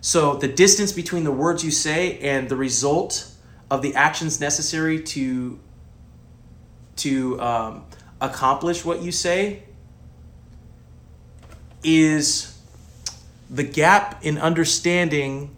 So 0.01 0.35
the 0.35 0.47
distance 0.47 0.91
between 0.91 1.23
the 1.23 1.31
words 1.31 1.63
you 1.63 1.71
say 1.71 2.17
and 2.19 2.47
the 2.49 2.55
result 2.55 3.29
of 3.69 3.81
the 3.81 3.95
actions 3.95 4.39
necessary 4.39 5.03
to 5.03 5.59
to 6.97 7.39
um, 7.39 7.85
accomplish 8.19 8.83
what 8.83 9.01
you 9.01 9.11
say 9.11 9.63
is 11.83 12.57
the 13.49 13.63
gap 13.63 14.23
in 14.23 14.37
understanding 14.37 15.55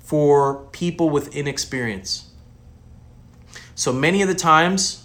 for 0.00 0.64
people 0.72 1.10
with 1.10 1.34
inexperience. 1.34 2.30
So 3.74 3.92
many 3.92 4.22
of 4.22 4.28
the 4.28 4.34
times, 4.34 5.04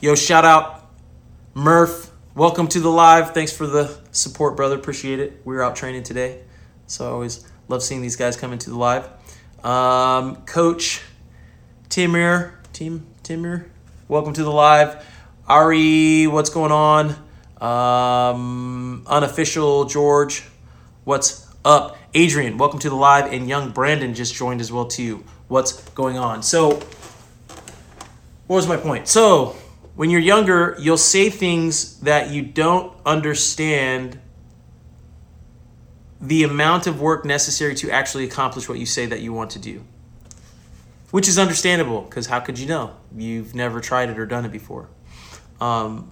yo, 0.00 0.14
shout 0.14 0.44
out 0.44 0.90
Murph, 1.54 2.10
welcome 2.34 2.68
to 2.68 2.80
the 2.80 2.90
live. 2.90 3.32
Thanks 3.32 3.52
for 3.52 3.66
the 3.66 3.96
support, 4.10 4.56
brother. 4.56 4.76
Appreciate 4.76 5.20
it. 5.20 5.40
We 5.44 5.54
were 5.54 5.62
out 5.62 5.76
training 5.76 6.02
today, 6.02 6.42
so 6.86 7.06
I 7.06 7.10
always 7.10 7.46
love 7.68 7.82
seeing 7.82 8.02
these 8.02 8.16
guys 8.16 8.36
come 8.36 8.52
into 8.52 8.70
the 8.70 8.76
live. 8.76 9.08
Um, 9.64 10.36
Coach 10.44 11.02
Timir, 11.88 12.52
Team 12.72 13.06
Timir, 13.22 13.66
welcome 14.08 14.34
to 14.34 14.44
the 14.44 14.50
live. 14.50 15.04
Ari, 15.48 16.26
what's 16.26 16.50
going 16.50 16.72
on? 16.72 17.16
Um, 17.60 19.04
unofficial 19.06 19.86
George, 19.86 20.44
what's 21.04 21.48
up? 21.64 21.96
Adrian, 22.12 22.58
welcome 22.58 22.78
to 22.80 22.90
the 22.90 22.96
live, 22.96 23.32
and 23.32 23.48
young 23.48 23.70
Brandon 23.70 24.14
just 24.14 24.34
joined 24.34 24.60
as 24.60 24.70
well 24.70 24.86
too. 24.86 25.24
What's 25.48 25.72
going 25.90 26.18
on? 26.18 26.42
So, 26.42 26.80
what 28.46 28.56
was 28.56 28.66
my 28.66 28.76
point? 28.76 29.08
So, 29.08 29.56
when 29.94 30.10
you're 30.10 30.20
younger, 30.20 30.76
you'll 30.78 30.96
say 30.96 31.30
things 31.30 32.00
that 32.00 32.30
you 32.30 32.42
don't 32.42 32.92
understand 33.06 34.20
the 36.20 36.42
amount 36.42 36.86
of 36.86 37.00
work 37.00 37.24
necessary 37.24 37.74
to 37.76 37.90
actually 37.90 38.24
accomplish 38.24 38.68
what 38.68 38.78
you 38.78 38.86
say 38.86 39.06
that 39.06 39.20
you 39.20 39.32
want 39.32 39.50
to 39.50 39.58
do. 39.58 39.84
Which 41.14 41.28
is 41.28 41.38
understandable, 41.38 42.00
because 42.00 42.26
how 42.26 42.40
could 42.40 42.58
you 42.58 42.66
know? 42.66 42.96
You've 43.16 43.54
never 43.54 43.80
tried 43.80 44.10
it 44.10 44.18
or 44.18 44.26
done 44.26 44.44
it 44.44 44.50
before. 44.50 44.88
Um, 45.60 46.10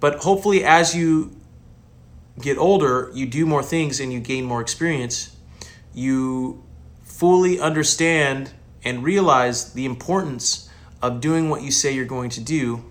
but 0.00 0.16
hopefully, 0.16 0.64
as 0.64 0.96
you 0.96 1.36
get 2.40 2.58
older, 2.58 3.08
you 3.14 3.26
do 3.26 3.46
more 3.46 3.62
things 3.62 4.00
and 4.00 4.12
you 4.12 4.18
gain 4.18 4.44
more 4.44 4.60
experience, 4.60 5.36
you 5.94 6.64
fully 7.04 7.60
understand 7.60 8.50
and 8.82 9.04
realize 9.04 9.74
the 9.74 9.84
importance 9.84 10.68
of 11.00 11.20
doing 11.20 11.48
what 11.48 11.62
you 11.62 11.70
say 11.70 11.94
you're 11.94 12.04
going 12.04 12.30
to 12.30 12.40
do, 12.40 12.84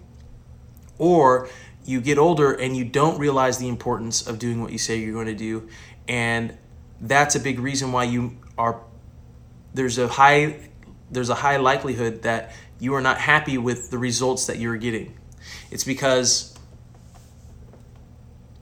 or 0.98 1.50
you 1.84 2.00
get 2.00 2.18
older 2.18 2.54
and 2.54 2.78
you 2.78 2.86
don't 2.86 3.20
realize 3.20 3.58
the 3.58 3.68
importance 3.68 4.26
of 4.26 4.40
doing 4.40 4.62
what 4.62 4.72
you 4.72 4.78
say 4.78 4.96
you're 4.96 5.12
going 5.12 5.26
to 5.26 5.36
do, 5.36 5.68
and 6.08 6.58
that's 7.02 7.36
a 7.36 7.42
big 7.42 7.60
reason 7.60 7.92
why 7.92 8.06
you 8.06 8.38
are 8.58 8.82
there's 9.74 9.98
a 9.98 10.08
high 10.08 10.70
there's 11.16 11.30
a 11.30 11.36
high 11.36 11.58
likelihood 11.58 12.22
that 12.22 12.52
you 12.80 12.94
are 12.94 13.02
not 13.02 13.18
happy 13.18 13.58
with 13.58 13.90
the 13.90 13.98
results 13.98 14.46
that 14.48 14.60
you're 14.60 14.78
getting. 14.78 15.18
It's 15.72 15.84
because 15.84 16.56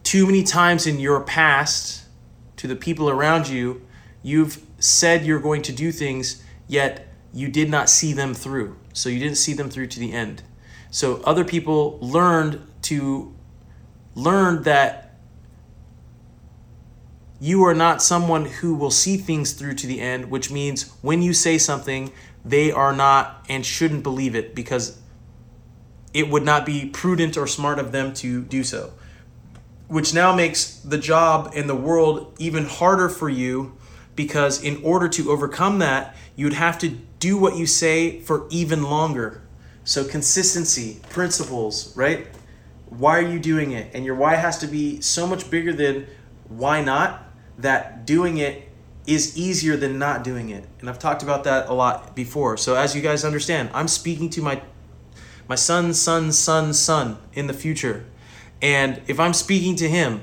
too 0.04 0.26
many 0.26 0.44
times 0.44 0.88
in 0.88 1.00
your 1.00 1.22
past 1.22 2.06
to 2.58 2.68
the 2.68 2.76
people 2.76 3.10
around 3.10 3.48
you, 3.48 3.82
you've 4.22 4.64
said 4.80 5.26
you're 5.26 5.40
going 5.40 5.64
to 5.64 5.72
do 5.72 5.92
things, 5.92 6.44
yet 6.68 7.08
you 7.34 7.50
did 7.50 7.70
not 7.70 7.90
see 7.90 8.14
them 8.14 8.34
through. 8.34 8.78
So 8.94 9.10
you 9.10 9.20
didn't 9.20 9.38
see 9.38 9.54
them 9.54 9.70
through 9.70 9.88
to 9.88 10.00
the 10.00 10.14
end. 10.14 10.44
So 10.92 11.22
other 11.24 11.44
people 11.44 11.98
learned 12.00 12.62
to 12.84 13.34
learn 14.16 14.64
that 14.64 15.16
you 17.40 17.64
are 17.66 17.74
not 17.74 18.02
someone 18.02 18.46
who 18.46 18.76
will 18.76 18.92
see 18.92 19.18
things 19.18 19.54
through 19.54 19.74
to 19.74 19.88
the 19.88 20.00
end, 20.00 20.30
which 20.30 20.52
means 20.52 20.90
when 21.02 21.22
you 21.22 21.34
say 21.34 21.58
something, 21.58 22.12
they 22.46 22.72
are 22.72 22.94
not 22.94 23.46
and 23.50 23.66
shouldn't 23.66 24.04
believe 24.04 24.36
it 24.36 24.54
because 24.54 25.00
it 26.14 26.30
would 26.30 26.44
not 26.44 26.66
be 26.66 26.90
prudent 26.90 27.38
or 27.38 27.48
smart 27.48 27.80
of 27.80 27.92
them 27.92 28.14
to 28.14 28.44
do 28.44 28.64
so 28.64 28.94
which 29.94 30.12
now 30.12 30.34
makes 30.36 30.80
the 30.80 30.98
job 30.98 31.52
in 31.54 31.68
the 31.68 31.76
world 31.76 32.36
even 32.40 32.66
harder 32.66 33.08
for 33.08 33.30
you 33.30 33.78
because 34.16 34.64
in 34.64 34.82
order 34.84 35.08
to 35.08 35.32
overcome 35.32 35.78
that, 35.80 36.16
you'd 36.36 36.54
have 36.54 36.80
to 36.80 36.90
do 37.20 37.38
what 37.38 37.56
you 37.56 37.68
say 37.68 38.20
for 38.22 38.48
even 38.50 38.82
longer. 38.82 39.44
So, 39.84 40.04
consistency, 40.04 41.00
principles, 41.10 41.96
right? 41.96 42.28
Why 42.88 43.20
are 43.20 43.28
you 43.28 43.38
doing 43.38 43.72
it? 43.72 43.92
And 43.94 44.04
your 44.04 44.16
why 44.16 44.36
has 44.36 44.58
to 44.60 44.68
be 44.68 45.00
so 45.02 45.28
much 45.28 45.52
bigger 45.52 45.74
than 45.74 46.08
why 46.48 46.82
not 46.82 47.24
that 47.60 48.06
doing 48.06 48.38
it 48.38 48.68
is 49.06 49.38
easier 49.38 49.76
than 49.76 50.00
not 50.00 50.24
doing 50.24 50.50
it. 50.50 50.68
And 50.80 50.90
I've 50.90 51.00
talked 51.00 51.24
about 51.24 51.44
that 51.44 51.68
a 51.68 51.74
lot 51.74 52.16
before. 52.16 52.58
So, 52.58 52.76
as 52.76 52.96
you 52.96 53.02
guys 53.02 53.26
understand, 53.26 53.70
I'm 53.74 53.88
speaking 53.88 54.30
to 54.32 54.42
my 54.42 54.62
my 55.48 55.56
son, 55.56 55.94
son, 55.94 56.32
son, 56.32 56.74
son 56.74 57.18
in 57.34 57.48
the 57.48 57.54
future. 57.54 58.06
And 58.62 59.02
if 59.08 59.20
I'm 59.20 59.34
speaking 59.34 59.76
to 59.78 59.90
him, 59.90 60.22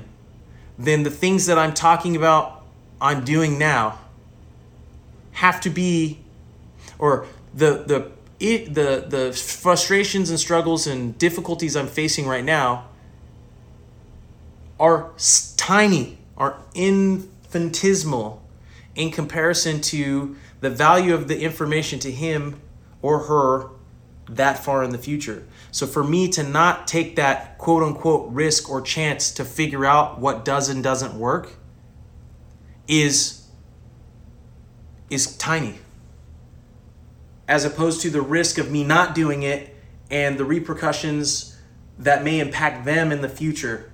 then 0.79 1.03
the 1.03 1.11
things 1.11 1.45
that 1.45 1.59
I'm 1.59 1.73
talking 1.73 2.15
about, 2.15 2.63
I'm 2.99 3.23
doing 3.23 3.59
now, 3.59 3.99
have 5.33 5.61
to 5.61 5.69
be, 5.69 6.19
or 6.97 7.27
the 7.53 7.83
the 7.85 8.11
it, 8.39 8.73
the 8.73 9.05
the 9.07 9.31
frustrations 9.33 10.31
and 10.31 10.39
struggles 10.39 10.87
and 10.87 11.17
difficulties 11.19 11.75
I'm 11.75 11.87
facing 11.87 12.27
right 12.27 12.43
now 12.43 12.87
are 14.79 15.11
tiny, 15.55 16.17
are 16.35 16.57
infinitesimal 16.73 18.40
in 18.95 19.11
comparison 19.11 19.81
to 19.81 20.35
the 20.59 20.69
value 20.69 21.13
of 21.13 21.27
the 21.27 21.39
information 21.39 21.99
to 21.99 22.11
him 22.11 22.61
or 23.01 23.19
her 23.19 23.69
that 24.29 24.63
far 24.63 24.83
in 24.83 24.91
the 24.91 24.97
future. 24.97 25.45
So 25.71 25.85
for 25.87 26.03
me 26.03 26.29
to 26.29 26.43
not 26.43 26.87
take 26.87 27.15
that 27.17 27.57
quote 27.57 27.83
unquote 27.83 28.31
risk 28.31 28.69
or 28.69 28.81
chance 28.81 29.31
to 29.31 29.45
figure 29.45 29.85
out 29.85 30.19
what 30.19 30.45
does 30.45 30.69
and 30.69 30.83
doesn't 30.83 31.15
work 31.15 31.53
is 32.87 33.47
is 35.09 35.35
tiny. 35.37 35.79
As 37.47 37.65
opposed 37.65 38.01
to 38.01 38.09
the 38.09 38.21
risk 38.21 38.57
of 38.57 38.71
me 38.71 38.83
not 38.83 39.13
doing 39.13 39.43
it 39.43 39.75
and 40.09 40.37
the 40.37 40.45
repercussions 40.45 41.57
that 41.99 42.23
may 42.23 42.39
impact 42.39 42.85
them 42.85 43.11
in 43.11 43.21
the 43.21 43.29
future. 43.29 43.91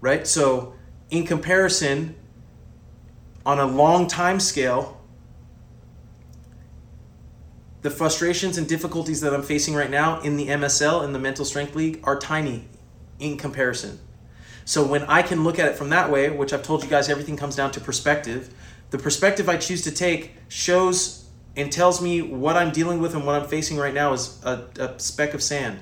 Right? 0.00 0.26
So 0.26 0.74
in 1.10 1.26
comparison 1.26 2.16
on 3.44 3.58
a 3.58 3.66
long 3.66 4.06
time 4.06 4.40
scale, 4.40 5.00
the 7.82 7.90
frustrations 7.90 8.58
and 8.58 8.68
difficulties 8.68 9.20
that 9.20 9.34
I'm 9.34 9.42
facing 9.42 9.74
right 9.74 9.90
now 9.90 10.20
in 10.20 10.36
the 10.36 10.48
MSL 10.48 11.04
in 11.04 11.12
the 11.12 11.18
Mental 11.18 11.44
Strength 11.44 11.74
League 11.74 12.00
are 12.04 12.18
tiny 12.18 12.64
in 13.18 13.36
comparison. 13.36 13.98
So 14.64 14.86
when 14.86 15.02
I 15.04 15.22
can 15.22 15.42
look 15.42 15.58
at 15.58 15.68
it 15.68 15.76
from 15.76 15.90
that 15.90 16.10
way, 16.10 16.30
which 16.30 16.52
I've 16.52 16.62
told 16.62 16.84
you 16.84 16.88
guys 16.88 17.08
everything 17.08 17.36
comes 17.36 17.56
down 17.56 17.72
to 17.72 17.80
perspective, 17.80 18.54
the 18.90 18.98
perspective 18.98 19.48
I 19.48 19.56
choose 19.56 19.82
to 19.82 19.90
take 19.90 20.36
shows 20.48 21.28
and 21.56 21.72
tells 21.72 22.00
me 22.00 22.22
what 22.22 22.56
I'm 22.56 22.70
dealing 22.70 23.00
with 23.00 23.14
and 23.14 23.26
what 23.26 23.40
I'm 23.40 23.48
facing 23.48 23.76
right 23.76 23.92
now 23.92 24.12
is 24.12 24.40
a, 24.44 24.64
a 24.78 24.98
speck 25.00 25.34
of 25.34 25.42
sand. 25.42 25.80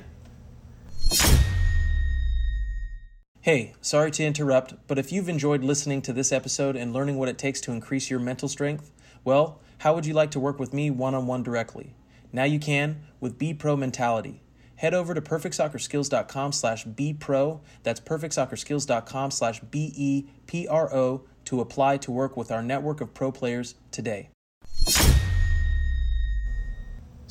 Hey, 3.42 3.72
sorry 3.81 4.11
to 4.11 4.22
interrupt, 4.22 4.74
but 4.87 4.98
if 4.98 5.11
you've 5.11 5.31
enjoyed 5.31 5.64
listening 5.64 6.03
to 6.03 6.12
this 6.12 6.31
episode 6.31 6.76
and 6.76 6.92
learning 6.92 7.16
what 7.16 7.31
it 7.31 7.38
takes 7.38 7.59
to 7.62 7.72
increase 7.72 8.11
your 8.11 8.20
mental 8.20 8.48
strength, 8.48 8.92
well, 9.24 9.62
how 9.79 9.94
would 9.94 10.05
you 10.05 10.12
like 10.12 10.31
to 10.33 10.40
work 10.40 10.59
with 10.59 10.74
me 10.74 10.90
one 10.90 11.14
on 11.14 11.26
one 11.26 11.42
directly? 11.42 11.94
Now 12.35 12.44
you 12.44 12.59
can 12.59 13.00
with 13.18 13.38
B 13.38 13.55
Pro 13.55 13.76
Mentality. 13.76 14.42
Head 14.76 14.92
over 14.92 15.14
to 15.14 15.22
perfectsoccerskills.com 15.22 16.53
slash 16.53 16.85
be 16.85 17.14
pro. 17.14 17.62
That's 17.83 18.00
perfectsoccerskills.com 18.00 19.31
slash 19.31 19.61
B 19.61 19.90
E 19.96 20.26
P 20.46 20.68
R 20.68 20.92
O 20.94 21.22
to 21.46 21.62
apply 21.62 21.96
to 21.96 22.11
work 22.11 22.37
with 22.37 22.50
our 22.53 22.62
network 22.62 23.00
of 23.00 23.14
pro 23.14 23.33
players 23.33 23.74
today. 23.90 24.29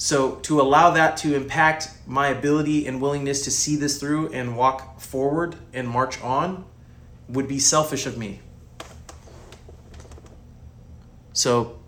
So, 0.01 0.35
to 0.43 0.61
allow 0.61 0.91
that 0.91 1.17
to 1.17 1.35
impact 1.35 1.89
my 2.07 2.29
ability 2.29 2.87
and 2.87 3.01
willingness 3.01 3.43
to 3.43 3.51
see 3.51 3.75
this 3.75 3.99
through 3.99 4.31
and 4.31 4.55
walk 4.55 5.01
forward 5.01 5.57
and 5.73 5.89
march 5.89 6.21
on 6.21 6.63
would 7.27 7.49
be 7.49 7.59
selfish 7.59 8.05
of 8.05 8.17
me. 8.17 8.39
So, 11.33 11.79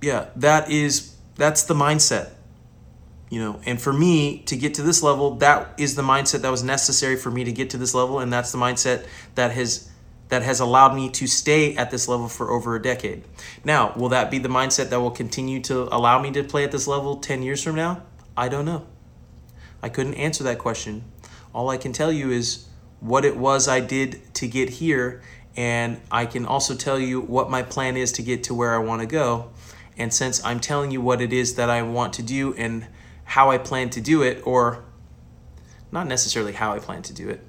yeah, 0.00 0.30
that 0.34 0.72
is 0.72 1.14
that's 1.36 1.62
the 1.62 1.74
mindset. 1.74 2.30
you 3.30 3.38
know 3.38 3.60
and 3.64 3.80
for 3.80 3.92
me 3.92 4.40
to 4.40 4.56
get 4.56 4.74
to 4.74 4.82
this 4.82 5.00
level 5.00 5.36
that 5.36 5.72
is 5.78 5.94
the 5.94 6.02
mindset 6.02 6.42
that 6.42 6.50
was 6.50 6.64
necessary 6.64 7.14
for 7.16 7.30
me 7.30 7.44
to 7.44 7.52
get 7.52 7.70
to 7.70 7.78
this 7.78 7.94
level 7.94 8.18
and 8.18 8.32
that's 8.32 8.50
the 8.50 8.58
mindset 8.58 9.06
that 9.36 9.52
has 9.52 9.88
that 10.32 10.42
has 10.42 10.60
allowed 10.60 10.94
me 10.94 11.10
to 11.10 11.26
stay 11.26 11.76
at 11.76 11.90
this 11.90 12.08
level 12.08 12.26
for 12.26 12.50
over 12.50 12.74
a 12.74 12.80
decade. 12.80 13.22
Now 13.64 13.92
will 13.94 14.08
that 14.08 14.30
be 14.30 14.38
the 14.38 14.48
mindset 14.48 14.88
that 14.88 14.98
will 14.98 15.10
continue 15.10 15.60
to 15.64 15.94
allow 15.94 16.22
me 16.22 16.30
to 16.30 16.42
play 16.42 16.64
at 16.64 16.72
this 16.72 16.88
level 16.88 17.18
10 17.18 17.42
years 17.42 17.62
from 17.62 17.76
now? 17.76 18.02
I 18.34 18.48
don't 18.48 18.64
know. 18.64 18.86
I 19.82 19.90
couldn't 19.90 20.14
answer 20.14 20.42
that 20.44 20.56
question. 20.58 21.04
All 21.54 21.68
i 21.68 21.76
can 21.76 21.92
tell 21.92 22.10
you 22.10 22.30
is 22.30 22.66
what 23.00 23.26
it 23.26 23.36
was 23.36 23.68
i 23.68 23.80
did 23.80 24.34
to 24.36 24.48
get 24.48 24.70
here 24.70 25.20
and 25.54 26.00
i 26.10 26.24
can 26.24 26.46
also 26.46 26.74
tell 26.74 26.98
you 26.98 27.20
what 27.20 27.50
my 27.50 27.62
plan 27.62 27.98
is 27.98 28.10
to 28.12 28.22
get 28.22 28.44
to 28.44 28.54
where 28.54 28.74
i 28.74 28.78
want 28.78 29.02
to 29.02 29.06
go. 29.06 29.50
And 29.98 30.14
since 30.14 30.42
i'm 30.46 30.60
telling 30.60 30.90
you 30.90 31.02
what 31.02 31.20
it 31.20 31.34
is 31.34 31.56
that 31.56 31.68
i 31.68 31.82
want 31.82 32.14
to 32.14 32.22
do 32.22 32.54
and 32.54 32.86
how 33.24 33.50
I 33.50 33.58
plan 33.58 33.90
to 33.90 34.00
do 34.00 34.22
it, 34.22 34.46
or 34.46 34.84
not 35.90 36.06
necessarily 36.06 36.52
how 36.52 36.72
I 36.74 36.78
plan 36.78 37.02
to 37.02 37.14
do 37.14 37.28
it. 37.28 37.40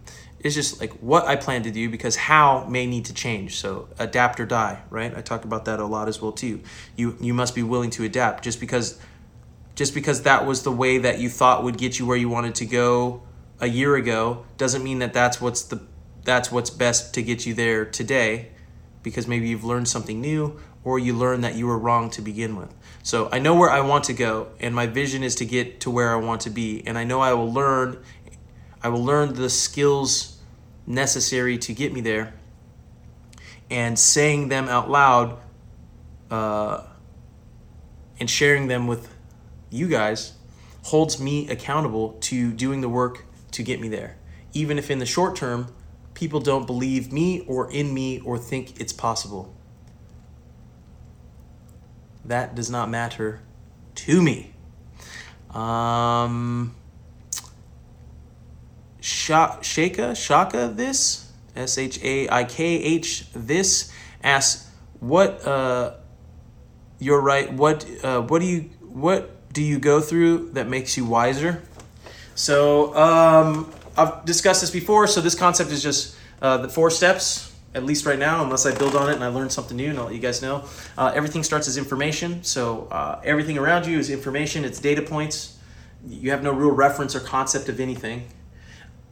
It's 0.44 0.54
just 0.54 0.82
like 0.82 0.92
what 1.00 1.26
I 1.26 1.38
plan 1.38 1.64
to 1.64 1.72
do 1.72 1.90
because 1.90 2.16
how 2.18 2.66
may 2.66 2.86
need 2.86 3.06
to 3.06 3.14
change. 3.14 3.56
So 3.56 3.88
adapt 3.98 4.40
or 4.40 4.46
die, 4.46 4.82
right? 4.90 5.16
I 5.16 5.22
talk 5.22 5.46
about 5.46 5.66
that 5.66 5.80
a 5.80 5.86
lot 5.86 6.08
as 6.08 6.22
well 6.22 6.34
too. 6.34 6.62
You 6.96 7.18
you 7.22 7.34
must 7.34 7.56
be 7.56 7.64
willing 7.64 7.90
to 7.92 8.04
adapt 8.04 8.44
just 8.44 8.60
because 8.60 9.00
just 9.76 9.94
because 9.94 10.24
that 10.24 10.46
was 10.46 10.64
the 10.64 10.72
way 10.72 10.98
that 11.00 11.20
you 11.20 11.30
thought 11.30 11.64
would 11.64 11.78
get 11.78 11.98
you 11.98 12.06
where 12.06 12.18
you 12.18 12.30
wanted 12.30 12.56
to 12.56 12.66
go 12.66 13.24
a 13.60 13.68
year 13.68 13.96
ago 13.96 14.46
doesn't 14.58 14.84
mean 14.84 15.00
that 15.00 15.14
that's 15.14 15.40
what's 15.40 15.64
the 15.64 15.82
that's 16.24 16.52
what's 16.52 16.70
best 16.70 17.14
to 17.14 17.22
get 17.22 17.46
you 17.46 17.54
there 17.54 17.86
today 17.86 18.50
because 19.02 19.28
maybe 19.28 19.50
you've 19.50 19.64
learned 19.64 19.88
something 19.88 20.22
new 20.22 20.60
or 20.84 21.00
you 21.00 21.14
learn 21.14 21.42
that 21.42 21.56
you 21.56 21.68
were 21.68 21.78
wrong 21.78 22.10
to 22.10 22.22
begin 22.22 22.56
with. 22.56 22.74
So 23.04 23.30
I 23.32 23.40
know 23.40 23.56
where 23.56 23.70
I 23.70 23.82
want 23.82 24.06
to 24.06 24.14
go, 24.14 24.50
and 24.60 24.76
my 24.76 24.86
vision 24.86 25.24
is 25.24 25.36
to 25.36 25.46
get 25.46 25.80
to 25.82 25.92
where 25.92 26.14
I 26.14 26.16
want 26.18 26.42
to 26.42 26.50
be. 26.50 26.86
And 26.86 26.98
I 26.98 27.04
know 27.04 27.22
I 27.22 27.34
will 27.34 27.52
learn, 27.52 28.04
I 28.82 28.90
will 28.90 29.04
learn 29.04 29.34
the 29.34 29.50
skills 29.50 30.33
necessary 30.86 31.58
to 31.60 31.74
get 31.74 31.94
me 31.94 32.02
there. 32.02 32.34
And 33.70 33.98
saying 33.98 34.50
them 34.50 34.68
out 34.68 34.90
loud, 34.90 35.40
uh, 36.30 36.84
and 38.20 38.30
sharing 38.30 38.68
them 38.68 38.88
with 38.88 39.10
you 39.70 39.88
guys 39.88 40.34
holds 40.84 41.20
me 41.20 41.50
accountable 41.50 42.14
to 42.22 42.52
doing 42.52 42.82
the 42.82 42.90
work 42.90 43.26
to 43.52 43.64
get 43.64 43.80
me 43.80 43.88
there. 43.88 44.18
Even 44.54 44.78
if 44.78 44.92
in 44.92 45.00
the 45.00 45.06
short 45.06 45.36
term, 45.36 45.74
people 46.14 46.40
don't 46.40 46.68
believe 46.68 47.12
me 47.12 47.42
or 47.48 47.72
in 47.72 47.94
me 47.94 48.20
or 48.20 48.38
think 48.38 48.80
it's 48.80 48.94
possible 48.94 49.56
that 52.26 52.56
does 52.56 52.70
not 52.70 52.90
matter 52.90 53.42
to 53.96 54.22
me. 54.22 54.54
Um, 55.52 56.76
Shaka, 59.04 60.16
Shaka, 60.16 60.72
this, 60.74 61.30
S 61.58 61.78
H 61.78 62.02
A 62.04 62.30
I 62.30 62.46
K 62.46 62.66
H, 62.66 63.26
this 63.34 63.92
asks, 64.24 64.70
what, 65.02 65.46
uh, 65.46 65.96
you're 67.00 67.20
right, 67.20 67.52
what, 67.52 67.86
uh, 68.02 68.22
what 68.22 68.40
do 68.40 68.46
you, 68.46 68.62
what 68.80 69.52
do 69.52 69.62
you 69.62 69.78
go 69.78 70.00
through 70.00 70.52
that 70.54 70.70
makes 70.70 70.96
you 70.96 71.04
wiser? 71.04 71.62
So, 72.36 72.96
um, 72.96 73.70
I've 73.98 74.24
discussed 74.24 74.62
this 74.62 74.72
before, 74.72 75.06
so 75.08 75.20
this 75.20 75.36
concept 75.36 75.72
is 75.72 75.84
just 75.84 76.16
uh, 76.42 76.58
the 76.58 76.70
four 76.70 76.90
steps 76.90 77.54
at 77.76 77.84
least 77.84 78.06
right 78.06 78.20
now, 78.20 78.42
unless 78.42 78.66
I 78.66 78.74
build 78.74 78.96
on 78.96 79.10
it 79.10 79.16
and 79.16 79.24
I 79.24 79.28
learn 79.28 79.50
something 79.50 79.76
new, 79.76 79.90
and 79.90 80.00
I'll 80.00 80.06
let 80.06 80.14
you 80.14 80.22
guys 80.22 80.42
know. 80.42 80.64
Uh, 80.98 81.12
everything 81.14 81.44
starts 81.44 81.68
as 81.68 81.76
information, 81.76 82.42
so 82.44 82.88
uh, 82.90 83.20
everything 83.26 83.58
around 83.58 83.86
you 83.86 84.00
is 84.00 84.10
information. 84.10 84.64
It's 84.64 84.80
data 84.80 85.02
points. 85.02 85.58
You 86.08 86.32
have 86.32 86.42
no 86.42 86.54
real 86.54 86.72
reference 86.72 87.16
or 87.16 87.20
concept 87.20 87.68
of 87.68 87.80
anything. 87.82 88.28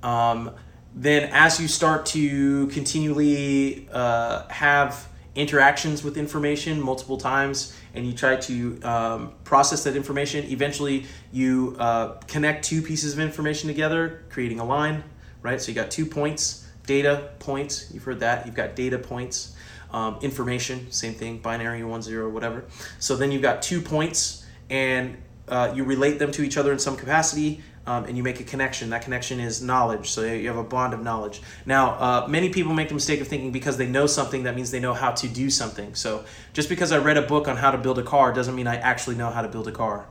Um, 0.04 0.52
then, 0.94 1.30
as 1.32 1.60
you 1.60 1.68
start 1.68 2.06
to 2.08 2.68
continually 2.68 3.88
uh, 3.92 4.48
have 4.50 5.08
interactions 5.36 6.04
with 6.04 6.18
information 6.18 6.82
multiple 6.82 7.18
times, 7.18 7.76
and 7.94 8.06
you 8.06 8.14
try 8.14 8.36
to 8.36 8.82
um, 8.84 9.34
process 9.44 9.84
that 9.86 9.96
information, 9.96 10.46
eventually 10.50 11.06
you 11.32 11.76
uh, 11.80 12.14
connect 12.28 12.66
two 12.66 12.82
pieces 12.82 13.14
of 13.14 13.20
information 13.20 13.68
together, 13.68 14.24
creating 14.30 14.60
a 14.60 14.66
line. 14.66 15.04
Right, 15.44 15.60
so 15.60 15.70
you 15.70 15.76
got 15.76 15.90
two 15.90 16.06
points 16.06 16.62
data 16.86 17.30
points, 17.40 17.90
you've 17.94 18.04
heard 18.04 18.20
that. 18.20 18.46
You've 18.46 18.56
got 18.56 18.76
data 18.76 18.98
points. 18.98 19.56
Um, 19.92 20.20
information, 20.22 20.90
same 20.90 21.14
thing, 21.14 21.40
binary, 21.40 21.84
one, 21.84 22.02
zero, 22.02 22.30
whatever. 22.30 22.64
So 23.00 23.18
then 23.18 23.30
you've 23.30 23.42
got 23.42 23.62
two 23.62 23.82
points 23.82 24.46
and 24.70 25.18
uh, 25.50 25.74
you 25.76 25.84
relate 25.84 26.18
them 26.18 26.32
to 26.32 26.44
each 26.44 26.56
other 26.56 26.72
in 26.72 26.80
some 26.80 26.96
capacity 26.96 27.62
um, 27.86 28.06
and 28.06 28.16
you 28.16 28.24
make 28.24 28.40
a 28.40 28.44
connection. 28.44 28.90
That 28.92 29.02
connection 29.02 29.40
is 29.40 29.62
knowledge. 29.62 30.10
So 30.12 30.22
you 30.22 30.48
have 30.48 30.58
a 30.58 30.64
bond 30.64 30.94
of 30.94 31.02
knowledge. 31.02 31.42
Now, 31.66 31.92
uh, 31.92 32.28
many 32.28 32.50
people 32.50 32.74
make 32.74 32.90
the 32.90 32.94
mistake 32.94 33.22
of 33.22 33.28
thinking 33.28 33.52
because 33.52 33.78
they 33.78 33.88
know 33.88 34.08
something, 34.08 34.44
that 34.44 34.56
means 34.56 34.72
they 34.72 34.80
know 34.80 34.94
how 34.94 35.12
to 35.12 35.28
do 35.28 35.50
something. 35.50 35.96
So 35.96 36.26
just 36.54 36.70
because 36.70 36.92
I 36.92 37.00
read 37.00 37.18
a 37.18 37.24
book 37.24 37.48
on 37.48 37.58
how 37.58 37.72
to 37.72 37.78
build 37.78 37.98
a 38.00 38.04
car 38.04 38.34
doesn't 38.34 38.56
mean 38.56 38.68
I 38.68 38.76
actually 38.76 39.16
know 39.16 39.30
how 39.30 39.42
to 39.42 39.48
build 39.48 39.68
a 39.68 39.72
car. 39.72 40.08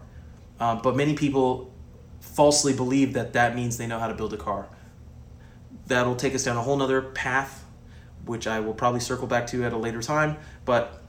Um, 0.58 0.80
but 0.82 0.96
many 0.96 1.14
people 1.14 1.72
falsely 2.20 2.74
believe 2.74 3.14
that 3.14 3.32
that 3.34 3.54
means 3.54 3.78
they 3.78 3.86
know 3.86 3.98
how 3.98 4.08
to 4.08 4.14
build 4.14 4.34
a 4.34 4.36
car 4.36 4.68
that'll 5.90 6.16
take 6.16 6.34
us 6.34 6.44
down 6.44 6.56
a 6.56 6.62
whole 6.62 6.76
nother 6.76 7.02
path, 7.02 7.64
which 8.24 8.46
I 8.46 8.60
will 8.60 8.72
probably 8.72 9.00
circle 9.00 9.26
back 9.26 9.46
to 9.48 9.64
at 9.64 9.72
a 9.74 9.76
later 9.76 10.00
time. 10.00 10.38
But 10.64 10.99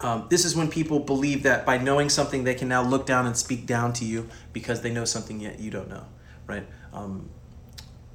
um, 0.00 0.26
this 0.28 0.44
is 0.44 0.54
when 0.54 0.68
people 0.68 0.98
believe 0.98 1.44
that 1.44 1.64
by 1.64 1.78
knowing 1.78 2.08
something, 2.08 2.44
they 2.44 2.54
can 2.54 2.68
now 2.68 2.82
look 2.82 3.06
down 3.06 3.26
and 3.26 3.36
speak 3.36 3.66
down 3.66 3.92
to 3.94 4.04
you 4.04 4.28
because 4.52 4.82
they 4.82 4.92
know 4.92 5.04
something 5.04 5.40
yet 5.40 5.58
you 5.58 5.70
don't 5.70 5.88
know, 5.88 6.04
right? 6.46 6.66
Um, 6.92 7.30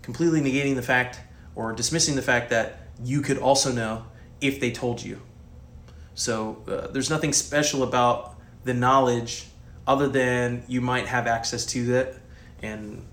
completely 0.01 0.41
negating 0.41 0.75
the 0.75 0.81
fact 0.81 1.19
or 1.55 1.73
dismissing 1.73 2.15
the 2.15 2.21
fact 2.21 2.49
that 2.51 2.87
you 3.03 3.21
could 3.21 3.37
also 3.37 3.71
know 3.71 4.05
if 4.41 4.59
they 4.59 4.71
told 4.71 5.03
you. 5.03 5.21
So 6.13 6.63
uh, 6.67 6.87
there's 6.91 7.09
nothing 7.09 7.33
special 7.33 7.83
about 7.83 8.35
the 8.63 8.73
knowledge 8.73 9.47
other 9.87 10.07
than 10.07 10.63
you 10.67 10.81
might 10.81 11.07
have 11.07 11.27
access 11.27 11.65
to 11.65 11.85
that 11.87 12.15
and 12.61 13.05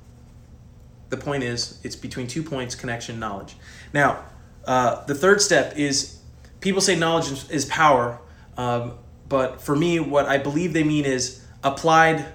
the 1.09 1.17
point 1.17 1.43
is 1.43 1.81
it's 1.83 1.97
between 1.97 2.27
two 2.27 2.43
points 2.43 2.75
connection 2.75 3.19
knowledge 3.19 3.57
now 3.95 4.23
uh, 4.67 5.05
the 5.07 5.15
third 5.15 5.41
step 5.41 5.77
is 5.77 6.21
people 6.61 6.81
say 6.81 6.95
knowledge 6.95 7.49
is 7.51 7.65
power 7.65 8.21
um, 8.59 8.93
but 9.29 9.63
for 9.63 9.75
me 9.75 9.99
what 9.99 10.27
i 10.27 10.37
believe 10.37 10.75
they 10.75 10.85
mean 10.85 11.07
is 11.07 11.43
applied 11.65 12.27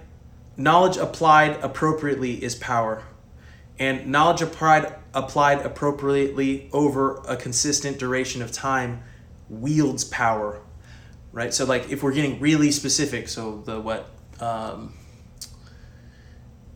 knowledge 0.58 0.98
applied 0.98 1.60
appropriately 1.64 2.44
is 2.44 2.56
power. 2.56 3.04
And 3.80 4.08
knowledge 4.08 4.42
applied 4.42 4.96
applied 5.16 5.66
appropriately 5.66 6.70
over 6.72 7.18
a 7.28 7.36
consistent 7.36 8.00
duration 8.00 8.42
of 8.42 8.52
time 8.52 9.04
wields 9.50 10.04
power 10.04 10.60
right? 11.32 11.54
So 11.54 11.66
like 11.66 11.90
if 11.90 12.04
we're 12.04 12.14
getting 12.14 12.40
really 12.40 12.72
specific 12.72 13.28
so 13.28 13.62
the 13.66 13.80
what 13.80 14.10
um, 14.40 14.94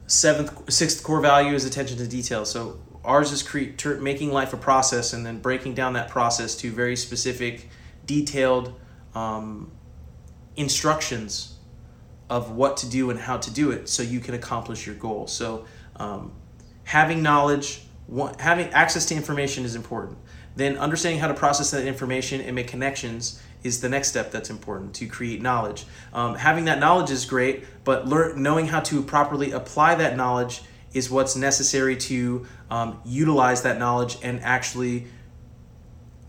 seventh 0.08 0.72
sixth 0.72 1.04
core 1.04 1.22
value 1.22 1.54
is 1.54 1.64
attention 1.64 1.98
to 1.98 2.08
detail. 2.08 2.44
So 2.44 2.80
ours 3.06 3.32
is 3.32 3.44
cre- 3.44 4.00
making 4.00 4.32
life 4.32 4.54
a 4.54 4.58
process 4.58 5.14
and 5.14 5.26
then 5.26 5.40
breaking 5.40 5.76
down 5.76 5.94
that 5.94 6.10
process 6.10 6.56
to 6.58 6.72
very 6.72 6.96
specific 6.96 7.70
detailed 8.06 8.74
um, 9.18 9.72
instructions 10.56 11.58
of 12.30 12.52
what 12.52 12.78
to 12.78 12.90
do 12.90 13.10
and 13.10 13.20
how 13.20 13.38
to 13.38 13.52
do 13.52 13.72
it 13.72 13.88
so 13.88 14.04
you 14.04 14.20
can 14.20 14.34
accomplish 14.34 14.86
your 14.86 14.96
goal 14.96 15.28
so 15.28 15.66
um, 15.98 16.32
having 16.84 17.22
knowledge 17.24 17.82
having 18.40 18.68
access 18.70 19.06
to 19.06 19.16
information 19.16 19.66
is 19.66 19.76
important 19.76 20.18
then 20.56 20.78
understanding 20.78 21.20
how 21.20 21.28
to 21.28 21.34
process 21.34 21.72
that 21.72 21.86
information 21.86 22.42
and 22.42 22.56
make 22.56 22.68
connections 22.68 23.42
is 23.64 23.82
the 23.82 23.90
next 23.90 24.10
step 24.10 24.32
that's 24.32 24.50
important 24.50 24.94
to 24.96 25.06
create 25.06 25.42
knowledge. 25.42 25.86
Um, 26.14 26.36
having 26.36 26.66
that 26.66 26.80
knowledge 26.80 27.12
is 27.12 27.26
great, 27.26 27.66
but 27.84 28.08
learn, 28.08 28.42
knowing 28.42 28.68
how 28.68 28.80
to 28.82 29.04
properly 29.04 29.52
apply 29.52 29.96
that 29.96 30.16
knowledge 30.16 30.62
is 30.94 31.10
what's 31.10 31.36
necessary 31.36 31.96
to 31.98 32.48
um, 32.72 33.00
utilize 33.06 33.64
that 33.64 33.78
knowledge 33.78 34.18
and 34.24 34.40
actually 34.42 35.08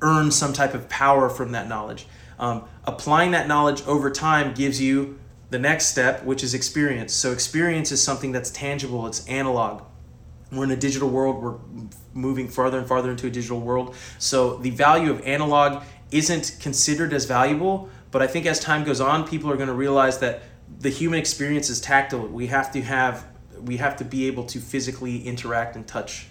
earn 0.00 0.30
some 0.30 0.52
type 0.52 0.74
of 0.74 0.88
power 0.88 1.28
from 1.28 1.52
that 1.52 1.68
knowledge. 1.68 2.06
Um, 2.38 2.64
applying 2.88 3.32
that 3.32 3.46
knowledge 3.46 3.82
over 3.86 4.10
time 4.10 4.54
gives 4.54 4.80
you 4.80 5.18
the 5.50 5.58
next 5.58 5.86
step, 5.86 6.24
which 6.24 6.42
is 6.42 6.54
experience. 6.54 7.12
So, 7.12 7.32
experience 7.32 7.92
is 7.92 8.02
something 8.02 8.32
that's 8.32 8.50
tangible, 8.50 9.06
it's 9.06 9.26
analog. 9.26 9.82
We're 10.50 10.64
in 10.64 10.70
a 10.70 10.76
digital 10.76 11.10
world, 11.10 11.42
we're 11.42 11.58
moving 12.14 12.48
farther 12.48 12.78
and 12.78 12.88
farther 12.88 13.10
into 13.10 13.26
a 13.26 13.30
digital 13.30 13.60
world. 13.60 13.94
So, 14.18 14.56
the 14.56 14.70
value 14.70 15.10
of 15.10 15.20
analog 15.20 15.82
isn't 16.10 16.56
considered 16.60 17.12
as 17.12 17.26
valuable. 17.26 17.90
But 18.10 18.22
I 18.22 18.26
think 18.26 18.46
as 18.46 18.58
time 18.58 18.84
goes 18.84 19.02
on, 19.02 19.28
people 19.28 19.50
are 19.50 19.56
going 19.56 19.68
to 19.68 19.74
realize 19.74 20.18
that 20.20 20.42
the 20.80 20.88
human 20.88 21.18
experience 21.18 21.68
is 21.68 21.80
tactile. 21.80 22.26
We 22.26 22.46
have 22.46 22.72
to 22.72 22.80
have 22.82 23.26
we 23.60 23.76
have 23.76 23.96
to 23.96 24.04
be 24.04 24.26
able 24.28 24.44
to 24.44 24.60
physically 24.60 25.26
interact 25.26 25.76
and 25.76 25.86
touch 25.86 26.28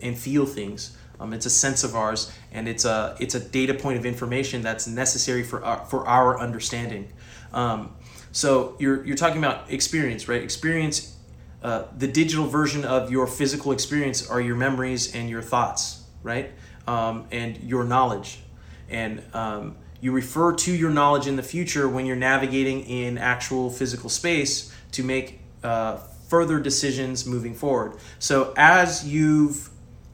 and 0.00 0.18
feel 0.18 0.46
things. 0.46 0.96
Um, 1.20 1.32
it's 1.32 1.46
a 1.46 1.50
sense 1.50 1.84
of 1.84 1.94
ours, 1.94 2.32
and 2.50 2.66
it's 2.66 2.84
a 2.84 3.16
it's 3.20 3.34
a 3.34 3.40
data 3.40 3.74
point 3.74 3.98
of 3.98 4.06
information 4.06 4.62
that's 4.62 4.86
necessary 4.86 5.42
for 5.42 5.62
our, 5.62 5.84
for 5.84 6.08
our 6.08 6.40
understanding. 6.40 7.12
Um, 7.52 7.94
so 8.32 8.76
you're 8.78 9.04
you're 9.04 9.16
talking 9.16 9.38
about 9.38 9.70
experience, 9.70 10.28
right? 10.28 10.42
Experience 10.42 11.16
uh, 11.62 11.84
the 11.96 12.08
digital 12.08 12.46
version 12.46 12.84
of 12.84 13.10
your 13.10 13.26
physical 13.26 13.72
experience 13.72 14.28
are 14.28 14.40
your 14.40 14.56
memories 14.56 15.14
and 15.14 15.28
your 15.28 15.42
thoughts, 15.42 16.04
right? 16.22 16.52
Um, 16.86 17.26
and 17.30 17.58
your 17.62 17.84
knowledge. 17.84 18.40
And 18.88 19.22
um, 19.34 19.76
you 20.00 20.12
refer 20.12 20.54
to 20.54 20.74
your 20.74 20.90
knowledge 20.90 21.26
in 21.26 21.36
the 21.36 21.42
future 21.42 21.88
when 21.88 22.06
you're 22.06 22.16
navigating 22.16 22.80
in 22.80 23.18
actual 23.18 23.70
physical 23.70 24.08
space 24.08 24.74
to 24.92 25.02
make 25.02 25.40
uh, 25.62 25.98
further 26.28 26.58
decisions 26.58 27.26
moving 27.26 27.54
forward. 27.54 27.96
So 28.18 28.54
as 28.56 29.06
you've 29.06 29.69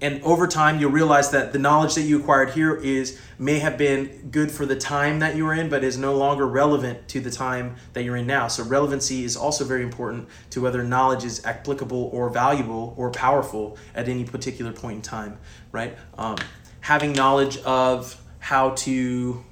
and 0.07 0.23
over 0.23 0.47
time 0.47 0.79
you'll 0.79 0.93
realize 0.93 1.33
that 1.33 1.53
the 1.53 1.59
knowledge 1.59 1.97
that 1.97 2.03
you 2.03 2.21
acquired 2.21 2.51
here 2.51 2.77
is 2.77 3.21
may 3.41 3.59
have 3.59 3.77
been 3.77 4.29
good 4.31 4.53
for 4.53 4.65
the 4.65 4.77
time 4.77 5.19
that 5.19 5.35
you 5.35 5.45
were 5.45 5.53
in 5.53 5.69
but 5.69 5.83
is 5.83 5.99
no 5.99 6.15
longer 6.15 6.47
relevant 6.47 7.09
to 7.09 7.19
the 7.19 7.31
time 7.31 7.75
that 7.93 8.05
you're 8.05 8.15
in 8.15 8.25
now. 8.25 8.47
So 8.47 8.63
relevancy 8.63 9.25
is 9.25 9.37
also 9.37 9.65
very 9.65 9.83
important 9.83 10.29
to 10.51 10.61
whether 10.61 10.85
knowledge 10.85 11.25
is 11.25 11.45
applicable 11.45 12.09
or 12.13 12.31
valuable 12.31 12.95
or 12.97 13.11
powerful 13.11 13.77
at 13.97 14.09
any 14.09 14.23
particular 14.23 14.73
point 14.73 14.97
in 14.97 15.03
time 15.03 15.39
right? 15.73 15.99
Um, 16.17 16.37
having 16.81 17.13
knowledge 17.13 17.59
of 17.59 18.17
how 18.39 18.71
to 18.87 19.45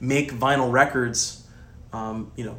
make 0.00 0.32
vinyl 0.32 0.70
records 0.70 1.46
um, 1.94 2.30
you 2.36 2.44
know 2.44 2.58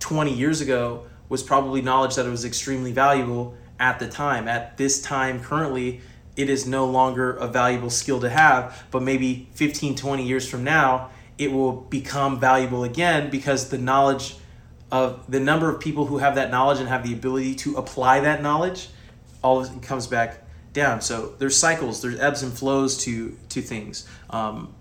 20 0.00 0.34
years 0.34 0.60
ago 0.60 1.06
was 1.30 1.42
probably 1.42 1.80
knowledge 1.80 2.16
that 2.16 2.26
was 2.26 2.44
extremely 2.44 2.92
valuable 2.92 3.56
at 3.78 3.98
the 3.98 4.08
time. 4.08 4.48
At 4.48 4.76
this 4.76 5.00
time, 5.02 5.42
currently, 5.42 6.00
it 6.36 6.50
is 6.50 6.66
no 6.66 6.86
longer 6.86 7.34
a 7.36 7.48
valuable 7.48 7.90
skill 7.90 8.20
to 8.20 8.28
have, 8.28 8.84
but 8.90 9.02
maybe 9.02 9.48
15, 9.54 9.96
20 9.96 10.26
years 10.26 10.48
from 10.48 10.64
now, 10.64 11.10
it 11.38 11.52
will 11.52 11.72
become 11.72 12.38
valuable 12.40 12.84
again 12.84 13.30
because 13.30 13.68
the 13.68 13.78
knowledge 13.78 14.36
of 14.90 15.30
the 15.30 15.40
number 15.40 15.68
of 15.68 15.80
people 15.80 16.06
who 16.06 16.18
have 16.18 16.36
that 16.36 16.50
knowledge 16.50 16.78
and 16.78 16.88
have 16.88 17.06
the 17.06 17.12
ability 17.12 17.54
to 17.54 17.76
apply 17.76 18.20
that 18.20 18.42
knowledge 18.42 18.88
all 19.42 19.66
comes 19.80 20.06
back 20.06 20.42
down. 20.72 21.00
So 21.00 21.34
there's 21.38 21.56
cycles, 21.56 22.02
there's 22.02 22.18
ebbs 22.20 22.42
and 22.42 22.52
flows 22.52 22.98
to 23.04 23.36
to 23.48 23.60
things. 23.62 24.08
Um, 24.30 24.74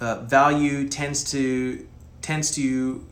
uh, 0.00 0.20
value 0.20 0.88
tends 0.88 1.30
to 1.32 1.86
tends 2.22 2.54
to 2.54 3.04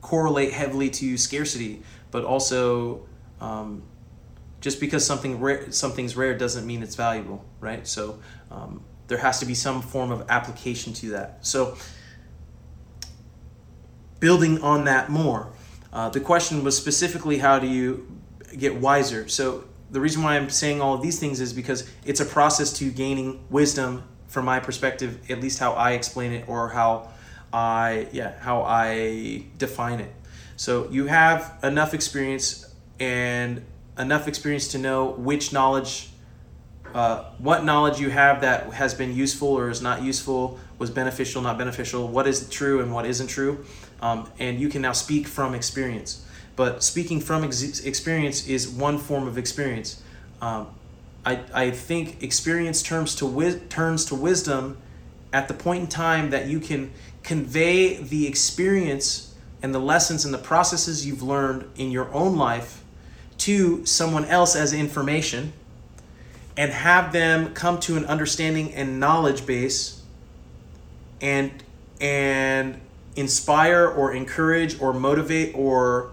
correlate 0.00 0.52
heavily 0.52 0.90
to 0.90 1.16
scarcity, 1.16 1.82
but 2.10 2.24
also 2.24 3.06
um, 3.40 3.82
just 4.60 4.80
because 4.80 5.04
something 5.04 5.40
rare, 5.40 5.70
something's 5.72 6.16
rare 6.16 6.36
doesn't 6.36 6.66
mean 6.66 6.82
it's 6.82 6.94
valuable, 6.94 7.44
right? 7.60 7.86
So 7.86 8.20
um, 8.50 8.84
there 9.08 9.18
has 9.18 9.40
to 9.40 9.46
be 9.46 9.54
some 9.54 9.82
form 9.82 10.10
of 10.10 10.28
application 10.28 10.92
to 10.94 11.10
that. 11.10 11.38
So 11.46 11.76
building 14.20 14.62
on 14.62 14.84
that 14.84 15.08
more, 15.08 15.52
uh, 15.92 16.08
the 16.10 16.20
question 16.20 16.62
was 16.62 16.76
specifically 16.76 17.38
how 17.38 17.58
do 17.58 17.66
you 17.66 18.06
get 18.56 18.76
wiser? 18.76 19.28
So 19.28 19.64
the 19.90 20.00
reason 20.00 20.22
why 20.22 20.36
I'm 20.36 20.50
saying 20.50 20.80
all 20.80 20.94
of 20.94 21.02
these 21.02 21.18
things 21.18 21.40
is 21.40 21.52
because 21.52 21.90
it's 22.04 22.20
a 22.20 22.26
process 22.26 22.72
to 22.74 22.90
gaining 22.90 23.44
wisdom 23.50 24.04
from 24.28 24.44
my 24.44 24.60
perspective, 24.60 25.18
at 25.30 25.40
least 25.40 25.58
how 25.58 25.72
I 25.72 25.92
explain 25.92 26.32
it 26.32 26.48
or 26.48 26.68
how 26.68 27.10
I 27.52 28.06
yeah 28.12 28.38
how 28.38 28.62
I 28.62 29.44
define 29.58 30.00
it. 30.00 30.12
So 30.56 30.88
you 30.90 31.06
have 31.06 31.58
enough 31.62 31.94
experience 31.94 32.72
and 33.00 33.64
enough 33.98 34.28
experience 34.28 34.68
to 34.68 34.78
know 34.78 35.10
which 35.12 35.52
knowledge, 35.52 36.10
uh, 36.94 37.24
what 37.38 37.64
knowledge 37.64 38.00
you 38.00 38.10
have 38.10 38.40
that 38.40 38.72
has 38.72 38.94
been 38.94 39.14
useful 39.14 39.48
or 39.48 39.70
is 39.70 39.82
not 39.82 40.02
useful, 40.02 40.58
was 40.78 40.90
beneficial, 40.90 41.42
not 41.42 41.58
beneficial, 41.58 42.08
what 42.08 42.26
is 42.26 42.48
true 42.48 42.80
and 42.80 42.92
what 42.92 43.06
isn't 43.06 43.28
true. 43.28 43.64
Um, 44.00 44.30
and 44.38 44.58
you 44.58 44.68
can 44.68 44.82
now 44.82 44.92
speak 44.92 45.26
from 45.26 45.54
experience. 45.54 46.24
But 46.56 46.82
speaking 46.82 47.20
from 47.20 47.44
ex- 47.44 47.80
experience 47.80 48.46
is 48.46 48.68
one 48.68 48.98
form 48.98 49.26
of 49.26 49.38
experience. 49.38 50.02
Um, 50.40 50.68
I, 51.24 51.40
I 51.52 51.70
think 51.70 52.22
experience 52.22 52.82
turns 52.82 53.14
to, 53.16 53.26
wi- 53.26 53.60
turns 53.68 54.06
to 54.06 54.14
wisdom 54.14 54.78
at 55.32 55.48
the 55.48 55.54
point 55.54 55.82
in 55.82 55.86
time 55.86 56.30
that 56.30 56.46
you 56.46 56.60
can 56.60 56.92
convey 57.22 58.02
the 58.02 58.26
experience 58.26 59.34
and 59.62 59.74
the 59.74 59.78
lessons 59.78 60.24
and 60.24 60.32
the 60.32 60.38
processes 60.38 61.06
you've 61.06 61.22
learned 61.22 61.70
in 61.76 61.90
your 61.90 62.12
own 62.14 62.36
life 62.36 62.79
to 63.40 63.84
someone 63.86 64.24
else 64.26 64.54
as 64.54 64.72
information 64.72 65.52
and 66.56 66.72
have 66.72 67.12
them 67.12 67.54
come 67.54 67.80
to 67.80 67.96
an 67.96 68.04
understanding 68.04 68.72
and 68.74 69.00
knowledge 69.00 69.46
base 69.46 70.02
and 71.20 71.50
and 72.00 72.80
inspire 73.16 73.86
or 73.86 74.12
encourage 74.14 74.80
or 74.80 74.92
motivate 74.92 75.54
or 75.54 76.10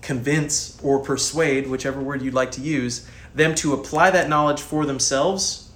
convince 0.00 0.80
or 0.82 0.98
persuade 0.98 1.66
whichever 1.66 2.00
word 2.00 2.22
you'd 2.22 2.34
like 2.34 2.52
to 2.52 2.60
use 2.60 3.08
them 3.34 3.54
to 3.54 3.74
apply 3.74 4.10
that 4.10 4.28
knowledge 4.28 4.60
for 4.60 4.86
themselves 4.86 5.66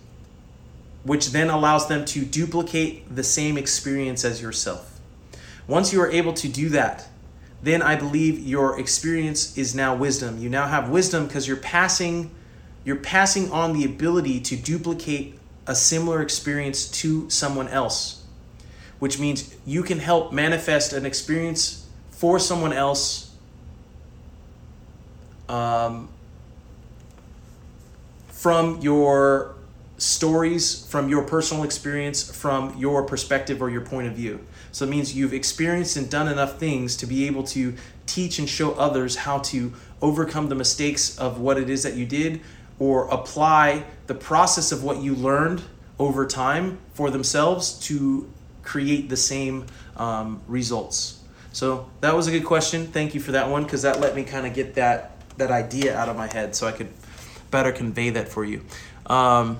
which 1.02 1.30
then 1.30 1.48
allows 1.48 1.88
them 1.88 2.04
to 2.04 2.24
duplicate 2.24 3.14
the 3.14 3.24
same 3.24 3.56
experience 3.56 4.24
as 4.24 4.42
yourself. 4.42 5.00
Once 5.66 5.92
you 5.92 6.00
are 6.00 6.10
able 6.10 6.32
to 6.32 6.48
do 6.48 6.68
that 6.68 7.08
then 7.62 7.82
I 7.82 7.96
believe 7.96 8.38
your 8.38 8.80
experience 8.80 9.56
is 9.58 9.74
now 9.74 9.94
wisdom. 9.94 10.38
You 10.38 10.48
now 10.48 10.66
have 10.66 10.88
wisdom 10.88 11.26
because 11.26 11.46
you're 11.46 11.56
passing 11.56 12.30
you're 12.82 12.96
passing 12.96 13.50
on 13.52 13.74
the 13.74 13.84
ability 13.84 14.40
to 14.40 14.56
duplicate 14.56 15.38
a 15.66 15.74
similar 15.74 16.22
experience 16.22 16.88
to 16.88 17.28
someone 17.28 17.68
else, 17.68 18.24
which 18.98 19.18
means 19.18 19.54
you 19.66 19.82
can 19.82 19.98
help 19.98 20.32
manifest 20.32 20.94
an 20.94 21.04
experience 21.04 21.86
for 22.10 22.38
someone 22.38 22.72
else 22.72 23.30
um, 25.50 26.08
from 28.28 28.80
your 28.80 29.54
stories, 29.98 30.86
from 30.86 31.10
your 31.10 31.22
personal 31.22 31.62
experience, 31.64 32.34
from 32.34 32.76
your 32.78 33.02
perspective 33.02 33.60
or 33.60 33.68
your 33.68 33.82
point 33.82 34.06
of 34.06 34.14
view. 34.14 34.40
So 34.72 34.84
it 34.84 34.88
means 34.88 35.14
you've 35.14 35.34
experienced 35.34 35.96
and 35.96 36.10
done 36.10 36.28
enough 36.28 36.58
things 36.58 36.96
to 36.98 37.06
be 37.06 37.26
able 37.26 37.42
to 37.44 37.74
teach 38.06 38.38
and 38.38 38.48
show 38.48 38.72
others 38.72 39.16
how 39.16 39.38
to 39.38 39.72
overcome 40.02 40.48
the 40.48 40.54
mistakes 40.54 41.18
of 41.18 41.40
what 41.40 41.58
it 41.58 41.68
is 41.70 41.82
that 41.82 41.94
you 41.94 42.06
did 42.06 42.40
or 42.78 43.08
apply 43.08 43.84
the 44.06 44.14
process 44.14 44.72
of 44.72 44.82
what 44.82 45.02
you 45.02 45.14
learned 45.14 45.62
over 45.98 46.26
time 46.26 46.78
for 46.94 47.10
themselves 47.10 47.78
to 47.80 48.30
create 48.62 49.08
the 49.08 49.16
same 49.16 49.66
um, 49.96 50.40
results. 50.46 51.20
So 51.52 51.90
that 52.00 52.14
was 52.14 52.26
a 52.26 52.30
good 52.30 52.44
question. 52.44 52.86
Thank 52.86 53.14
you 53.14 53.20
for 53.20 53.32
that 53.32 53.48
one 53.48 53.64
because 53.64 53.82
that 53.82 54.00
let 54.00 54.14
me 54.14 54.24
kind 54.24 54.46
of 54.46 54.54
get 54.54 54.74
that 54.74 55.16
that 55.36 55.50
idea 55.50 55.96
out 55.96 56.08
of 56.08 56.16
my 56.16 56.26
head 56.26 56.54
so 56.54 56.66
I 56.66 56.72
could 56.72 56.88
better 57.50 57.72
convey 57.72 58.10
that 58.10 58.28
for 58.28 58.44
you. 58.44 58.62
Um, 59.06 59.58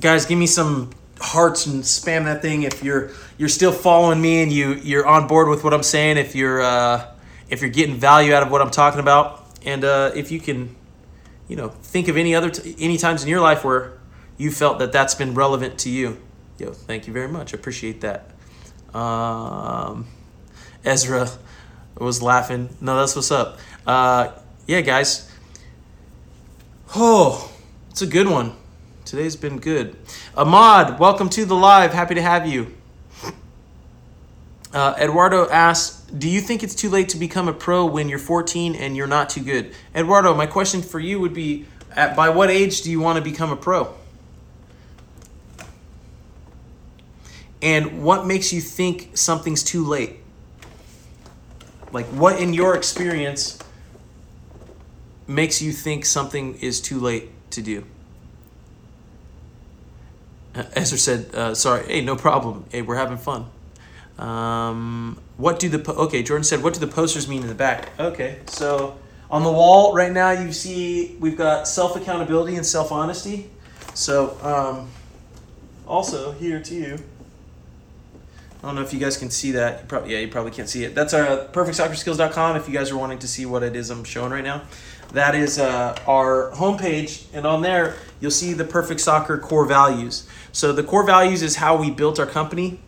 guys, 0.00 0.26
give 0.26 0.38
me 0.38 0.46
some 0.46 0.90
hearts 1.20 1.66
and 1.66 1.82
spam 1.82 2.24
that 2.24 2.42
thing. 2.42 2.62
If 2.62 2.82
you're 2.82 3.10
you're 3.36 3.48
still 3.48 3.72
following 3.72 4.20
me 4.20 4.42
and 4.42 4.52
you 4.52 4.74
you're 4.74 5.06
on 5.06 5.26
board 5.26 5.48
with 5.48 5.64
what 5.64 5.74
I'm 5.74 5.82
saying 5.82 6.16
if 6.16 6.34
you're 6.34 6.60
uh, 6.60 7.06
if 7.48 7.60
you're 7.60 7.70
getting 7.70 7.96
value 7.96 8.32
out 8.32 8.42
of 8.42 8.50
what 8.50 8.60
I'm 8.60 8.70
talking 8.70 9.00
about. 9.00 9.44
And 9.64 9.84
uh, 9.84 10.12
if 10.14 10.30
you 10.30 10.40
can 10.40 10.74
you 11.48 11.56
know 11.56 11.68
think 11.68 12.08
of 12.08 12.16
any 12.16 12.34
other 12.34 12.50
t- 12.50 12.74
any 12.78 12.98
times 12.98 13.22
in 13.22 13.28
your 13.28 13.40
life 13.40 13.64
where 13.64 13.98
you 14.36 14.50
felt 14.50 14.78
that 14.78 14.92
that's 14.92 15.14
been 15.14 15.34
relevant 15.34 15.78
to 15.80 15.90
you. 15.90 16.18
Yo 16.58 16.72
thank 16.72 17.06
you 17.06 17.12
very 17.12 17.28
much. 17.28 17.52
Appreciate 17.52 18.00
that. 18.02 18.30
Um, 18.94 20.06
Ezra 20.84 21.28
was 21.98 22.22
laughing. 22.22 22.76
No 22.80 22.96
that's 22.96 23.16
what's 23.16 23.30
up. 23.30 23.58
Uh, 23.86 24.32
yeah 24.66 24.80
guys. 24.80 25.30
Oh 26.94 27.50
it's 27.90 28.02
a 28.02 28.06
good 28.06 28.28
one 28.28 28.54
Today's 29.08 29.36
been 29.36 29.58
good. 29.58 29.96
Ahmad, 30.36 31.00
welcome 31.00 31.30
to 31.30 31.46
the 31.46 31.54
live. 31.54 31.94
Happy 31.94 32.14
to 32.14 32.20
have 32.20 32.46
you. 32.46 32.74
Uh, 34.70 34.96
Eduardo 34.98 35.48
asks, 35.48 36.02
do 36.10 36.28
you 36.28 36.42
think 36.42 36.62
it's 36.62 36.74
too 36.74 36.90
late 36.90 37.08
to 37.08 37.16
become 37.16 37.48
a 37.48 37.54
pro 37.54 37.86
when 37.86 38.10
you're 38.10 38.18
14 38.18 38.74
and 38.74 38.94
you're 38.98 39.06
not 39.06 39.30
too 39.30 39.40
good? 39.40 39.72
Eduardo, 39.94 40.34
my 40.34 40.44
question 40.44 40.82
for 40.82 41.00
you 41.00 41.20
would 41.20 41.32
be, 41.32 41.64
at, 41.96 42.16
by 42.16 42.28
what 42.28 42.50
age 42.50 42.82
do 42.82 42.90
you 42.90 43.00
want 43.00 43.16
to 43.16 43.22
become 43.24 43.50
a 43.50 43.56
pro? 43.56 43.94
And 47.62 48.02
what 48.02 48.26
makes 48.26 48.52
you 48.52 48.60
think 48.60 49.16
something's 49.16 49.62
too 49.64 49.86
late? 49.86 50.18
Like, 51.92 52.04
what 52.08 52.38
in 52.38 52.52
your 52.52 52.76
experience 52.76 53.58
makes 55.26 55.62
you 55.62 55.72
think 55.72 56.04
something 56.04 56.56
is 56.56 56.78
too 56.82 57.00
late 57.00 57.30
to 57.52 57.62
do? 57.62 57.86
Ezra 60.74 60.98
said, 60.98 61.34
uh, 61.34 61.54
"Sorry, 61.54 61.84
hey, 61.86 62.00
no 62.00 62.16
problem. 62.16 62.64
Hey, 62.70 62.82
we're 62.82 62.96
having 62.96 63.18
fun." 63.18 63.46
Um, 64.18 65.18
what 65.36 65.58
do 65.60 65.68
the 65.68 65.78
po- 65.78 65.92
okay? 65.92 66.22
Jordan 66.22 66.44
said, 66.44 66.62
"What 66.62 66.74
do 66.74 66.80
the 66.80 66.86
posters 66.88 67.28
mean 67.28 67.42
in 67.42 67.48
the 67.48 67.54
back?" 67.54 67.90
Okay, 67.98 68.38
so 68.46 68.96
on 69.30 69.44
the 69.44 69.52
wall 69.52 69.94
right 69.94 70.12
now, 70.12 70.30
you 70.30 70.52
see 70.52 71.16
we've 71.20 71.36
got 71.36 71.68
self 71.68 71.96
accountability 71.96 72.56
and 72.56 72.66
self 72.66 72.90
honesty. 72.90 73.50
So 73.94 74.36
um, 74.42 74.88
also 75.86 76.32
here 76.32 76.60
to 76.62 76.74
you. 76.74 76.98
I 78.60 78.66
don't 78.66 78.74
know 78.74 78.82
if 78.82 78.92
you 78.92 78.98
guys 78.98 79.16
can 79.16 79.30
see 79.30 79.52
that. 79.52 79.82
You 79.82 79.86
probably, 79.86 80.12
yeah, 80.12 80.18
you 80.18 80.28
probably 80.28 80.50
can't 80.50 80.68
see 80.68 80.82
it. 80.82 80.92
That's 80.94 81.14
our 81.14 81.46
perfectsoccerskills.com 81.52 82.56
if 82.56 82.66
you 82.66 82.74
guys 82.74 82.90
are 82.90 82.98
wanting 82.98 83.20
to 83.20 83.28
see 83.28 83.46
what 83.46 83.62
it 83.62 83.76
is 83.76 83.88
I'm 83.90 84.02
showing 84.02 84.32
right 84.32 84.42
now. 84.42 84.62
that 85.12 85.36
is 85.36 85.58
uh, 85.60 85.96
our 86.08 86.50
homepage, 86.56 87.24
and 87.32 87.46
on 87.46 87.62
there 87.62 87.94
you'll 88.20 88.32
see 88.32 88.52
the 88.54 88.64
Perfect 88.64 89.00
Soccer 89.00 89.38
core 89.38 89.64
values. 89.64 90.28
So 90.52 90.72
the 90.72 90.82
core 90.82 91.04
values 91.04 91.42
is 91.42 91.56
how 91.56 91.76
we 91.76 91.90
built 91.90 92.18
our 92.18 92.26
company. 92.26 92.80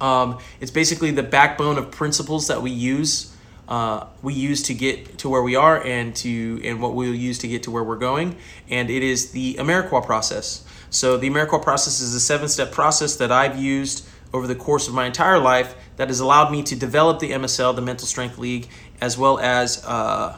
Um, 0.00 0.38
it's 0.60 0.70
basically 0.70 1.10
the 1.10 1.22
backbone 1.22 1.78
of 1.78 1.90
principles 1.90 2.48
that 2.48 2.62
we 2.62 2.70
use. 2.70 3.34
Uh, 3.68 4.06
we 4.22 4.34
use 4.34 4.62
to 4.64 4.74
get 4.74 5.18
to 5.18 5.28
where 5.28 5.42
we 5.42 5.56
are 5.56 5.82
and 5.82 6.14
to 6.14 6.60
and 6.62 6.80
what 6.80 6.94
we'll 6.94 7.14
use 7.14 7.38
to 7.38 7.48
get 7.48 7.64
to 7.64 7.70
where 7.72 7.82
we're 7.82 7.96
going 7.96 8.36
and 8.70 8.90
it 8.90 9.02
is 9.02 9.32
the 9.32 9.54
Amarikwa 9.54 10.06
process 10.06 10.64
so 10.90 11.16
the 11.16 11.28
Amarikwa 11.28 11.62
process 11.62 12.00
is 12.00 12.14
a 12.14 12.20
seven-step 12.20 12.70
process 12.70 13.16
that 13.16 13.32
I've 13.32 13.58
used 13.58 14.06
over 14.32 14.46
the 14.46 14.54
course 14.54 14.88
of 14.88 14.94
my 14.94 15.06
entire 15.06 15.38
life 15.38 15.74
that 15.96 16.08
has 16.08 16.20
allowed 16.20 16.50
me 16.50 16.62
to 16.64 16.76
develop 16.76 17.18
the 17.18 17.30
MSL, 17.32 17.74
the 17.74 17.82
Mental 17.82 18.06
Strength 18.06 18.38
League, 18.38 18.68
as 19.00 19.16
well 19.16 19.38
as 19.38 19.84
uh, 19.84 20.36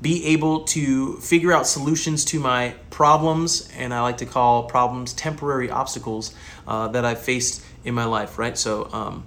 be 0.00 0.24
able 0.26 0.60
to 0.64 1.16
figure 1.16 1.52
out 1.52 1.66
solutions 1.66 2.24
to 2.26 2.38
my 2.38 2.74
problems, 2.90 3.68
and 3.76 3.92
I 3.92 4.00
like 4.02 4.18
to 4.18 4.26
call 4.26 4.64
problems 4.64 5.12
temporary 5.12 5.70
obstacles 5.70 6.34
uh, 6.66 6.88
that 6.88 7.04
I've 7.04 7.20
faced 7.20 7.64
in 7.84 7.94
my 7.94 8.04
life, 8.04 8.38
right? 8.38 8.56
So, 8.56 8.88
um, 8.92 9.26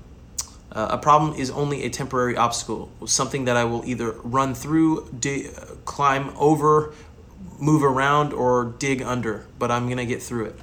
uh, 0.71 0.87
a 0.91 0.97
problem 0.97 1.33
is 1.33 1.51
only 1.51 1.83
a 1.83 1.89
temporary 1.89 2.37
obstacle, 2.37 2.89
something 3.05 3.45
that 3.45 3.57
I 3.57 3.65
will 3.65 3.83
either 3.85 4.11
run 4.23 4.53
through, 4.53 5.09
di- 5.19 5.49
climb 5.83 6.33
over, 6.37 6.93
move 7.59 7.83
around, 7.83 8.31
or 8.31 8.73
dig 8.79 9.01
under, 9.01 9.45
but 9.59 9.69
I'm 9.69 9.89
gonna 9.89 10.05
get 10.05 10.23
through 10.23 10.45
it. 10.45 10.59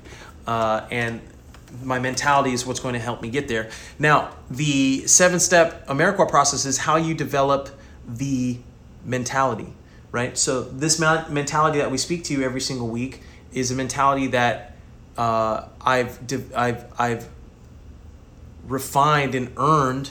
Uh, 0.47 0.87
and 0.91 1.21
my 1.83 1.99
mentality 1.99 2.53
is 2.53 2.67
what's 2.67 2.81
going 2.81 2.95
to 2.95 3.01
help 3.01 3.23
me 3.23 3.29
get 3.29 3.49
there. 3.49 3.71
Now, 3.99 4.35
the 4.51 5.07
seven 5.07 5.39
step 5.41 5.87
Amarikwa 5.87 6.29
process 6.29 6.65
is 6.65 6.79
how 6.79 6.97
you 6.97 7.15
develop 7.15 7.69
the 8.07 8.59
mentality, 9.05 9.73
right? 10.13 10.37
So, 10.37 10.63
this 10.63 10.99
mentality 10.99 11.79
that 11.79 11.91
we 11.91 11.99
speak 11.99 12.25
to 12.25 12.33
you 12.35 12.43
every 12.43 12.61
single 12.61 12.89
week 12.89 13.23
is 13.53 13.71
a 13.71 13.75
mentality 13.75 14.29
that 14.29 14.77
uh, 15.17 15.69
I've, 15.81 16.19
I've, 16.55 16.85
I've 16.99 17.29
refined 18.67 19.35
and 19.35 19.53
earned 19.57 20.11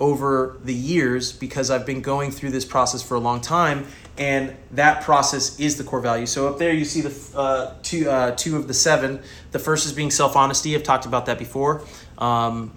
over 0.00 0.56
the 0.64 0.74
years 0.74 1.30
because 1.30 1.70
I've 1.70 1.84
been 1.84 2.00
going 2.00 2.30
through 2.30 2.50
this 2.50 2.64
process 2.64 3.02
for 3.02 3.14
a 3.14 3.20
long 3.20 3.40
time, 3.42 3.86
and 4.16 4.56
that 4.72 5.02
process 5.02 5.60
is 5.60 5.76
the 5.76 5.84
core 5.84 6.00
value. 6.00 6.26
So 6.26 6.48
up 6.48 6.58
there 6.58 6.72
you 6.72 6.86
see 6.86 7.02
the 7.02 7.38
uh, 7.38 7.74
two 7.82 8.10
uh, 8.10 8.34
two 8.34 8.56
of 8.56 8.66
the 8.66 8.74
seven. 8.74 9.20
The 9.52 9.58
first 9.58 9.84
is 9.86 9.92
being 9.92 10.10
self 10.10 10.36
honesty. 10.36 10.74
I've 10.74 10.82
talked 10.82 11.04
about 11.04 11.26
that 11.26 11.38
before. 11.38 11.82
Um, 12.16 12.72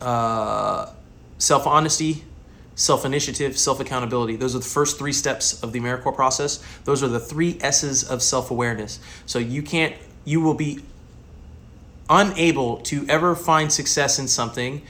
uh, 0.00 0.90
self 1.38 1.66
honesty, 1.66 2.24
self 2.76 3.04
initiative, 3.04 3.58
self 3.58 3.80
accountability. 3.80 4.36
Those 4.36 4.54
are 4.54 4.60
the 4.60 4.64
first 4.64 4.98
three 4.98 5.12
steps 5.12 5.60
of 5.62 5.72
the 5.72 5.80
Amarikwa 5.80 6.14
process. 6.14 6.64
Those 6.84 7.02
are 7.02 7.08
the 7.08 7.18
three 7.18 7.58
S's 7.60 8.08
of 8.08 8.22
self 8.22 8.52
awareness. 8.52 9.00
So 9.24 9.40
you 9.40 9.62
can't, 9.62 9.96
you 10.24 10.40
will 10.40 10.54
be 10.54 10.80
unable 12.08 12.76
to 12.76 13.04
ever 13.08 13.34
find 13.34 13.72
success 13.72 14.20
in 14.20 14.28
something 14.28 14.82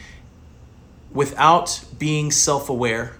without 1.12 1.82
being 1.98 2.30
self 2.30 2.68
aware. 2.68 3.16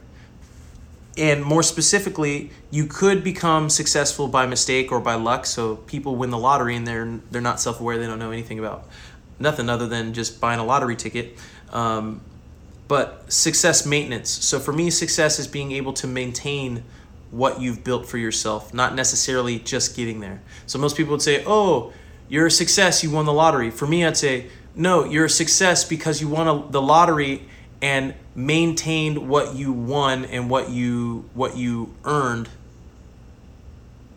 And 1.17 1.43
more 1.43 1.63
specifically, 1.63 2.51
you 2.71 2.85
could 2.85 3.25
become 3.25 3.71
successful 3.71 4.29
by 4.29 4.45
mistake 4.45 4.93
or 4.93 5.01
by 5.01 5.15
luck. 5.15 5.47
So 5.47 5.77
people 5.77 6.15
win 6.17 6.29
the 6.29 6.37
lottery 6.37 6.77
and 6.77 6.87
they're 6.87 7.21
they're 7.31 7.41
not 7.41 7.61
self 7.61 7.81
aware. 7.81 7.97
They 7.97 8.07
don't 8.07 8.19
know 8.19 8.33
anything 8.33 8.59
about 8.59 8.87
nothing 9.39 9.69
other 9.69 9.87
than 9.87 10.13
just 10.13 10.41
buying 10.41 10.59
a 10.59 10.65
lottery 10.65 10.97
ticket. 10.97 11.39
Um, 11.71 12.21
but 12.89 13.31
success 13.33 13.85
maintenance. 13.85 14.31
So 14.31 14.61
for 14.61 14.73
me, 14.73 14.91
success 14.91 15.39
is 15.39 15.47
being 15.47 15.73
able 15.73 15.93
to 15.95 16.07
maintain 16.07 16.85
what 17.31 17.61
you've 17.61 17.83
built 17.83 18.07
for 18.07 18.19
yourself, 18.19 18.73
not 18.73 18.95
necessarily 18.95 19.59
just 19.59 19.97
getting 19.97 20.21
there. 20.21 20.41
So 20.67 20.79
most 20.79 20.97
people 20.97 21.13
would 21.13 21.23
say, 21.23 21.43
"Oh, 21.47 21.93
you're 22.29 22.47
a 22.47 22.51
success. 22.51 23.03
You 23.03 23.11
won 23.11 23.25
the 23.25 23.33
lottery." 23.33 23.71
For 23.71 23.87
me, 23.87 24.05
I'd 24.05 24.17
say, 24.17 24.47
"No, 24.75 25.05
you're 25.05 25.27
a 25.27 25.31
success 25.31 25.85
because 25.85 26.21
you 26.21 26.29
won 26.29 26.47
a, 26.49 26.71
the 26.71 26.81
lottery 26.81 27.49
and 27.83 28.15
maintained 28.35 29.29
what 29.29 29.55
you 29.55 29.73
won 29.73 30.25
and 30.25 30.49
what 30.49 30.71
you 30.71 31.29
what 31.35 31.57
you 31.57 31.95
earned 32.05 32.49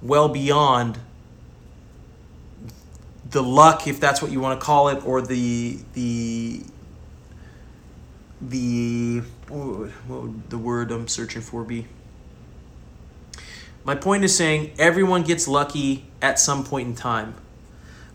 well 0.01 0.29
beyond 0.29 0.97
the 3.31 3.43
luck 3.43 3.87
if 3.87 3.99
that's 3.99 4.21
what 4.21 4.31
you 4.31 4.39
want 4.39 4.59
to 4.59 4.65
call 4.65 4.89
it 4.89 5.05
or 5.05 5.21
the 5.21 5.77
the 5.93 6.61
the 8.41 9.21
what 9.47 10.21
would 10.21 10.49
the 10.49 10.57
word 10.57 10.91
I'm 10.91 11.07
searching 11.07 11.41
for 11.41 11.63
be 11.63 11.87
my 13.83 13.95
point 13.95 14.23
is 14.23 14.35
saying 14.35 14.71
everyone 14.79 15.23
gets 15.23 15.47
lucky 15.47 16.05
at 16.21 16.39
some 16.39 16.63
point 16.63 16.87
in 16.87 16.95
time 16.95 17.35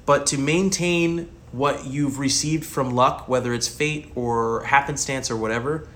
but 0.07 0.27
to 0.27 0.39
maintain 0.39 1.31
what 1.55 1.87
you've 1.87 2.19
received 2.19 2.65
from 2.65 2.91
luck, 2.91 3.29
whether 3.29 3.55
it's 3.55 3.69
fate 3.69 4.11
or 4.17 4.65
happenstance 4.65 5.31
or 5.31 5.37
whatever, 5.37 5.87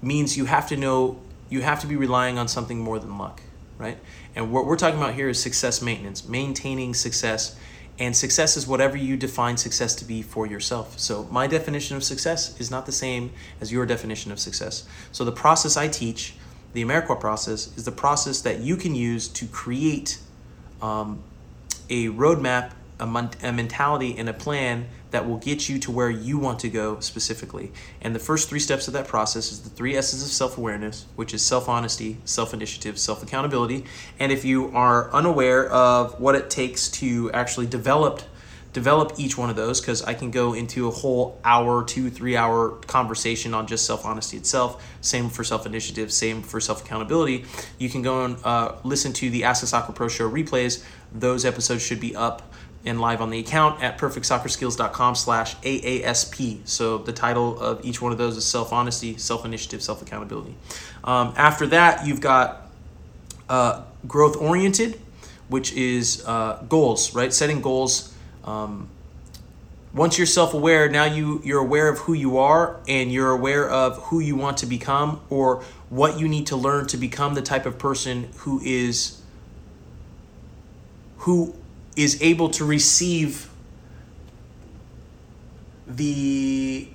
means 0.00 0.36
you 0.36 0.44
have 0.44 0.68
to 0.68 0.76
know 0.76 1.20
you 1.48 1.60
have 1.60 1.80
to 1.80 1.86
be 1.86 1.96
relying 1.96 2.38
on 2.38 2.46
something 2.48 2.78
more 2.78 2.98
than 2.98 3.18
luck, 3.18 3.40
right? 3.78 3.98
And 4.34 4.52
what 4.52 4.64
we're 4.66 4.76
talking 4.76 4.98
about 4.98 5.14
here 5.14 5.28
is 5.28 5.42
success 5.42 5.82
maintenance, 5.82 6.28
maintaining 6.28 6.94
success. 6.94 7.56
And 7.98 8.14
success 8.14 8.56
is 8.56 8.66
whatever 8.66 8.96
you 8.96 9.16
define 9.16 9.56
success 9.56 9.94
to 9.96 10.04
be 10.04 10.20
for 10.20 10.46
yourself. 10.46 10.98
So, 10.98 11.24
my 11.30 11.46
definition 11.46 11.96
of 11.96 12.04
success 12.04 12.58
is 12.60 12.70
not 12.70 12.84
the 12.84 12.92
same 12.92 13.32
as 13.60 13.72
your 13.72 13.86
definition 13.86 14.32
of 14.32 14.38
success. 14.38 14.86
So, 15.12 15.24
the 15.24 15.32
process 15.32 15.78
I 15.78 15.88
teach, 15.88 16.34
the 16.74 16.84
Amarikwa 16.84 17.18
process, 17.18 17.74
is 17.76 17.84
the 17.86 17.92
process 17.92 18.42
that 18.42 18.60
you 18.60 18.76
can 18.76 18.94
use 18.94 19.28
to 19.28 19.46
create 19.46 20.18
um, 20.82 21.22
a 21.88 22.08
roadmap 22.08 22.72
a, 22.98 23.06
mon- 23.06 23.30
a 23.42 23.52
mentality 23.52 24.16
and 24.16 24.28
a 24.28 24.32
plan 24.32 24.86
that 25.16 25.26
will 25.26 25.38
get 25.38 25.66
you 25.66 25.78
to 25.78 25.90
where 25.90 26.10
you 26.10 26.36
want 26.36 26.58
to 26.58 26.68
go 26.68 27.00
specifically. 27.00 27.72
And 28.02 28.14
the 28.14 28.18
first 28.18 28.50
three 28.50 28.60
steps 28.60 28.86
of 28.86 28.92
that 28.92 29.08
process 29.08 29.50
is 29.50 29.62
the 29.62 29.70
three 29.70 29.96
S's 29.96 30.22
of 30.22 30.28
self 30.28 30.58
awareness, 30.58 31.06
which 31.16 31.32
is 31.32 31.42
self 31.42 31.70
honesty, 31.70 32.18
self 32.26 32.52
initiative, 32.52 32.98
self 32.98 33.22
accountability. 33.22 33.86
And 34.18 34.30
if 34.30 34.44
you 34.44 34.70
are 34.76 35.10
unaware 35.14 35.70
of 35.70 36.20
what 36.20 36.34
it 36.34 36.50
takes 36.50 36.90
to 37.00 37.32
actually 37.32 37.66
develop 37.66 38.20
develop 38.74 39.14
each 39.16 39.38
one 39.38 39.48
of 39.48 39.56
those 39.56 39.80
because 39.80 40.02
I 40.02 40.12
can 40.12 40.30
go 40.30 40.52
into 40.52 40.86
a 40.86 40.90
whole 40.90 41.40
hour, 41.42 41.82
two, 41.82 42.10
three 42.10 42.36
hour 42.36 42.72
conversation 42.86 43.54
on 43.54 43.66
just 43.66 43.86
self 43.86 44.04
honesty 44.04 44.36
itself. 44.36 44.86
Same 45.00 45.30
for 45.30 45.44
self 45.44 45.64
initiative, 45.64 46.12
same 46.12 46.42
for 46.42 46.60
self 46.60 46.84
accountability. 46.84 47.46
You 47.78 47.88
can 47.88 48.02
go 48.02 48.26
and 48.26 48.36
uh, 48.44 48.74
listen 48.84 49.14
to 49.14 49.30
the 49.30 49.50
Soccer 49.54 49.94
Pro 49.94 50.08
Show 50.08 50.30
replays. 50.30 50.84
Those 51.10 51.46
episodes 51.46 51.82
should 51.82 52.00
be 52.00 52.14
up 52.14 52.52
and 52.86 53.00
live 53.00 53.20
on 53.20 53.30
the 53.30 53.38
account 53.38 53.82
at 53.82 53.98
perfectsoccerskills.com 53.98 55.14
slash 55.14 55.56
AASP. 55.56 56.66
So 56.66 56.98
the 56.98 57.12
title 57.12 57.58
of 57.60 57.84
each 57.84 58.00
one 58.00 58.12
of 58.12 58.18
those 58.18 58.36
is 58.36 58.44
self-honesty, 58.46 59.18
self-initiative, 59.18 59.82
self-accountability. 59.82 60.54
Um, 61.04 61.34
after 61.36 61.66
that, 61.68 62.06
you've 62.06 62.20
got 62.20 62.70
uh, 63.48 63.82
growth-oriented, 64.06 65.00
which 65.48 65.72
is 65.72 66.24
uh, 66.26 66.62
goals, 66.68 67.14
right? 67.14 67.32
Setting 67.32 67.60
goals. 67.60 68.14
Um, 68.44 68.88
once 69.92 70.18
you're 70.18 70.26
self-aware, 70.26 70.88
now 70.90 71.04
you, 71.04 71.40
you're 71.44 71.60
aware 71.60 71.88
of 71.88 71.98
who 72.00 72.12
you 72.12 72.38
are 72.38 72.80
and 72.86 73.10
you're 73.10 73.30
aware 73.30 73.68
of 73.68 73.96
who 74.04 74.20
you 74.20 74.36
want 74.36 74.58
to 74.58 74.66
become 74.66 75.20
or 75.30 75.64
what 75.88 76.20
you 76.20 76.28
need 76.28 76.46
to 76.48 76.56
learn 76.56 76.86
to 76.86 76.96
become 76.96 77.34
the 77.34 77.42
type 77.42 77.64
of 77.64 77.78
person 77.78 78.28
who 78.38 78.60
is 78.62 79.22
who 81.18 81.54
is 81.96 82.20
able 82.22 82.50
to 82.50 82.64
receive 82.64 83.48
the 85.86 86.88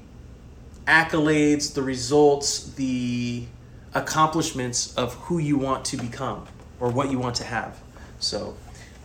accolades, 0.88 1.74
the 1.74 1.82
results, 1.82 2.74
the 2.74 3.46
accomplishments 3.94 4.96
of 4.96 5.16
who 5.16 5.40
you 5.40 5.58
want 5.58 5.86
to 5.86 5.98
become 5.98 6.48
or 6.80 6.90
what 6.90 7.12
you 7.12 7.20
want 7.20 7.36
to 7.36 7.44
have. 7.44 7.80
So, 8.20 8.56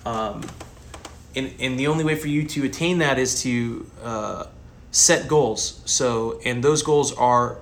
um, 0.04 0.44
and, 1.34 1.52
and 1.58 1.78
the 1.78 1.86
only 1.86 2.04
way 2.04 2.14
for 2.14 2.28
you 2.28 2.44
to 2.44 2.64
attain 2.64 2.98
that 2.98 3.18
is 3.18 3.42
to 3.42 3.90
uh, 4.02 4.46
set 4.90 5.28
goals. 5.28 5.82
So, 5.84 6.40
and 6.44 6.62
those 6.62 6.82
goals 6.82 7.12
are 7.14 7.58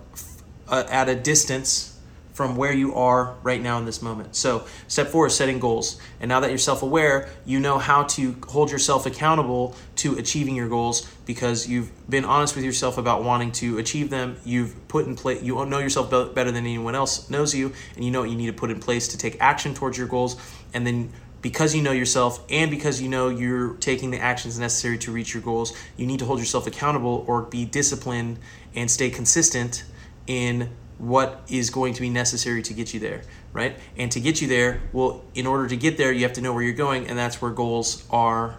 uh, 0.68 0.85
at 0.89 1.09
a 1.09 1.14
distance 1.14 1.93
from 2.35 2.57
where 2.57 2.72
you 2.72 2.95
are 2.97 3.37
right 3.45 3.62
now 3.62 3.78
in 3.78 3.85
this 3.87 4.03
moment. 4.03 4.35
So, 4.35 4.66
step 4.89 5.07
four 5.07 5.28
is 5.28 5.37
setting 5.37 5.61
goals. 5.61 6.01
And 6.20 6.28
now 6.28 6.41
that 6.41 6.51
you're 6.51 6.59
self 6.59 6.82
aware, 6.82 7.30
you 7.47 7.61
know 7.61 7.78
how 7.78 8.03
to 8.03 8.37
hold 8.49 8.70
yourself 8.70 9.07
accountable 9.07 9.76
to 9.97 10.18
achieving 10.18 10.57
your 10.57 10.68
goals 10.68 11.09
because 11.24 11.68
you've 11.68 11.91
been 12.11 12.24
honest 12.24 12.57
with 12.57 12.64
yourself 12.64 12.99
about 12.99 13.22
wanting 13.22 13.53
to 13.53 13.78
achieve 13.78 14.11
them. 14.11 14.37
You've 14.45 14.89
put 14.89 15.07
in 15.07 15.14
place, 15.14 15.43
you 15.43 15.64
know 15.64 15.78
yourself 15.78 16.11
better 16.11 16.51
than 16.51 16.64
anyone 16.64 16.97
else 16.97 17.30
knows 17.30 17.55
you, 17.55 17.72
and 17.95 18.05
you 18.05 18.11
know 18.11 18.20
what 18.20 18.30
you 18.30 18.37
need 18.37 18.49
to 18.49 18.53
put 18.53 18.70
in 18.70 18.80
place 18.80 19.09
to 19.09 19.18
take 19.18 19.41
action 19.41 19.72
towards 19.72 19.97
your 19.97 20.09
goals. 20.09 20.37
And 20.74 20.85
then 20.85 21.12
because 21.41 21.74
you 21.74 21.82
know 21.82 21.93
yourself 21.93 22.43
and 22.51 22.70
because 22.70 23.01
you 23.01 23.09
know 23.09 23.28
you're 23.28 23.74
taking 23.74 24.11
the 24.11 24.18
actions 24.18 24.59
necessary 24.59 24.99
to 24.99 25.12
reach 25.12 25.35
your 25.35 25.43
goals, 25.43 25.76
you 25.97 26.07
need 26.07 26.18
to 26.18 26.24
hold 26.24 26.41
yourself 26.41 26.66
accountable 26.66 27.24
or 27.28 27.43
be 27.43 27.64
disciplined 27.64 28.39
and 28.74 28.91
stay 28.91 29.09
consistent 29.09 29.85
in 30.26 30.70
what 30.99 31.42
is 31.49 31.70
going 31.70 31.95
to 31.95 32.01
be 32.01 32.11
necessary 32.11 32.62
to 32.62 32.72
get 32.72 32.95
you 32.95 33.01
there. 33.01 33.22
right? 33.53 33.76
And 33.97 34.11
to 34.12 34.20
get 34.20 34.40
you 34.40 34.49
there, 34.49 34.80
well, 34.92 35.24
in 35.34 35.47
order 35.47 35.68
to 35.68 35.76
get 35.76 35.97
there, 35.97 36.12
you 36.12 36.22
have 36.22 36.34
to 36.34 36.40
know 36.40 36.53
where 36.53 36.62
you're 36.62 36.72
going, 36.72 37.09
and 37.09 37.18
that's 37.18 37.40
where 37.42 37.51
goals 37.51 38.05
are 38.11 38.59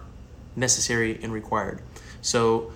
necessary 0.54 1.18
and 1.22 1.32
required. 1.32 1.80
So, 2.22 2.72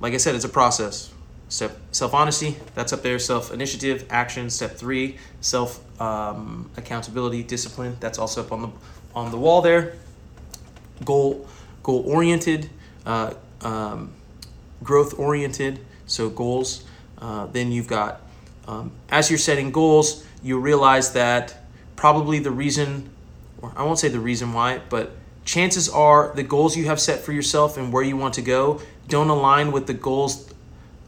like 0.00 0.14
I 0.14 0.18
said, 0.18 0.34
it's 0.34 0.44
a 0.44 0.48
process. 0.48 1.12
Step 1.48 1.76
self 1.90 2.14
honesty, 2.14 2.56
that's 2.74 2.94
up 2.94 3.02
there. 3.02 3.18
Self 3.18 3.52
initiative, 3.52 4.06
action. 4.08 4.48
Step 4.48 4.76
three, 4.76 5.18
self 5.42 5.84
um, 6.00 6.70
accountability, 6.78 7.42
discipline. 7.42 7.96
That's 8.00 8.18
also 8.18 8.40
up 8.40 8.52
on 8.52 8.62
the 8.62 8.68
on 9.14 9.30
the 9.30 9.36
wall 9.36 9.60
there. 9.60 9.94
Goal 11.04 11.46
goal 11.82 12.04
oriented, 12.06 12.70
uh, 13.04 13.34
um, 13.60 14.12
growth 14.82 15.18
oriented. 15.18 15.80
So 16.06 16.30
goals. 16.30 16.84
Uh, 17.18 17.46
then 17.46 17.70
you've 17.70 17.86
got 17.86 18.22
um, 18.72 18.92
as 19.10 19.30
you're 19.30 19.38
setting 19.38 19.70
goals, 19.70 20.24
you 20.42 20.58
realize 20.58 21.12
that 21.12 21.54
probably 21.96 22.38
the 22.38 22.50
reason, 22.50 23.10
or 23.60 23.72
I 23.76 23.82
won't 23.82 23.98
say 23.98 24.08
the 24.08 24.20
reason 24.20 24.52
why, 24.52 24.80
but 24.88 25.12
chances 25.44 25.88
are 25.88 26.32
the 26.34 26.42
goals 26.42 26.76
you 26.76 26.86
have 26.86 27.00
set 27.00 27.20
for 27.20 27.32
yourself 27.32 27.76
and 27.76 27.92
where 27.92 28.02
you 28.02 28.16
want 28.16 28.34
to 28.34 28.42
go 28.42 28.80
don't 29.08 29.28
align 29.28 29.72
with 29.72 29.86
the 29.86 29.94
goals 29.94 30.52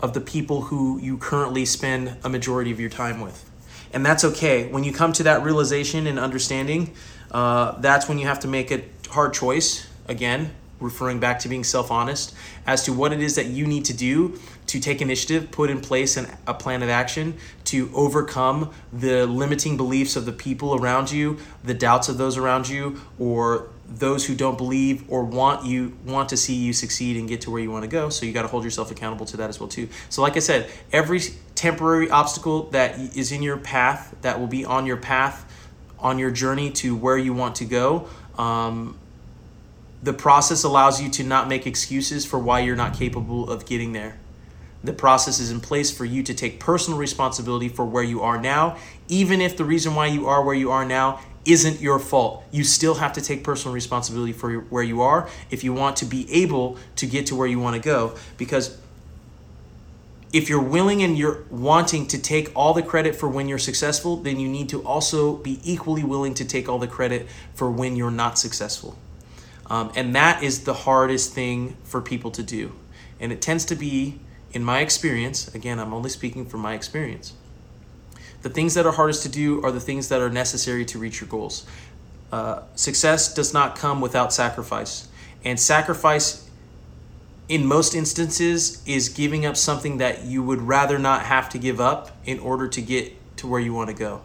of 0.00 0.12
the 0.12 0.20
people 0.20 0.62
who 0.62 0.98
you 1.00 1.16
currently 1.16 1.64
spend 1.64 2.16
a 2.24 2.28
majority 2.28 2.70
of 2.70 2.78
your 2.78 2.90
time 2.90 3.20
with. 3.20 3.50
And 3.92 4.04
that's 4.04 4.24
okay. 4.24 4.68
When 4.70 4.84
you 4.84 4.92
come 4.92 5.12
to 5.14 5.22
that 5.22 5.42
realization 5.42 6.06
and 6.06 6.18
understanding, 6.18 6.92
uh, 7.30 7.80
that's 7.80 8.08
when 8.08 8.18
you 8.18 8.26
have 8.26 8.40
to 8.40 8.48
make 8.48 8.70
a 8.70 8.82
hard 9.08 9.32
choice. 9.32 9.86
Again, 10.06 10.52
referring 10.80 11.20
back 11.20 11.38
to 11.40 11.48
being 11.48 11.64
self 11.64 11.90
honest 11.90 12.34
as 12.66 12.82
to 12.84 12.92
what 12.92 13.12
it 13.12 13.20
is 13.22 13.36
that 13.36 13.46
you 13.46 13.66
need 13.66 13.84
to 13.86 13.94
do 13.94 14.38
to 14.74 14.80
take 14.80 15.00
initiative, 15.00 15.52
put 15.52 15.70
in 15.70 15.80
place 15.80 16.16
an, 16.16 16.26
a 16.48 16.52
plan 16.52 16.82
of 16.82 16.88
action 16.88 17.36
to 17.62 17.88
overcome 17.94 18.72
the 18.92 19.24
limiting 19.24 19.76
beliefs 19.76 20.16
of 20.16 20.26
the 20.26 20.32
people 20.32 20.74
around 20.74 21.12
you, 21.12 21.38
the 21.62 21.74
doubts 21.74 22.08
of 22.08 22.18
those 22.18 22.36
around 22.36 22.68
you, 22.68 23.00
or 23.16 23.68
those 23.86 24.26
who 24.26 24.34
don't 24.34 24.58
believe 24.58 25.08
or 25.08 25.22
want 25.22 25.64
you 25.64 25.96
want 26.04 26.30
to 26.30 26.36
see 26.36 26.54
you 26.54 26.72
succeed 26.72 27.16
and 27.16 27.28
get 27.28 27.42
to 27.42 27.52
where 27.52 27.62
you 27.62 27.70
want 27.70 27.84
to 27.84 27.88
go 27.88 28.08
so 28.08 28.24
you 28.24 28.32
got 28.32 28.42
to 28.42 28.48
hold 28.48 28.64
yourself 28.64 28.90
accountable 28.90 29.26
to 29.26 29.36
that 29.36 29.50
as 29.50 29.60
well 29.60 29.68
too 29.68 29.86
so 30.08 30.22
like 30.22 30.36
i 30.36 30.38
said 30.38 30.68
every 30.90 31.20
temporary 31.54 32.08
obstacle 32.08 32.62
that 32.70 32.98
is 33.14 33.30
in 33.30 33.42
your 33.42 33.58
path 33.58 34.16
that 34.22 34.40
will 34.40 34.46
be 34.46 34.64
on 34.64 34.86
your 34.86 34.96
path 34.96 35.44
on 35.98 36.18
your 36.18 36.30
journey 36.30 36.70
to 36.70 36.96
where 36.96 37.18
you 37.18 37.34
want 37.34 37.56
to 37.56 37.66
go 37.66 38.08
um, 38.38 38.96
the 40.04 40.12
process 40.12 40.64
allows 40.64 41.00
you 41.00 41.08
to 41.08 41.24
not 41.24 41.48
make 41.48 41.66
excuses 41.66 42.26
for 42.26 42.38
why 42.38 42.60
you're 42.60 42.76
not 42.76 42.94
capable 42.94 43.50
of 43.50 43.64
getting 43.64 43.94
there. 43.94 44.18
The 44.84 44.92
process 44.92 45.40
is 45.40 45.50
in 45.50 45.60
place 45.60 45.90
for 45.90 46.04
you 46.04 46.22
to 46.22 46.34
take 46.34 46.60
personal 46.60 46.98
responsibility 46.98 47.68
for 47.68 47.84
where 47.84 48.02
you 48.02 48.20
are 48.20 48.40
now, 48.40 48.76
even 49.08 49.40
if 49.40 49.56
the 49.56 49.64
reason 49.64 49.94
why 49.94 50.06
you 50.06 50.28
are 50.28 50.44
where 50.44 50.54
you 50.54 50.70
are 50.70 50.84
now 50.84 51.20
isn't 51.46 51.80
your 51.80 51.98
fault. 51.98 52.44
You 52.52 52.64
still 52.64 52.94
have 52.94 53.14
to 53.14 53.20
take 53.20 53.44
personal 53.44 53.74
responsibility 53.74 54.32
for 54.32 54.60
where 54.60 54.82
you 54.82 55.02
are 55.02 55.28
if 55.50 55.64
you 55.64 55.72
want 55.72 55.96
to 55.96 56.04
be 56.04 56.30
able 56.32 56.78
to 56.96 57.06
get 57.06 57.26
to 57.26 57.34
where 57.34 57.46
you 57.46 57.58
want 57.58 57.76
to 57.76 57.82
go. 57.82 58.14
Because 58.36 58.78
if 60.34 60.48
you're 60.48 60.62
willing 60.62 61.02
and 61.02 61.16
you're 61.16 61.44
wanting 61.48 62.06
to 62.08 62.20
take 62.20 62.50
all 62.54 62.74
the 62.74 62.82
credit 62.82 63.14
for 63.14 63.28
when 63.28 63.48
you're 63.48 63.58
successful, 63.58 64.16
then 64.16 64.38
you 64.40 64.48
need 64.48 64.68
to 64.70 64.84
also 64.84 65.36
be 65.36 65.60
equally 65.62 66.04
willing 66.04 66.34
to 66.34 66.44
take 66.44 66.68
all 66.68 66.78
the 66.78 66.88
credit 66.88 67.26
for 67.54 67.70
when 67.70 67.96
you're 67.96 68.10
not 68.10 68.38
successful. 68.38 68.98
Um, 69.66 69.92
and 69.94 70.14
that 70.14 70.42
is 70.42 70.64
the 70.64 70.74
hardest 70.74 71.32
thing 71.32 71.76
for 71.84 72.00
people 72.00 72.30
to 72.32 72.42
do. 72.42 72.72
And 73.20 73.32
it 73.32 73.40
tends 73.40 73.64
to 73.66 73.76
be, 73.76 74.18
in 74.54 74.62
my 74.62 74.80
experience, 74.80 75.52
again, 75.52 75.80
I'm 75.80 75.92
only 75.92 76.08
speaking 76.08 76.46
from 76.46 76.60
my 76.60 76.74
experience, 76.74 77.34
the 78.42 78.48
things 78.48 78.74
that 78.74 78.86
are 78.86 78.92
hardest 78.92 79.24
to 79.24 79.28
do 79.28 79.62
are 79.64 79.72
the 79.72 79.80
things 79.80 80.08
that 80.08 80.20
are 80.20 80.30
necessary 80.30 80.84
to 80.86 80.98
reach 80.98 81.20
your 81.20 81.28
goals. 81.28 81.66
Uh, 82.30 82.62
success 82.76 83.34
does 83.34 83.52
not 83.52 83.76
come 83.76 84.00
without 84.00 84.32
sacrifice. 84.32 85.08
And 85.44 85.58
sacrifice, 85.58 86.48
in 87.48 87.66
most 87.66 87.94
instances, 87.94 88.82
is 88.86 89.08
giving 89.08 89.44
up 89.44 89.56
something 89.56 89.98
that 89.98 90.24
you 90.24 90.42
would 90.42 90.62
rather 90.62 90.98
not 90.98 91.22
have 91.22 91.48
to 91.50 91.58
give 91.58 91.80
up 91.80 92.16
in 92.24 92.38
order 92.38 92.68
to 92.68 92.80
get 92.80 93.12
to 93.38 93.48
where 93.48 93.60
you 93.60 93.74
want 93.74 93.90
to 93.90 93.96
go. 93.96 94.22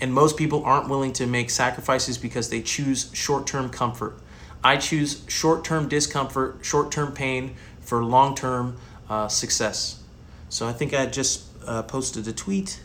And 0.00 0.14
most 0.14 0.36
people 0.36 0.64
aren't 0.64 0.88
willing 0.88 1.12
to 1.14 1.26
make 1.26 1.50
sacrifices 1.50 2.16
because 2.16 2.48
they 2.48 2.62
choose 2.62 3.10
short 3.12 3.46
term 3.46 3.68
comfort. 3.68 4.18
I 4.64 4.76
choose 4.76 5.24
short 5.28 5.64
term 5.64 5.88
discomfort, 5.88 6.58
short 6.62 6.90
term 6.90 7.12
pain 7.12 7.54
for 7.82 8.04
long 8.04 8.34
term 8.34 8.78
uh, 9.08 9.28
success. 9.28 10.02
So 10.48 10.66
I 10.66 10.72
think 10.72 10.94
I 10.94 11.06
just 11.06 11.44
uh, 11.66 11.82
posted 11.82 12.26
a 12.28 12.32
tweet 12.32 12.80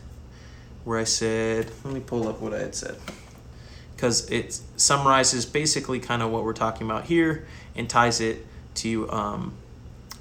where 0.83 0.99
I 0.99 1.03
said, 1.03 1.71
let 1.83 1.93
me 1.93 1.99
pull 1.99 2.27
up 2.27 2.39
what 2.39 2.53
I 2.53 2.59
had 2.59 2.75
said. 2.75 2.97
Because 3.95 4.29
it 4.29 4.59
summarizes 4.75 5.45
basically 5.45 5.99
kind 5.99 6.21
of 6.21 6.31
what 6.31 6.43
we're 6.43 6.53
talking 6.53 6.87
about 6.87 7.05
here 7.05 7.45
and 7.75 7.89
ties 7.89 8.21
it 8.21 8.45
to 8.75 9.09
um, 9.11 9.53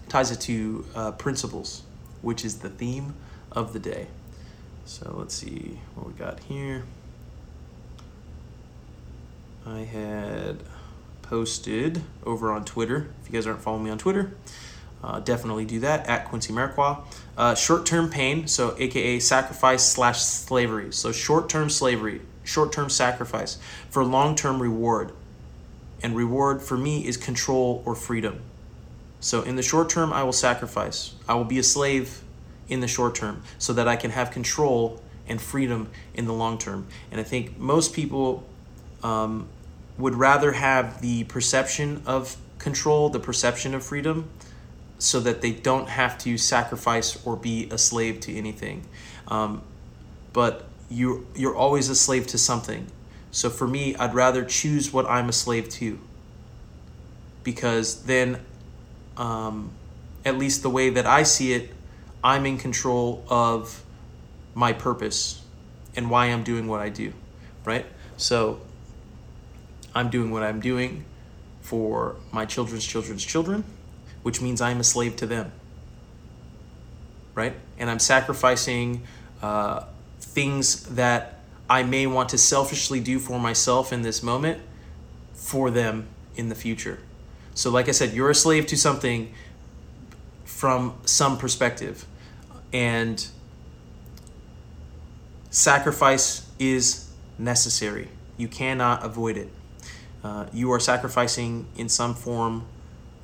ties 0.08 0.30
it 0.30 0.40
to 0.40 0.86
uh, 0.94 1.12
principles, 1.12 1.82
which 2.22 2.44
is 2.44 2.60
the 2.60 2.70
theme 2.70 3.14
of 3.52 3.72
the 3.72 3.78
day. 3.78 4.06
So 4.84 5.14
let's 5.18 5.34
see 5.34 5.78
what 5.94 6.06
we 6.06 6.12
got 6.14 6.40
here. 6.40 6.84
I 9.66 9.80
had 9.80 10.62
posted 11.22 12.02
over 12.24 12.52
on 12.52 12.64
Twitter. 12.64 13.08
If 13.20 13.28
you 13.28 13.32
guys 13.32 13.46
aren't 13.46 13.60
following 13.60 13.84
me 13.84 13.90
on 13.90 13.98
Twitter, 13.98 14.32
uh, 15.06 15.20
definitely 15.20 15.64
do 15.64 15.80
that 15.80 16.06
at 16.06 16.26
Quincy 16.26 16.52
Amarikwa. 16.52 17.04
Uh, 17.36 17.54
short 17.54 17.86
term 17.86 18.10
pain, 18.10 18.48
so 18.48 18.74
AKA 18.76 19.20
sacrifice 19.20 19.88
slash 19.88 20.20
slavery. 20.20 20.92
So 20.92 21.12
short 21.12 21.48
term 21.48 21.70
slavery, 21.70 22.22
short 22.42 22.72
term 22.72 22.90
sacrifice 22.90 23.58
for 23.88 24.04
long 24.04 24.34
term 24.34 24.60
reward. 24.60 25.12
And 26.02 26.16
reward 26.16 26.60
for 26.60 26.76
me 26.76 27.06
is 27.06 27.16
control 27.16 27.82
or 27.86 27.94
freedom. 27.94 28.42
So 29.20 29.42
in 29.42 29.56
the 29.56 29.62
short 29.62 29.88
term, 29.88 30.12
I 30.12 30.24
will 30.24 30.32
sacrifice. 30.32 31.14
I 31.28 31.34
will 31.34 31.44
be 31.44 31.58
a 31.58 31.62
slave 31.62 32.22
in 32.68 32.80
the 32.80 32.88
short 32.88 33.14
term 33.14 33.42
so 33.58 33.72
that 33.72 33.86
I 33.86 33.96
can 33.96 34.10
have 34.10 34.30
control 34.32 35.00
and 35.28 35.40
freedom 35.40 35.88
in 36.14 36.26
the 36.26 36.32
long 36.32 36.58
term. 36.58 36.86
And 37.12 37.20
I 37.20 37.24
think 37.24 37.58
most 37.58 37.94
people 37.94 38.44
um, 39.02 39.48
would 39.98 40.14
rather 40.14 40.52
have 40.52 41.00
the 41.00 41.24
perception 41.24 42.02
of 42.06 42.36
control, 42.58 43.08
the 43.08 43.20
perception 43.20 43.74
of 43.74 43.84
freedom, 43.84 44.28
so 44.98 45.20
that 45.20 45.42
they 45.42 45.52
don't 45.52 45.88
have 45.88 46.16
to 46.18 46.38
sacrifice 46.38 47.24
or 47.26 47.36
be 47.36 47.68
a 47.70 47.78
slave 47.78 48.20
to 48.20 48.34
anything. 48.34 48.86
Um, 49.28 49.62
but 50.32 50.66
you 50.88 51.26
you're 51.34 51.56
always 51.56 51.88
a 51.88 51.94
slave 51.94 52.26
to 52.28 52.38
something. 52.38 52.86
So 53.30 53.50
for 53.50 53.66
me, 53.66 53.94
I'd 53.96 54.14
rather 54.14 54.44
choose 54.44 54.92
what 54.92 55.06
I'm 55.06 55.28
a 55.28 55.32
slave 55.32 55.68
to. 55.70 55.98
Because 57.42 58.04
then, 58.04 58.40
um, 59.16 59.70
at 60.24 60.38
least 60.38 60.62
the 60.62 60.70
way 60.70 60.90
that 60.90 61.06
I 61.06 61.22
see 61.22 61.52
it, 61.52 61.70
I'm 62.24 62.46
in 62.46 62.58
control 62.58 63.24
of 63.28 63.84
my 64.54 64.72
purpose 64.72 65.42
and 65.94 66.10
why 66.10 66.26
I'm 66.26 66.42
doing 66.42 66.66
what 66.66 66.80
I 66.80 66.88
do, 66.88 67.12
right? 67.64 67.86
So 68.16 68.60
I'm 69.94 70.10
doing 70.10 70.30
what 70.30 70.42
I'm 70.42 70.60
doing 70.60 71.04
for 71.60 72.16
my 72.32 72.46
children's 72.46 72.84
children's 72.84 73.24
children, 73.24 73.64
which 74.26 74.42
means 74.42 74.60
I'm 74.60 74.80
a 74.80 74.82
slave 74.82 75.14
to 75.18 75.26
them, 75.28 75.52
right? 77.36 77.54
And 77.78 77.88
I'm 77.88 78.00
sacrificing 78.00 79.04
uh, 79.40 79.84
things 80.18 80.82
that 80.96 81.38
I 81.70 81.84
may 81.84 82.08
want 82.08 82.30
to 82.30 82.38
selfishly 82.38 82.98
do 82.98 83.20
for 83.20 83.38
myself 83.38 83.92
in 83.92 84.02
this 84.02 84.24
moment 84.24 84.60
for 85.32 85.70
them 85.70 86.08
in 86.34 86.48
the 86.48 86.56
future. 86.56 86.98
So, 87.54 87.70
like 87.70 87.88
I 87.88 87.92
said, 87.92 88.14
you're 88.14 88.30
a 88.30 88.34
slave 88.34 88.66
to 88.66 88.76
something 88.76 89.32
from 90.44 90.98
some 91.04 91.38
perspective 91.38 92.04
and 92.72 93.24
sacrifice 95.50 96.50
is 96.58 97.12
necessary. 97.38 98.08
You 98.36 98.48
cannot 98.48 99.04
avoid 99.04 99.36
it. 99.36 99.50
Uh, 100.24 100.46
you 100.52 100.72
are 100.72 100.80
sacrificing 100.80 101.68
in 101.76 101.88
some 101.88 102.12
form, 102.12 102.66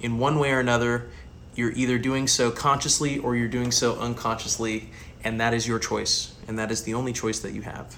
in 0.03 0.18
one 0.18 0.38
way 0.38 0.53
or 0.53 0.61
another. 0.61 1.09
You're 1.55 1.72
either 1.72 1.98
doing 1.98 2.28
so 2.28 2.50
consciously 2.50 3.18
or 3.18 3.36
you're 3.36 3.48
doing 3.48 3.70
so 3.70 3.98
unconsciously, 3.98 4.90
and 5.22 5.40
that 5.40 5.55
is 5.55 5.66
your 5.66 5.78
choice. 5.78 6.34
And 6.48 6.59
that 6.59 6.70
is 6.70 6.82
the 6.82 6.94
only 6.94 7.12
choice 7.12 7.40
that 7.40 7.53
you 7.53 7.62
have 7.62 7.96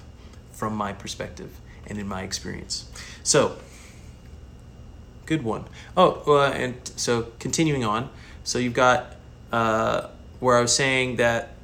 from 0.51 0.75
my 0.75 0.93
perspective 0.93 1.59
and 1.87 1.97
in 1.97 2.07
my 2.07 2.23
experience. 2.23 2.89
So, 3.23 3.57
good 5.25 5.43
one. 5.43 5.65
Oh, 5.97 6.23
uh, 6.27 6.51
and 6.51 6.75
so 6.95 7.31
continuing 7.39 7.83
on. 7.83 8.09
So 8.43 8.59
you've 8.59 8.73
got 8.73 9.15
uh, 9.51 10.09
where 10.39 10.57
I 10.57 10.61
was 10.61 10.75
saying 10.75 11.17
that 11.17 11.54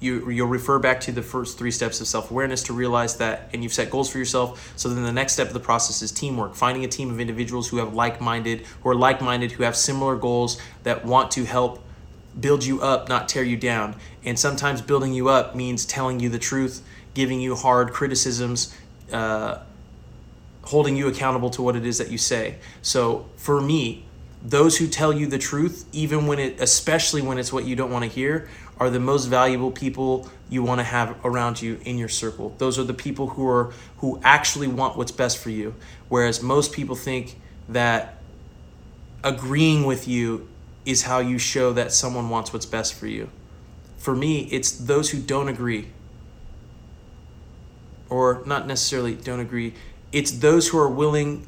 you 0.00 0.30
you'll 0.30 0.48
refer 0.48 0.78
back 0.78 1.00
to 1.00 1.12
the 1.12 1.22
first 1.22 1.58
three 1.58 1.70
steps 1.70 2.00
of 2.00 2.06
self-awareness 2.06 2.62
to 2.64 2.72
realize 2.72 3.16
that 3.16 3.50
and 3.52 3.62
you've 3.62 3.72
set 3.72 3.90
goals 3.90 4.08
for 4.10 4.18
yourself 4.18 4.72
so 4.76 4.88
then 4.88 5.02
the 5.02 5.12
next 5.12 5.32
step 5.32 5.48
of 5.48 5.52
the 5.52 5.60
process 5.60 6.02
is 6.02 6.12
teamwork 6.12 6.54
finding 6.54 6.84
a 6.84 6.88
team 6.88 7.10
of 7.10 7.18
individuals 7.20 7.68
who 7.68 7.78
have 7.78 7.94
like-minded 7.94 8.60
who 8.82 8.88
are 8.88 8.94
like-minded 8.94 9.52
who 9.52 9.62
have 9.64 9.76
similar 9.76 10.16
goals 10.16 10.60
that 10.84 11.04
want 11.04 11.30
to 11.30 11.44
help 11.44 11.82
build 12.38 12.64
you 12.64 12.80
up 12.80 13.08
not 13.08 13.28
tear 13.28 13.42
you 13.42 13.56
down 13.56 13.96
and 14.24 14.38
sometimes 14.38 14.80
building 14.80 15.12
you 15.12 15.28
up 15.28 15.56
means 15.56 15.84
telling 15.84 16.20
you 16.20 16.28
the 16.28 16.38
truth 16.38 16.82
giving 17.18 17.40
you 17.40 17.56
hard 17.56 17.92
criticisms, 17.92 18.72
uh, 19.12 19.58
holding 20.62 20.96
you 20.96 21.08
accountable 21.08 21.50
to 21.50 21.62
what 21.62 21.74
it 21.74 21.84
is 21.84 21.98
that 21.98 22.12
you 22.12 22.16
say. 22.16 22.56
So 22.80 23.26
for 23.36 23.60
me, 23.60 24.04
those 24.40 24.78
who 24.78 24.86
tell 24.86 25.12
you 25.12 25.26
the 25.26 25.38
truth, 25.38 25.84
even 25.92 26.28
when 26.28 26.38
it, 26.38 26.60
especially 26.60 27.20
when 27.20 27.36
it's 27.38 27.52
what 27.52 27.64
you 27.64 27.74
don't 27.74 27.90
want 27.90 28.04
to 28.04 28.08
hear, 28.08 28.48
are 28.80 28.90
the 28.90 29.00
most 29.00 29.26
valuable 29.26 29.70
people 29.70 30.28
you 30.48 30.62
want 30.62 30.78
to 30.78 30.84
have 30.84 31.16
around 31.24 31.60
you 31.60 31.80
in 31.84 31.98
your 31.98 32.08
circle. 32.08 32.54
Those 32.58 32.78
are 32.78 32.84
the 32.84 32.94
people 32.94 33.28
who 33.28 33.46
are 33.48 33.72
who 33.98 34.20
actually 34.22 34.68
want 34.68 34.96
what's 34.96 35.12
best 35.12 35.38
for 35.38 35.50
you. 35.50 35.74
Whereas 36.08 36.42
most 36.42 36.72
people 36.72 36.96
think 36.96 37.38
that 37.68 38.18
agreeing 39.24 39.84
with 39.84 40.06
you 40.06 40.48
is 40.86 41.02
how 41.02 41.18
you 41.18 41.38
show 41.38 41.72
that 41.72 41.92
someone 41.92 42.30
wants 42.30 42.52
what's 42.52 42.66
best 42.66 42.94
for 42.94 43.06
you. 43.06 43.28
For 43.98 44.14
me, 44.14 44.48
it's 44.50 44.70
those 44.70 45.10
who 45.10 45.18
don't 45.20 45.48
agree. 45.48 45.88
Or 48.08 48.42
not 48.46 48.66
necessarily 48.66 49.14
don't 49.14 49.40
agree. 49.40 49.74
It's 50.12 50.30
those 50.30 50.68
who 50.68 50.78
are 50.78 50.88
willing 50.88 51.46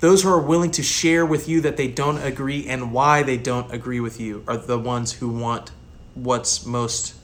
those 0.00 0.24
who 0.24 0.30
are 0.30 0.40
willing 0.40 0.72
to 0.72 0.82
share 0.82 1.24
with 1.24 1.48
you 1.48 1.60
that 1.60 1.76
they 1.76 1.86
don't 1.86 2.18
agree 2.18 2.66
and 2.66 2.92
why 2.92 3.22
they 3.22 3.36
don't 3.36 3.72
agree 3.72 4.00
with 4.00 4.18
you 4.18 4.42
are 4.48 4.56
the 4.56 4.76
ones 4.76 5.12
who 5.12 5.28
want 5.28 5.70
what's 6.14 6.66
most 6.66 7.14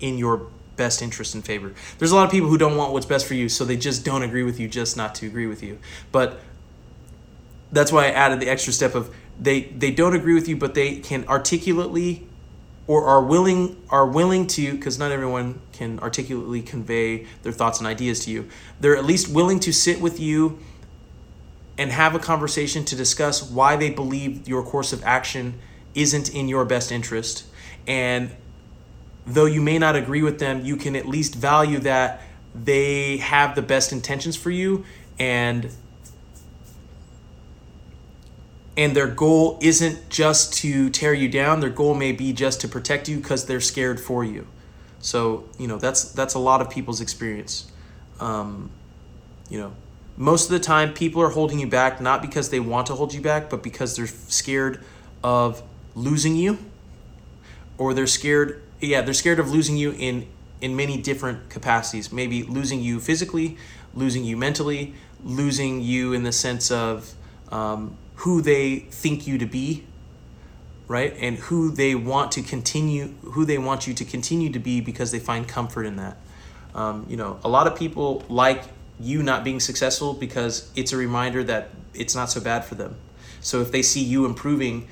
in 0.00 0.18
your 0.18 0.48
best 0.76 1.02
interest 1.02 1.34
and 1.34 1.44
favor. 1.44 1.72
There's 1.98 2.10
a 2.10 2.14
lot 2.14 2.24
of 2.24 2.30
people 2.30 2.48
who 2.48 2.58
don't 2.58 2.76
want 2.76 2.92
what's 2.92 3.06
best 3.06 3.26
for 3.26 3.34
you, 3.34 3.48
so 3.48 3.64
they 3.64 3.76
just 3.76 4.04
don't 4.04 4.22
agree 4.22 4.42
with 4.42 4.60
you 4.60 4.68
just 4.68 4.96
not 4.96 5.14
to 5.16 5.26
agree 5.26 5.46
with 5.46 5.62
you. 5.62 5.78
But 6.12 6.40
that's 7.72 7.90
why 7.90 8.06
I 8.06 8.10
added 8.10 8.40
the 8.40 8.48
extra 8.48 8.72
step 8.72 8.94
of 8.94 9.14
they 9.40 9.62
they 9.62 9.90
don't 9.90 10.14
agree 10.14 10.34
with 10.34 10.48
you, 10.48 10.56
but 10.56 10.74
they 10.74 10.96
can 10.96 11.26
articulately 11.28 12.26
or 12.86 13.06
are 13.06 13.22
willing 13.22 13.82
are 13.90 14.06
willing 14.06 14.46
to 14.46 14.74
because 14.74 14.98
not 14.98 15.10
everyone 15.10 15.60
can 15.72 15.98
articulately 16.00 16.62
convey 16.62 17.26
their 17.42 17.52
thoughts 17.52 17.78
and 17.78 17.86
ideas 17.86 18.24
to 18.24 18.30
you. 18.30 18.48
They're 18.80 18.96
at 18.96 19.04
least 19.04 19.28
willing 19.28 19.60
to 19.60 19.72
sit 19.72 20.00
with 20.00 20.20
you 20.20 20.58
and 21.78 21.90
have 21.90 22.14
a 22.14 22.18
conversation 22.18 22.84
to 22.86 22.96
discuss 22.96 23.42
why 23.42 23.76
they 23.76 23.90
believe 23.90 24.48
your 24.48 24.62
course 24.62 24.92
of 24.92 25.04
action 25.04 25.58
isn't 25.94 26.32
in 26.34 26.48
your 26.48 26.64
best 26.64 26.90
interest. 26.90 27.44
And 27.86 28.30
though 29.26 29.46
you 29.46 29.60
may 29.60 29.78
not 29.78 29.96
agree 29.96 30.22
with 30.22 30.38
them, 30.38 30.64
you 30.64 30.76
can 30.76 30.96
at 30.96 31.06
least 31.06 31.34
value 31.34 31.78
that 31.80 32.22
they 32.54 33.18
have 33.18 33.54
the 33.54 33.62
best 33.62 33.92
intentions 33.92 34.36
for 34.36 34.50
you 34.50 34.84
and 35.18 35.70
and 38.78 38.94
their 38.94 39.06
goal 39.06 39.58
isn't 39.62 40.10
just 40.10 40.52
to 40.52 40.90
tear 40.90 41.14
you 41.14 41.30
down. 41.30 41.60
Their 41.60 41.70
goal 41.70 41.94
may 41.94 42.12
be 42.12 42.34
just 42.34 42.60
to 42.60 42.68
protect 42.68 43.08
you 43.08 43.16
because 43.16 43.46
they're 43.46 43.60
scared 43.60 43.98
for 43.98 44.22
you. 44.22 44.46
So 45.00 45.48
you 45.58 45.66
know 45.66 45.78
that's 45.78 46.12
that's 46.12 46.34
a 46.34 46.38
lot 46.38 46.60
of 46.60 46.70
people's 46.70 47.00
experience. 47.00 47.70
Um, 48.20 48.70
you 49.48 49.58
know 49.58 49.72
most 50.16 50.46
of 50.46 50.50
the 50.50 50.60
time 50.60 50.92
people 50.92 51.22
are 51.22 51.28
holding 51.28 51.58
you 51.58 51.66
back 51.66 52.00
not 52.00 52.22
because 52.22 52.50
they 52.50 52.60
want 52.60 52.86
to 52.86 52.94
hold 52.94 53.12
you 53.12 53.20
back 53.20 53.50
but 53.50 53.62
because 53.62 53.96
they're 53.96 54.06
scared 54.06 54.82
of 55.22 55.62
losing 55.94 56.36
you 56.36 56.58
or 57.78 57.94
they're 57.94 58.06
scared 58.06 58.62
yeah 58.80 59.00
they're 59.00 59.14
scared 59.14 59.38
of 59.38 59.50
losing 59.50 59.76
you 59.76 59.92
in 59.92 60.26
in 60.60 60.74
many 60.74 60.96
different 61.00 61.50
capacities. 61.50 62.12
Maybe 62.12 62.42
losing 62.42 62.80
you 62.80 63.00
physically 63.00 63.56
losing 63.94 64.24
you 64.24 64.36
mentally 64.36 64.94
losing 65.24 65.80
you 65.80 66.12
in 66.12 66.22
the 66.22 66.32
sense 66.32 66.70
of 66.70 67.14
um, 67.50 67.96
who 68.16 68.42
they 68.42 68.80
think 68.90 69.26
you 69.26 69.38
to 69.38 69.46
be 69.46 69.84
right? 70.88 71.16
And 71.18 71.36
who 71.36 71.72
they 71.72 71.96
want 71.96 72.30
to 72.32 72.42
continue 72.42 73.08
who 73.22 73.44
they 73.44 73.58
want 73.58 73.86
you 73.86 73.94
to 73.94 74.04
continue 74.04 74.52
to 74.52 74.58
be 74.58 74.80
because 74.80 75.10
they 75.10 75.18
find 75.18 75.48
comfort 75.48 75.84
in 75.84 75.96
that. 75.96 76.16
Um, 76.74 77.06
you 77.08 77.16
know 77.16 77.40
a 77.42 77.48
lot 77.48 77.66
of 77.66 77.76
people 77.76 78.24
like 78.28 78.62
you 79.00 79.22
not 79.22 79.44
being 79.44 79.60
successful 79.60 80.14
because 80.14 80.70
it's 80.76 80.92
a 80.92 80.96
reminder 80.96 81.42
that 81.44 81.70
it's 81.92 82.14
not 82.14 82.30
so 82.30 82.40
bad 82.40 82.64
for 82.64 82.76
them. 82.76 82.96
So 83.40 83.60
if 83.60 83.70
they 83.72 83.82
see 83.82 84.02
you 84.02 84.26
improving 84.26 84.88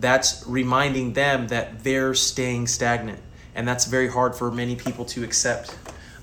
that's 0.00 0.44
reminding 0.46 1.12
them 1.12 1.48
that 1.48 1.82
they're 1.84 2.14
staying 2.14 2.66
stagnant. 2.66 3.18
And 3.54 3.66
that's 3.66 3.86
very 3.86 4.08
hard 4.08 4.34
for 4.34 4.50
many 4.50 4.76
people 4.76 5.04
to 5.06 5.24
accept 5.24 5.76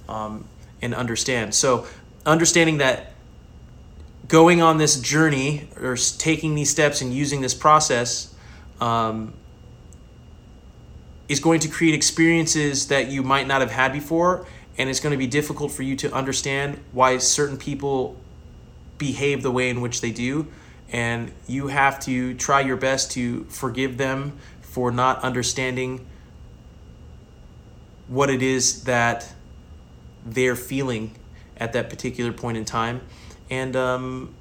um, 0.07 0.45
and 0.81 0.95
understand. 0.95 1.53
So 1.53 1.85
understanding 2.25 2.77
that 2.77 3.13
going 4.27 4.61
on 4.61 4.77
this 4.77 4.99
journey 4.99 5.67
or 5.81 5.95
taking 5.95 6.55
these 6.55 6.69
steps 6.69 7.01
and 7.01 7.13
using 7.13 7.41
this 7.41 7.53
process 7.53 8.33
um, 8.79 9.33
is 11.27 11.39
going 11.39 11.59
to 11.61 11.67
create 11.67 11.93
experiences 11.93 12.87
that 12.87 13.07
you 13.07 13.23
might 13.23 13.47
not 13.47 13.61
have 13.61 13.71
had 13.71 13.91
before 13.91 14.45
and 14.77 14.89
it's 14.89 14.99
going 14.99 15.11
to 15.11 15.17
be 15.17 15.27
difficult 15.27 15.71
for 15.71 15.83
you 15.83 15.95
to 15.95 16.11
understand 16.13 16.79
why 16.91 17.17
certain 17.17 17.57
people 17.57 18.17
behave 18.97 19.43
the 19.43 19.51
way 19.51 19.69
in 19.69 19.81
which 19.81 20.01
they 20.01 20.11
do 20.11 20.47
and 20.95 21.33
you 21.45 21.67
have 21.67 21.99
to 21.99 22.33
try 22.35 22.61
your 22.61 22.77
best 22.77 23.11
to 23.11 23.43
forgive 23.45 23.97
them 23.97 24.37
for 24.61 24.91
not 24.91 25.21
understanding 25.23 26.05
what 28.07 28.29
it 28.29 28.41
is 28.41 28.85
that 28.85 29.33
they're 30.25 30.55
feeling 30.55 31.13
at 31.57 31.73
that 31.73 31.89
particular 31.89 32.31
point 32.31 32.55
in 32.55 32.63
time 32.63 33.01
and 33.49 33.75
um, 33.75 34.33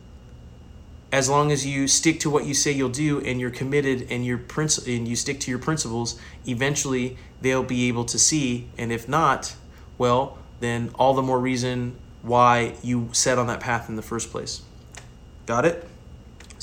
as 1.11 1.29
long 1.29 1.51
as 1.51 1.67
you 1.67 1.89
stick 1.89 2.21
to 2.21 2.31
what 2.31 2.45
you 2.45 2.55
say 2.55 2.71
you'll 2.71 2.89
do 2.89 3.21
and 3.21 3.41
you're 3.41 3.51
committed 3.51 4.03
and 4.03 4.25
and 4.25 5.09
you 5.09 5.17
stick 5.17 5.41
to 5.41 5.51
your 5.51 5.61
principles, 5.61 6.19
eventually 6.47 7.17
they'll 7.41 7.63
be 7.63 7.87
able 7.87 8.05
to 8.05 8.19
see. 8.19 8.69
And 8.77 8.91
if 8.91 9.09
not, 9.09 9.55
well, 9.97 10.39
then 10.59 10.91
all 10.97 11.15
the 11.15 11.23
more 11.23 11.39
reason 11.39 11.97
why 12.23 12.75
you 12.83 13.11
set 13.13 13.39
on 13.39 13.47
that 13.47 13.61
path 13.61 13.89
in 13.89 13.97
the 13.97 14.03
first 14.03 14.33
place. 14.33 14.63
Got 15.47 15.67
it? 15.67 15.89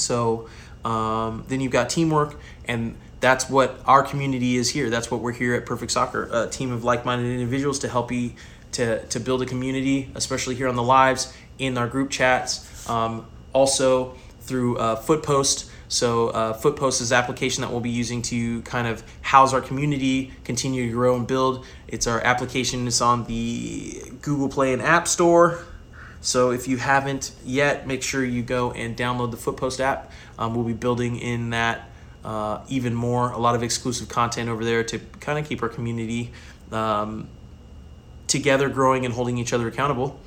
So 0.01 0.49
um, 0.83 1.45
then 1.47 1.61
you've 1.61 1.71
got 1.71 1.89
teamwork, 1.89 2.39
and 2.65 2.95
that's 3.19 3.49
what 3.49 3.79
our 3.85 4.03
community 4.03 4.57
is 4.57 4.69
here. 4.69 4.89
That's 4.89 5.11
what 5.11 5.21
we're 5.21 5.31
here 5.31 5.53
at 5.53 5.65
Perfect 5.65 5.91
Soccer, 5.91 6.27
a 6.31 6.47
team 6.47 6.71
of 6.71 6.83
like-minded 6.83 7.31
individuals 7.31 7.79
to 7.79 7.87
help 7.87 8.11
you 8.11 8.31
to 8.73 9.05
to 9.05 9.19
build 9.19 9.41
a 9.41 9.45
community, 9.45 10.09
especially 10.15 10.55
here 10.55 10.67
on 10.67 10.75
the 10.75 10.83
lives 10.83 11.33
in 11.59 11.77
our 11.77 11.87
group 11.87 12.09
chats. 12.09 12.89
Um, 12.89 13.25
also 13.53 14.15
through 14.41 14.77
uh, 14.77 14.95
Footpost. 14.95 15.69
So 15.87 16.29
uh, 16.29 16.53
Footpost 16.53 17.01
is 17.01 17.11
an 17.11 17.17
application 17.17 17.61
that 17.61 17.71
we'll 17.71 17.81
be 17.81 17.89
using 17.89 18.21
to 18.23 18.61
kind 18.61 18.87
of 18.87 19.03
house 19.21 19.53
our 19.53 19.61
community, 19.61 20.31
continue 20.43 20.87
to 20.87 20.91
grow 20.91 21.15
and 21.15 21.27
build. 21.27 21.65
It's 21.87 22.07
our 22.07 22.21
application. 22.21 22.87
It's 22.87 23.01
on 23.01 23.25
the 23.25 24.01
Google 24.21 24.49
Play 24.49 24.73
and 24.73 24.81
App 24.81 25.07
Store. 25.07 25.65
So 26.21 26.51
if 26.51 26.67
you 26.67 26.77
haven't 26.77 27.31
yet, 27.43 27.87
make 27.87 28.03
sure 28.03 28.23
you 28.23 28.43
go 28.43 28.71
and 28.71 28.95
download 28.95 29.31
the 29.31 29.37
Footpost 29.37 29.81
app. 29.81 30.11
Um, 30.37 30.55
we'll 30.55 30.65
be 30.65 30.73
building 30.73 31.17
in 31.17 31.49
that 31.49 31.89
uh, 32.23 32.61
even 32.69 32.93
more, 32.93 33.31
a 33.31 33.39
lot 33.39 33.55
of 33.55 33.63
exclusive 33.63 34.07
content 34.07 34.47
over 34.47 34.63
there 34.63 34.83
to 34.83 34.99
kind 35.19 35.39
of 35.39 35.47
keep 35.47 35.63
our 35.63 35.69
community 35.69 36.31
um, 36.71 37.27
together, 38.27 38.69
growing 38.69 39.05
and 39.05 39.13
holding 39.13 39.37
each 39.37 39.53
other 39.53 39.67
accountable. 39.67 40.19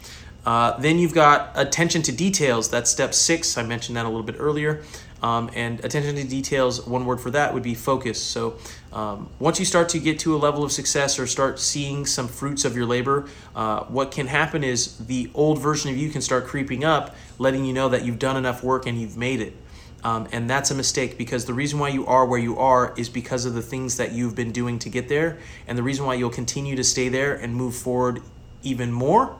Uh, 0.44 0.76
then 0.78 0.98
you've 0.98 1.14
got 1.14 1.52
attention 1.54 2.02
to 2.02 2.12
details. 2.12 2.68
That's 2.68 2.90
step 2.90 3.14
six. 3.14 3.56
I 3.56 3.62
mentioned 3.62 3.96
that 3.96 4.04
a 4.04 4.08
little 4.08 4.24
bit 4.24 4.36
earlier. 4.38 4.82
Um, 5.24 5.50
and 5.54 5.82
attention 5.82 6.16
to 6.16 6.24
details, 6.24 6.86
one 6.86 7.06
word 7.06 7.18
for 7.18 7.30
that 7.30 7.54
would 7.54 7.62
be 7.62 7.74
focus. 7.74 8.22
So 8.22 8.58
um, 8.92 9.30
once 9.38 9.58
you 9.58 9.64
start 9.64 9.88
to 9.90 9.98
get 9.98 10.18
to 10.18 10.36
a 10.36 10.36
level 10.36 10.62
of 10.62 10.70
success 10.70 11.18
or 11.18 11.26
start 11.26 11.58
seeing 11.58 12.04
some 12.04 12.28
fruits 12.28 12.66
of 12.66 12.76
your 12.76 12.84
labor, 12.84 13.26
uh, 13.56 13.84
what 13.84 14.10
can 14.10 14.26
happen 14.26 14.62
is 14.62 14.98
the 14.98 15.30
old 15.32 15.58
version 15.58 15.90
of 15.90 15.96
you 15.96 16.10
can 16.10 16.20
start 16.20 16.44
creeping 16.44 16.84
up, 16.84 17.16
letting 17.38 17.64
you 17.64 17.72
know 17.72 17.88
that 17.88 18.04
you've 18.04 18.18
done 18.18 18.36
enough 18.36 18.62
work 18.62 18.84
and 18.84 19.00
you've 19.00 19.16
made 19.16 19.40
it. 19.40 19.56
Um, 20.02 20.28
and 20.30 20.50
that's 20.50 20.70
a 20.70 20.74
mistake 20.74 21.16
because 21.16 21.46
the 21.46 21.54
reason 21.54 21.78
why 21.78 21.88
you 21.88 22.04
are 22.04 22.26
where 22.26 22.38
you 22.38 22.58
are 22.58 22.92
is 22.98 23.08
because 23.08 23.46
of 23.46 23.54
the 23.54 23.62
things 23.62 23.96
that 23.96 24.12
you've 24.12 24.34
been 24.34 24.52
doing 24.52 24.78
to 24.80 24.90
get 24.90 25.08
there. 25.08 25.38
And 25.66 25.78
the 25.78 25.82
reason 25.82 26.04
why 26.04 26.16
you'll 26.16 26.28
continue 26.28 26.76
to 26.76 26.84
stay 26.84 27.08
there 27.08 27.34
and 27.34 27.56
move 27.56 27.74
forward 27.74 28.20
even 28.62 28.92
more 28.92 29.38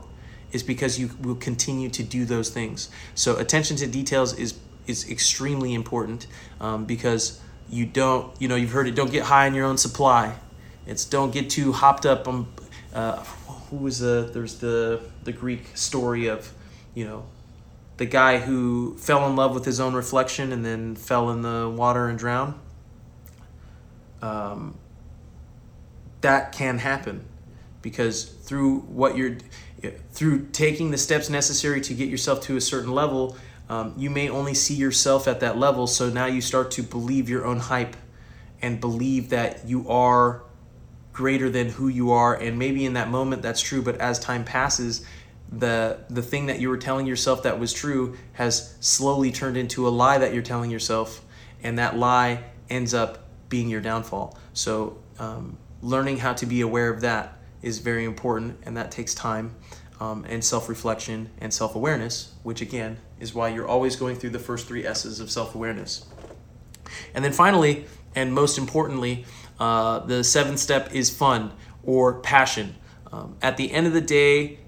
is 0.51 0.63
because 0.63 0.97
you 0.97 1.11
will 1.21 1.35
continue 1.35 1.89
to 1.89 2.01
do 2.01 2.25
those 2.25 2.49
things. 2.49 2.89
So 3.13 3.35
attention 3.35 3.77
to 3.77 3.85
details 3.85 4.33
is 4.33 4.57
is 4.87 5.09
extremely 5.09 5.73
important 5.73 6.27
um, 6.59 6.85
because 6.85 7.41
you 7.69 7.85
don't 7.85 8.39
you 8.39 8.47
know 8.47 8.55
you've 8.55 8.71
heard 8.71 8.87
it 8.87 8.95
don't 8.95 9.11
get 9.11 9.23
high 9.23 9.47
on 9.47 9.53
your 9.53 9.65
own 9.65 9.77
supply. 9.77 10.35
It's 10.85 11.05
don't 11.05 11.31
get 11.31 11.49
too 11.49 11.71
hopped 11.71 12.05
up 12.05 12.27
on. 12.27 12.47
Uh, 12.93 13.23
who 13.69 13.77
was 13.77 13.99
the 13.99 14.29
there's 14.33 14.59
the 14.59 15.01
the 15.23 15.31
Greek 15.31 15.75
story 15.75 16.27
of 16.27 16.53
you 16.93 17.05
know 17.05 17.25
the 17.97 18.05
guy 18.05 18.39
who 18.39 18.95
fell 18.97 19.27
in 19.27 19.35
love 19.35 19.53
with 19.53 19.65
his 19.65 19.79
own 19.79 19.93
reflection 19.93 20.51
and 20.51 20.65
then 20.65 20.95
fell 20.95 21.29
in 21.31 21.41
the 21.41 21.69
water 21.69 22.07
and 22.07 22.19
drowned. 22.19 22.55
Um, 24.21 24.77
that 26.21 26.51
can 26.51 26.79
happen 26.79 27.25
because 27.81 28.23
through 28.23 28.79
what 28.81 29.15
you're 29.15 29.37
through 30.11 30.47
taking 30.47 30.91
the 30.91 30.97
steps 30.97 31.29
necessary 31.29 31.79
to 31.81 31.93
get 31.93 32.09
yourself 32.09 32.41
to 32.41 32.57
a 32.57 32.61
certain 32.61 32.91
level, 32.91 33.37
um, 33.69 33.93
you 33.97 34.09
may 34.09 34.29
only 34.29 34.53
see 34.53 34.75
yourself 34.75 35.27
at 35.27 35.39
that 35.39 35.57
level. 35.57 35.87
So 35.87 36.09
now 36.09 36.25
you 36.25 36.41
start 36.41 36.71
to 36.71 36.83
believe 36.83 37.29
your 37.29 37.45
own 37.45 37.59
hype 37.59 37.95
and 38.61 38.79
believe 38.79 39.29
that 39.29 39.67
you 39.67 39.89
are 39.89 40.43
greater 41.15 41.49
than 41.49 41.69
who 41.69 41.87
you 41.87 42.11
are 42.11 42.35
and 42.35 42.59
maybe 42.59 42.83
in 42.85 42.93
that 42.93 43.09
moment 43.09 43.41
that's 43.41 43.61
true 43.61 43.81
but 43.81 43.95
as 44.01 44.19
time 44.19 44.43
passes 44.43 45.05
the 45.49 45.97
the 46.09 46.21
thing 46.21 46.47
that 46.47 46.59
you 46.59 46.67
were 46.67 46.77
telling 46.77 47.07
yourself 47.07 47.43
that 47.43 47.57
was 47.57 47.71
true 47.71 48.17
has 48.33 48.75
slowly 48.81 49.31
turned 49.31 49.55
into 49.55 49.87
a 49.87 49.89
lie 49.89 50.17
that 50.17 50.33
you're 50.33 50.43
telling 50.43 50.69
yourself 50.69 51.23
and 51.63 51.79
that 51.79 51.95
lie 51.95 52.43
ends 52.69 52.93
up 52.93 53.29
being 53.47 53.69
your 53.69 53.79
downfall 53.79 54.37
so 54.51 54.97
um, 55.17 55.57
learning 55.81 56.17
how 56.17 56.33
to 56.33 56.45
be 56.45 56.59
aware 56.59 56.89
of 56.89 56.99
that 56.99 57.37
is 57.61 57.79
very 57.79 58.03
important 58.03 58.59
and 58.63 58.75
that 58.75 58.91
takes 58.91 59.13
time 59.15 59.55
um, 59.99 60.25
and 60.27 60.43
self-reflection 60.43 61.29
and 61.39 61.53
self-awareness 61.53 62.33
which 62.43 62.61
again 62.61 62.97
is 63.19 63.33
why 63.33 63.47
you're 63.49 63.67
always 63.67 63.95
going 63.95 64.15
through 64.15 64.29
the 64.29 64.39
first 64.39 64.67
three 64.67 64.85
s's 64.85 65.19
of 65.19 65.31
self-awareness 65.31 66.05
and 67.13 67.23
then 67.23 67.31
finally 67.31 67.85
and 68.15 68.33
most 68.33 68.57
importantly 68.57 69.25
uh, 69.59 69.99
the 69.99 70.23
seventh 70.23 70.59
step 70.59 70.93
is 70.93 71.09
fun 71.09 71.51
or 71.83 72.19
passion. 72.19 72.75
Um, 73.11 73.37
at 73.41 73.57
the 73.57 73.71
end 73.71 73.87
of 73.87 73.93
the 73.93 74.01
day, 74.01 74.59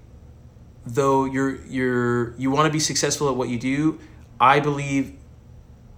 though 0.86 1.24
you're 1.24 1.56
you're 1.66 2.34
you 2.38 2.50
want 2.50 2.66
to 2.66 2.72
be 2.72 2.80
successful 2.80 3.28
at 3.28 3.36
what 3.36 3.48
you 3.48 3.58
do, 3.58 3.98
I 4.40 4.60
believe 4.60 5.14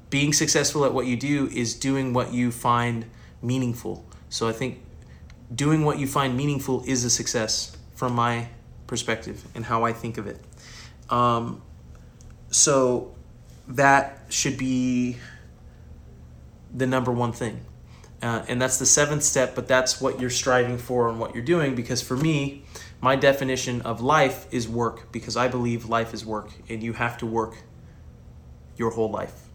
being 0.08 0.32
successful 0.32 0.84
at 0.84 0.92
what 0.92 1.06
you 1.06 1.16
do 1.16 1.48
is 1.52 1.74
doing 1.74 2.12
what 2.12 2.32
you 2.32 2.50
find 2.50 3.06
meaningful. 3.42 4.04
So 4.28 4.48
I 4.48 4.52
think 4.52 4.80
doing 5.54 5.84
what 5.84 5.98
you 5.98 6.06
find 6.06 6.36
meaningful 6.36 6.82
is 6.84 7.04
a 7.04 7.10
success 7.10 7.76
from 7.94 8.14
my 8.14 8.48
perspective 8.90 9.46
and 9.54 9.64
how 9.64 9.84
I 9.84 9.92
think 9.92 10.18
of 10.18 10.26
it. 10.26 10.38
Um, 11.08 11.62
so 12.50 13.14
that 13.68 14.20
should 14.28 14.58
be 14.58 15.16
the 16.74 16.86
number 16.86 17.12
one 17.12 17.32
thing. 17.32 17.60
Uh, 18.20 18.44
and 18.48 18.60
that's 18.60 18.78
the 18.78 18.84
seventh 18.84 19.22
step, 19.22 19.54
but 19.54 19.66
that's 19.68 20.00
what 20.00 20.20
you're 20.20 20.28
striving 20.28 20.76
for 20.76 21.08
and 21.08 21.18
what 21.20 21.34
you're 21.34 21.44
doing. 21.44 21.74
Because 21.74 22.02
for 22.02 22.16
me, 22.16 22.64
my 23.00 23.16
definition 23.16 23.80
of 23.82 24.02
life 24.02 24.46
is 24.50 24.68
work, 24.68 25.10
because 25.12 25.36
I 25.36 25.48
believe 25.48 25.88
life 25.88 26.12
is 26.12 26.26
work, 26.26 26.50
and 26.68 26.82
you 26.82 26.92
have 26.92 27.16
to 27.18 27.26
work 27.26 27.54
your 28.76 28.90
whole 28.90 29.10
life. 29.10 29.48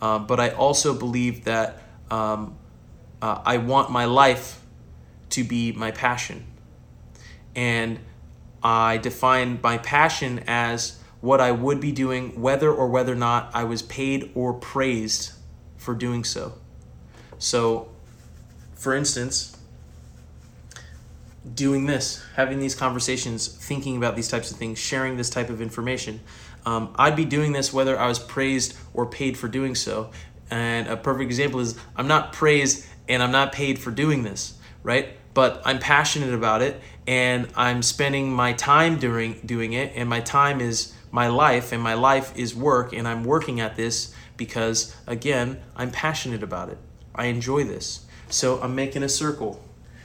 Uh, 0.00 0.18
but 0.18 0.40
I 0.40 0.48
also 0.50 0.94
believe 0.94 1.44
that 1.44 1.78
um, 2.10 2.56
uh, 3.20 3.40
I 3.44 3.58
want 3.58 3.90
my 3.90 4.06
life 4.06 4.60
to 5.30 5.44
be 5.44 5.72
my 5.72 5.90
passion. 5.90 6.44
And 7.54 7.98
I 8.62 8.98
define 8.98 9.60
my 9.62 9.78
passion 9.78 10.44
as 10.46 10.98
what 11.20 11.40
I 11.40 11.52
would 11.52 11.80
be 11.80 11.92
doing, 11.92 12.40
whether 12.40 12.72
or 12.72 12.88
whether 12.88 13.12
or 13.12 13.16
not 13.16 13.50
I 13.54 13.64
was 13.64 13.82
paid 13.82 14.30
or 14.34 14.52
praised 14.52 15.32
for 15.76 15.94
doing 15.94 16.24
so. 16.24 16.54
So 17.38 17.88
for 18.82 18.94
instance, 18.94 19.56
doing 21.54 21.86
this, 21.86 22.20
having 22.34 22.58
these 22.58 22.74
conversations, 22.74 23.46
thinking 23.46 23.96
about 23.96 24.16
these 24.16 24.28
types 24.28 24.50
of 24.50 24.56
things, 24.56 24.78
sharing 24.78 25.16
this 25.16 25.30
type 25.30 25.50
of 25.50 25.60
information. 25.60 26.20
Um, 26.66 26.92
I'd 26.96 27.14
be 27.14 27.24
doing 27.24 27.52
this 27.52 27.72
whether 27.72 27.96
I 27.96 28.08
was 28.08 28.18
praised 28.18 28.76
or 28.92 29.06
paid 29.06 29.36
for 29.36 29.46
doing 29.46 29.76
so. 29.76 30.10
And 30.50 30.88
a 30.88 30.96
perfect 30.96 31.26
example 31.26 31.60
is 31.60 31.78
I'm 31.96 32.08
not 32.08 32.32
praised 32.32 32.84
and 33.08 33.22
I'm 33.22 33.30
not 33.30 33.52
paid 33.52 33.78
for 33.78 33.92
doing 33.92 34.24
this, 34.24 34.58
right? 34.82 35.10
But 35.32 35.62
I'm 35.64 35.78
passionate 35.78 36.34
about 36.34 36.60
it 36.60 36.80
and 37.06 37.48
I'm 37.56 37.82
spending 37.82 38.32
my 38.32 38.52
time 38.52 38.98
during 38.98 39.40
doing 39.44 39.72
it 39.72 39.92
and 39.96 40.08
my 40.08 40.20
time 40.20 40.60
is 40.60 40.94
my 41.10 41.28
life 41.28 41.72
and 41.72 41.82
my 41.82 41.94
life 41.94 42.36
is 42.36 42.54
work 42.54 42.92
and 42.92 43.06
I'm 43.06 43.24
working 43.24 43.60
at 43.60 43.76
this 43.76 44.14
because 44.36 44.94
again, 45.06 45.60
I'm 45.76 45.90
passionate 45.90 46.42
about 46.42 46.68
it. 46.68 46.78
I 47.14 47.26
enjoy 47.26 47.64
this. 47.64 48.06
So 48.30 48.60
I'm 48.62 48.74
making 48.74 49.02
a 49.02 49.08
circle. 49.08 49.62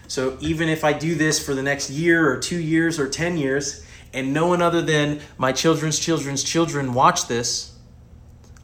So 0.08 0.38
even 0.42 0.70
if 0.70 0.84
I 0.84 0.94
do 0.94 1.16
this 1.16 1.44
for 1.44 1.54
the 1.54 1.64
next 1.64 1.90
year 1.90 2.30
or 2.30 2.38
two 2.38 2.60
years 2.60 3.00
or 3.00 3.10
10 3.10 3.38
years, 3.38 3.86
and 4.14 4.34
no 4.34 4.48
one 4.48 4.62
other 4.62 4.82
than 4.82 5.20
my 5.38 5.52
children's 5.52 6.00
children's 6.00 6.44
children 6.44 6.94
watch 6.94 7.28
this, 7.28 7.74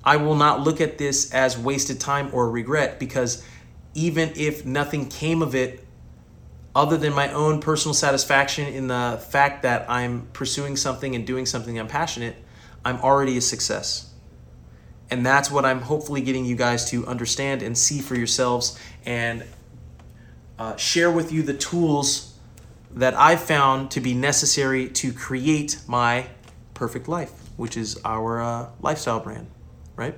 I 0.03 0.17
will 0.17 0.35
not 0.35 0.61
look 0.61 0.81
at 0.81 0.97
this 0.97 1.33
as 1.33 1.57
wasted 1.57 1.99
time 1.99 2.29
or 2.33 2.49
regret 2.49 2.99
because 2.99 3.43
even 3.93 4.31
if 4.35 4.65
nothing 4.65 5.07
came 5.07 5.41
of 5.41 5.55
it 5.55 5.85
other 6.75 6.97
than 6.97 7.13
my 7.13 7.31
own 7.31 7.59
personal 7.59 7.93
satisfaction 7.93 8.67
in 8.67 8.87
the 8.87 9.23
fact 9.29 9.63
that 9.63 9.89
I'm 9.89 10.27
pursuing 10.33 10.75
something 10.75 11.15
and 11.15 11.25
doing 11.25 11.45
something 11.45 11.79
I'm 11.79 11.87
passionate, 11.87 12.35
I'm 12.83 12.99
already 13.01 13.37
a 13.37 13.41
success. 13.41 14.11
And 15.11 15.25
that's 15.25 15.51
what 15.51 15.65
I'm 15.65 15.81
hopefully 15.81 16.21
getting 16.21 16.45
you 16.45 16.55
guys 16.55 16.89
to 16.89 17.05
understand 17.05 17.61
and 17.61 17.77
see 17.77 17.99
for 17.99 18.15
yourselves 18.15 18.79
and 19.05 19.43
uh, 20.57 20.75
share 20.75 21.11
with 21.11 21.31
you 21.31 21.43
the 21.43 21.53
tools 21.53 22.33
that 22.95 23.13
I've 23.13 23.41
found 23.41 23.91
to 23.91 24.01
be 24.01 24.13
necessary 24.13 24.89
to 24.89 25.13
create 25.13 25.79
my 25.87 26.27
perfect 26.73 27.07
life, 27.07 27.31
which 27.57 27.77
is 27.77 27.99
our 28.03 28.41
uh, 28.41 28.69
lifestyle 28.81 29.19
brand, 29.19 29.47
right? 29.95 30.15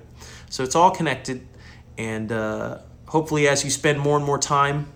So 0.49 0.63
it's 0.63 0.75
all 0.75 0.91
connected. 0.91 1.45
And 1.97 2.31
uh, 2.31 2.79
hopefully, 3.07 3.47
as 3.47 3.63
you 3.63 3.69
spend 3.69 3.99
more 3.99 4.17
and 4.17 4.25
more 4.25 4.39
time, 4.39 4.91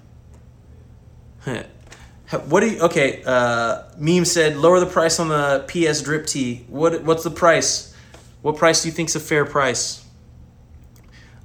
what 2.46 2.60
do 2.60 2.70
you 2.70 2.80
okay 2.82 3.24
uh 3.26 3.84
meme 3.98 4.26
said 4.26 4.56
lower 4.56 4.80
the 4.80 4.86
price 4.86 5.20
on 5.20 5.30
the 5.30 5.66
ps 5.68 6.02
drip 6.02 6.28
tee 6.28 6.66
what 6.68 7.04
what's 7.04 7.24
the 7.24 7.32
price 7.32 7.96
what 8.42 8.56
price 8.56 8.84
do 8.84 8.88
you 8.88 8.94
think 8.94 9.10
is 9.10 9.16
a 9.16 9.20
fair 9.20 9.46
price 9.46 10.06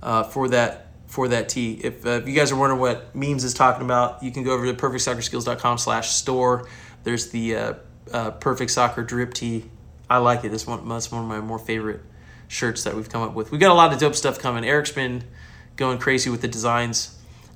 uh, 0.02 0.22
for 0.22 0.48
that 0.48 0.84
for 1.06 1.28
that 1.28 1.48
tee? 1.48 1.80
If, 1.82 2.04
uh, 2.04 2.10
if 2.10 2.28
you 2.28 2.34
guys 2.34 2.52
are 2.52 2.56
wondering 2.56 2.80
what 2.80 3.14
memes 3.14 3.44
is 3.44 3.54
talking 3.54 3.82
about, 3.82 4.22
you 4.22 4.30
can 4.30 4.42
go 4.42 4.52
over 4.52 4.66
to 4.66 4.74
perfectsoccerskills.com 4.74 5.78
slash 5.78 6.10
store. 6.10 6.68
There's 7.02 7.30
the 7.30 7.56
uh, 7.56 7.74
uh, 8.12 8.30
Perfect 8.32 8.70
Soccer 8.70 9.02
drip 9.02 9.34
tee. 9.34 9.70
I 10.10 10.18
like 10.18 10.44
it. 10.44 10.50
This 10.50 10.66
one, 10.66 10.88
that's 10.88 11.10
one 11.10 11.22
of 11.22 11.28
my 11.28 11.40
more 11.40 11.58
favorite 11.58 12.02
shirts 12.48 12.84
that 12.84 12.94
we've 12.94 13.08
come 13.08 13.22
up 13.22 13.34
with. 13.34 13.50
We 13.50 13.58
got 13.58 13.70
a 13.70 13.74
lot 13.74 13.92
of 13.92 13.98
dope 13.98 14.14
stuff 14.14 14.38
coming. 14.38 14.64
Eric's 14.64 14.92
been 14.92 15.24
going 15.76 15.98
crazy 15.98 16.30
with 16.30 16.42
the 16.42 16.48
designs 16.48 17.13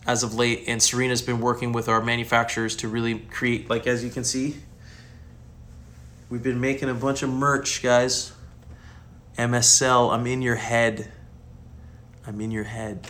as 0.08 0.22
of 0.22 0.34
late, 0.34 0.64
and 0.66 0.82
Serena's 0.82 1.20
been 1.20 1.38
working 1.38 1.70
with 1.70 1.86
our 1.86 2.00
manufacturers 2.00 2.74
to 2.76 2.88
really 2.88 3.18
create, 3.18 3.68
like 3.68 3.86
as 3.86 4.02
you 4.02 4.08
can 4.08 4.24
see, 4.24 4.56
we've 6.30 6.42
been 6.42 6.62
making 6.62 6.88
a 6.88 6.94
bunch 6.94 7.22
of 7.22 7.28
merch, 7.28 7.82
guys. 7.82 8.32
MSL, 9.36 10.10
I'm 10.10 10.26
in 10.26 10.40
your 10.40 10.54
head. 10.54 11.12
I'm 12.26 12.40
in 12.40 12.50
your 12.50 12.64
head. 12.64 13.06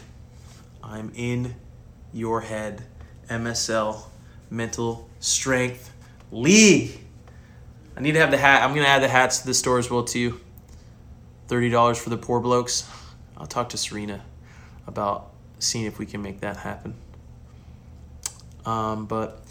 I'm 0.82 1.12
in 1.14 1.55
your 2.12 2.40
head. 2.40 2.84
MSL, 3.30 4.03
Mental 4.51 5.09
Strength 5.20 5.92
League. 6.32 6.99
I 7.96 8.01
need 8.01 8.12
to 8.12 8.18
have 8.18 8.32
the 8.32 8.38
hat. 8.38 8.64
I'm 8.64 8.70
going 8.70 8.82
to 8.82 8.90
add 8.90 9.05
the 9.05 9.09
hats 9.09 9.38
to 9.38 9.46
the 9.46 9.55
store 9.55 9.78
as 9.78 9.88
well, 9.88 10.03
too. 10.03 10.40
$30 11.46 11.96
for 11.96 12.11
the 12.11 12.18
poor 12.18 12.40
blokes. 12.40 12.90
I'll 13.36 13.46
talk 13.46 13.68
to 13.68 13.78
Serena 13.78 14.24
about 14.88 15.28
seeing 15.59 15.84
if 15.84 15.98
we 15.98 16.06
can 16.06 16.22
make 16.22 16.40
that 16.40 16.59
happen. 16.59 16.94
Um, 18.64 19.06
but, 19.06 19.42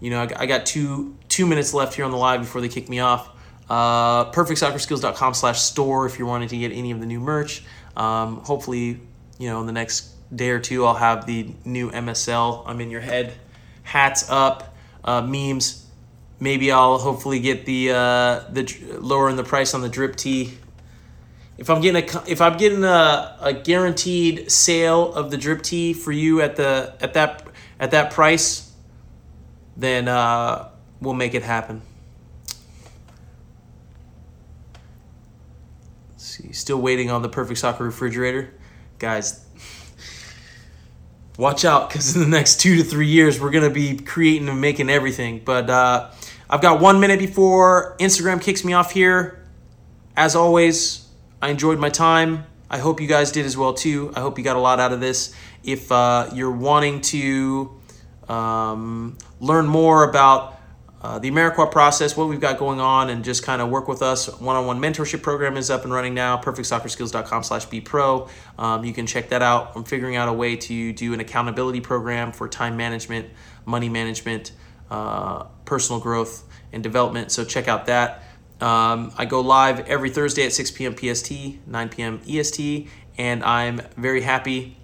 you 0.00 0.10
know, 0.10 0.28
I 0.36 0.46
got 0.46 0.66
two 0.66 1.16
two 1.28 1.46
minutes 1.46 1.74
left 1.74 1.94
here 1.94 2.04
on 2.04 2.10
the 2.10 2.16
live 2.16 2.40
before 2.40 2.60
they 2.60 2.68
kick 2.68 2.88
me 2.88 3.00
off. 3.00 3.28
Uh, 3.68 4.30
perfectsoccerskills.com 4.32 5.34
slash 5.34 5.60
store 5.60 6.06
if 6.06 6.18
you're 6.18 6.28
wanting 6.28 6.48
to 6.48 6.58
get 6.58 6.72
any 6.72 6.90
of 6.90 7.00
the 7.00 7.06
new 7.06 7.20
merch. 7.20 7.62
Um, 7.96 8.38
hopefully, 8.38 9.00
you 9.38 9.48
know, 9.48 9.60
in 9.60 9.66
the 9.66 9.72
next 9.72 10.10
day 10.34 10.50
or 10.50 10.58
two, 10.58 10.84
I'll 10.84 10.94
have 10.94 11.26
the 11.26 11.52
new 11.64 11.90
MSL 11.90 12.64
I'm 12.66 12.80
in 12.80 12.90
your 12.90 13.00
head 13.00 13.34
hats 13.82 14.28
up, 14.30 14.74
uh, 15.04 15.22
memes. 15.22 15.86
Maybe 16.40 16.72
I'll 16.72 16.98
hopefully 16.98 17.40
get 17.40 17.66
the 17.66 17.90
uh, 17.90 18.40
the 18.50 18.98
lowering 18.98 19.36
the 19.36 19.44
price 19.44 19.74
on 19.74 19.80
the 19.80 19.88
drip 19.88 20.16
tee. 20.16 20.58
If 21.62 21.70
I'm 21.70 21.80
getting 21.80 22.02
a 22.02 22.22
if 22.28 22.40
I'm 22.40 22.56
getting 22.56 22.82
a, 22.82 23.36
a 23.40 23.52
guaranteed 23.52 24.50
sale 24.50 25.14
of 25.14 25.30
the 25.30 25.36
drip 25.36 25.62
tee 25.62 25.92
for 25.92 26.10
you 26.10 26.40
at 26.40 26.56
the 26.56 26.92
at 27.00 27.14
that 27.14 27.46
at 27.78 27.92
that 27.92 28.10
price, 28.10 28.72
then 29.76 30.08
uh, 30.08 30.70
we'll 31.00 31.14
make 31.14 31.34
it 31.34 31.44
happen. 31.44 31.82
see. 36.16 36.52
Still 36.52 36.80
waiting 36.80 37.12
on 37.12 37.22
the 37.22 37.28
perfect 37.28 37.60
soccer 37.60 37.84
refrigerator. 37.84 38.52
Guys, 38.98 39.46
watch 41.38 41.64
out 41.64 41.90
because 41.90 42.16
in 42.16 42.22
the 42.22 42.28
next 42.28 42.60
two 42.60 42.74
to 42.78 42.82
three 42.82 43.06
years, 43.06 43.40
we're 43.40 43.50
to 43.52 43.70
be 43.70 43.98
creating 43.98 44.48
and 44.48 44.60
making 44.60 44.90
everything. 44.90 45.42
But 45.44 45.70
uh, 45.70 46.10
I've 46.50 46.60
got 46.60 46.80
one 46.80 46.98
minute 46.98 47.20
before 47.20 47.96
Instagram 48.00 48.42
kicks 48.42 48.64
me 48.64 48.72
off 48.72 48.90
here. 48.90 49.46
As 50.16 50.34
always, 50.34 51.06
I 51.42 51.48
enjoyed 51.48 51.80
my 51.80 51.90
time. 51.90 52.46
I 52.70 52.78
hope 52.78 53.00
you 53.00 53.08
guys 53.08 53.32
did 53.32 53.44
as 53.44 53.56
well 53.56 53.74
too. 53.74 54.12
I 54.14 54.20
hope 54.20 54.38
you 54.38 54.44
got 54.44 54.54
a 54.54 54.60
lot 54.60 54.78
out 54.78 54.92
of 54.92 55.00
this. 55.00 55.34
If 55.64 55.90
uh, 55.90 56.30
you're 56.32 56.52
wanting 56.52 57.00
to 57.00 57.80
um, 58.28 59.18
learn 59.40 59.66
more 59.66 60.08
about 60.08 60.60
uh, 61.02 61.18
the 61.18 61.32
Amarikwa 61.32 61.72
process, 61.72 62.16
what 62.16 62.28
we've 62.28 62.40
got 62.40 62.58
going 62.58 62.78
on, 62.78 63.10
and 63.10 63.24
just 63.24 63.42
kind 63.42 63.60
of 63.60 63.70
work 63.70 63.88
with 63.88 64.02
us. 64.02 64.28
One-on-one 64.40 64.80
mentorship 64.80 65.20
program 65.20 65.56
is 65.56 65.68
up 65.68 65.82
and 65.82 65.92
running 65.92 66.14
now. 66.14 66.40
PerfectSoccerSkills.com 66.40 67.42
slash 67.42 67.66
bpro. 67.66 68.30
Um, 68.56 68.84
you 68.84 68.92
can 68.92 69.06
check 69.06 69.30
that 69.30 69.42
out. 69.42 69.72
I'm 69.74 69.82
figuring 69.82 70.14
out 70.14 70.28
a 70.28 70.32
way 70.32 70.54
to 70.54 70.92
do 70.92 71.12
an 71.12 71.18
accountability 71.18 71.80
program 71.80 72.30
for 72.30 72.48
time 72.48 72.76
management, 72.76 73.28
money 73.66 73.88
management, 73.88 74.52
uh, 74.90 75.42
personal 75.64 76.00
growth, 76.00 76.44
and 76.72 76.84
development. 76.84 77.32
So 77.32 77.44
check 77.44 77.66
out 77.66 77.86
that. 77.86 78.22
Um, 78.62 79.12
I 79.18 79.24
go 79.24 79.40
live 79.40 79.80
every 79.88 80.08
Thursday 80.08 80.46
at 80.46 80.52
6 80.52 80.70
p.m. 80.70 80.96
PST, 80.96 81.32
9 81.66 81.88
p.m. 81.88 82.20
EST, 82.28 82.88
and 83.18 83.42
I'm 83.42 83.80
very 83.96 84.20
happy 84.20 84.76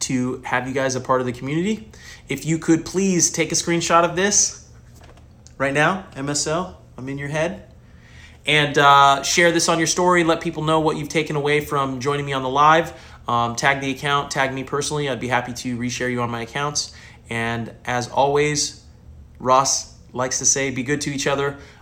to 0.00 0.40
have 0.40 0.66
you 0.66 0.72
guys 0.72 0.94
a 0.94 1.00
part 1.00 1.20
of 1.20 1.26
the 1.26 1.32
community. 1.32 1.90
If 2.30 2.46
you 2.46 2.58
could 2.58 2.86
please 2.86 3.30
take 3.30 3.52
a 3.52 3.54
screenshot 3.54 4.04
of 4.04 4.16
this 4.16 4.70
right 5.58 5.74
now, 5.74 6.06
MSL, 6.14 6.76
I'm 6.96 7.08
in 7.10 7.18
your 7.18 7.28
head. 7.28 7.70
And 8.46 8.78
uh, 8.78 9.22
share 9.22 9.52
this 9.52 9.68
on 9.68 9.76
your 9.76 9.86
story. 9.86 10.24
Let 10.24 10.40
people 10.40 10.62
know 10.62 10.80
what 10.80 10.96
you've 10.96 11.10
taken 11.10 11.36
away 11.36 11.60
from 11.60 12.00
joining 12.00 12.24
me 12.24 12.32
on 12.32 12.42
the 12.42 12.48
live. 12.48 12.92
Um, 13.28 13.54
tag 13.54 13.82
the 13.82 13.90
account, 13.90 14.30
tag 14.30 14.52
me 14.54 14.64
personally. 14.64 15.10
I'd 15.10 15.20
be 15.20 15.28
happy 15.28 15.52
to 15.52 15.76
reshare 15.76 16.10
you 16.10 16.22
on 16.22 16.30
my 16.30 16.40
accounts. 16.40 16.94
And 17.28 17.74
as 17.84 18.08
always, 18.08 18.82
Ross 19.38 19.94
likes 20.14 20.38
to 20.38 20.46
say, 20.46 20.70
be 20.70 20.82
good 20.82 21.02
to 21.02 21.10
each 21.10 21.26
other. 21.26 21.58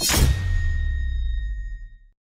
you 0.00 0.43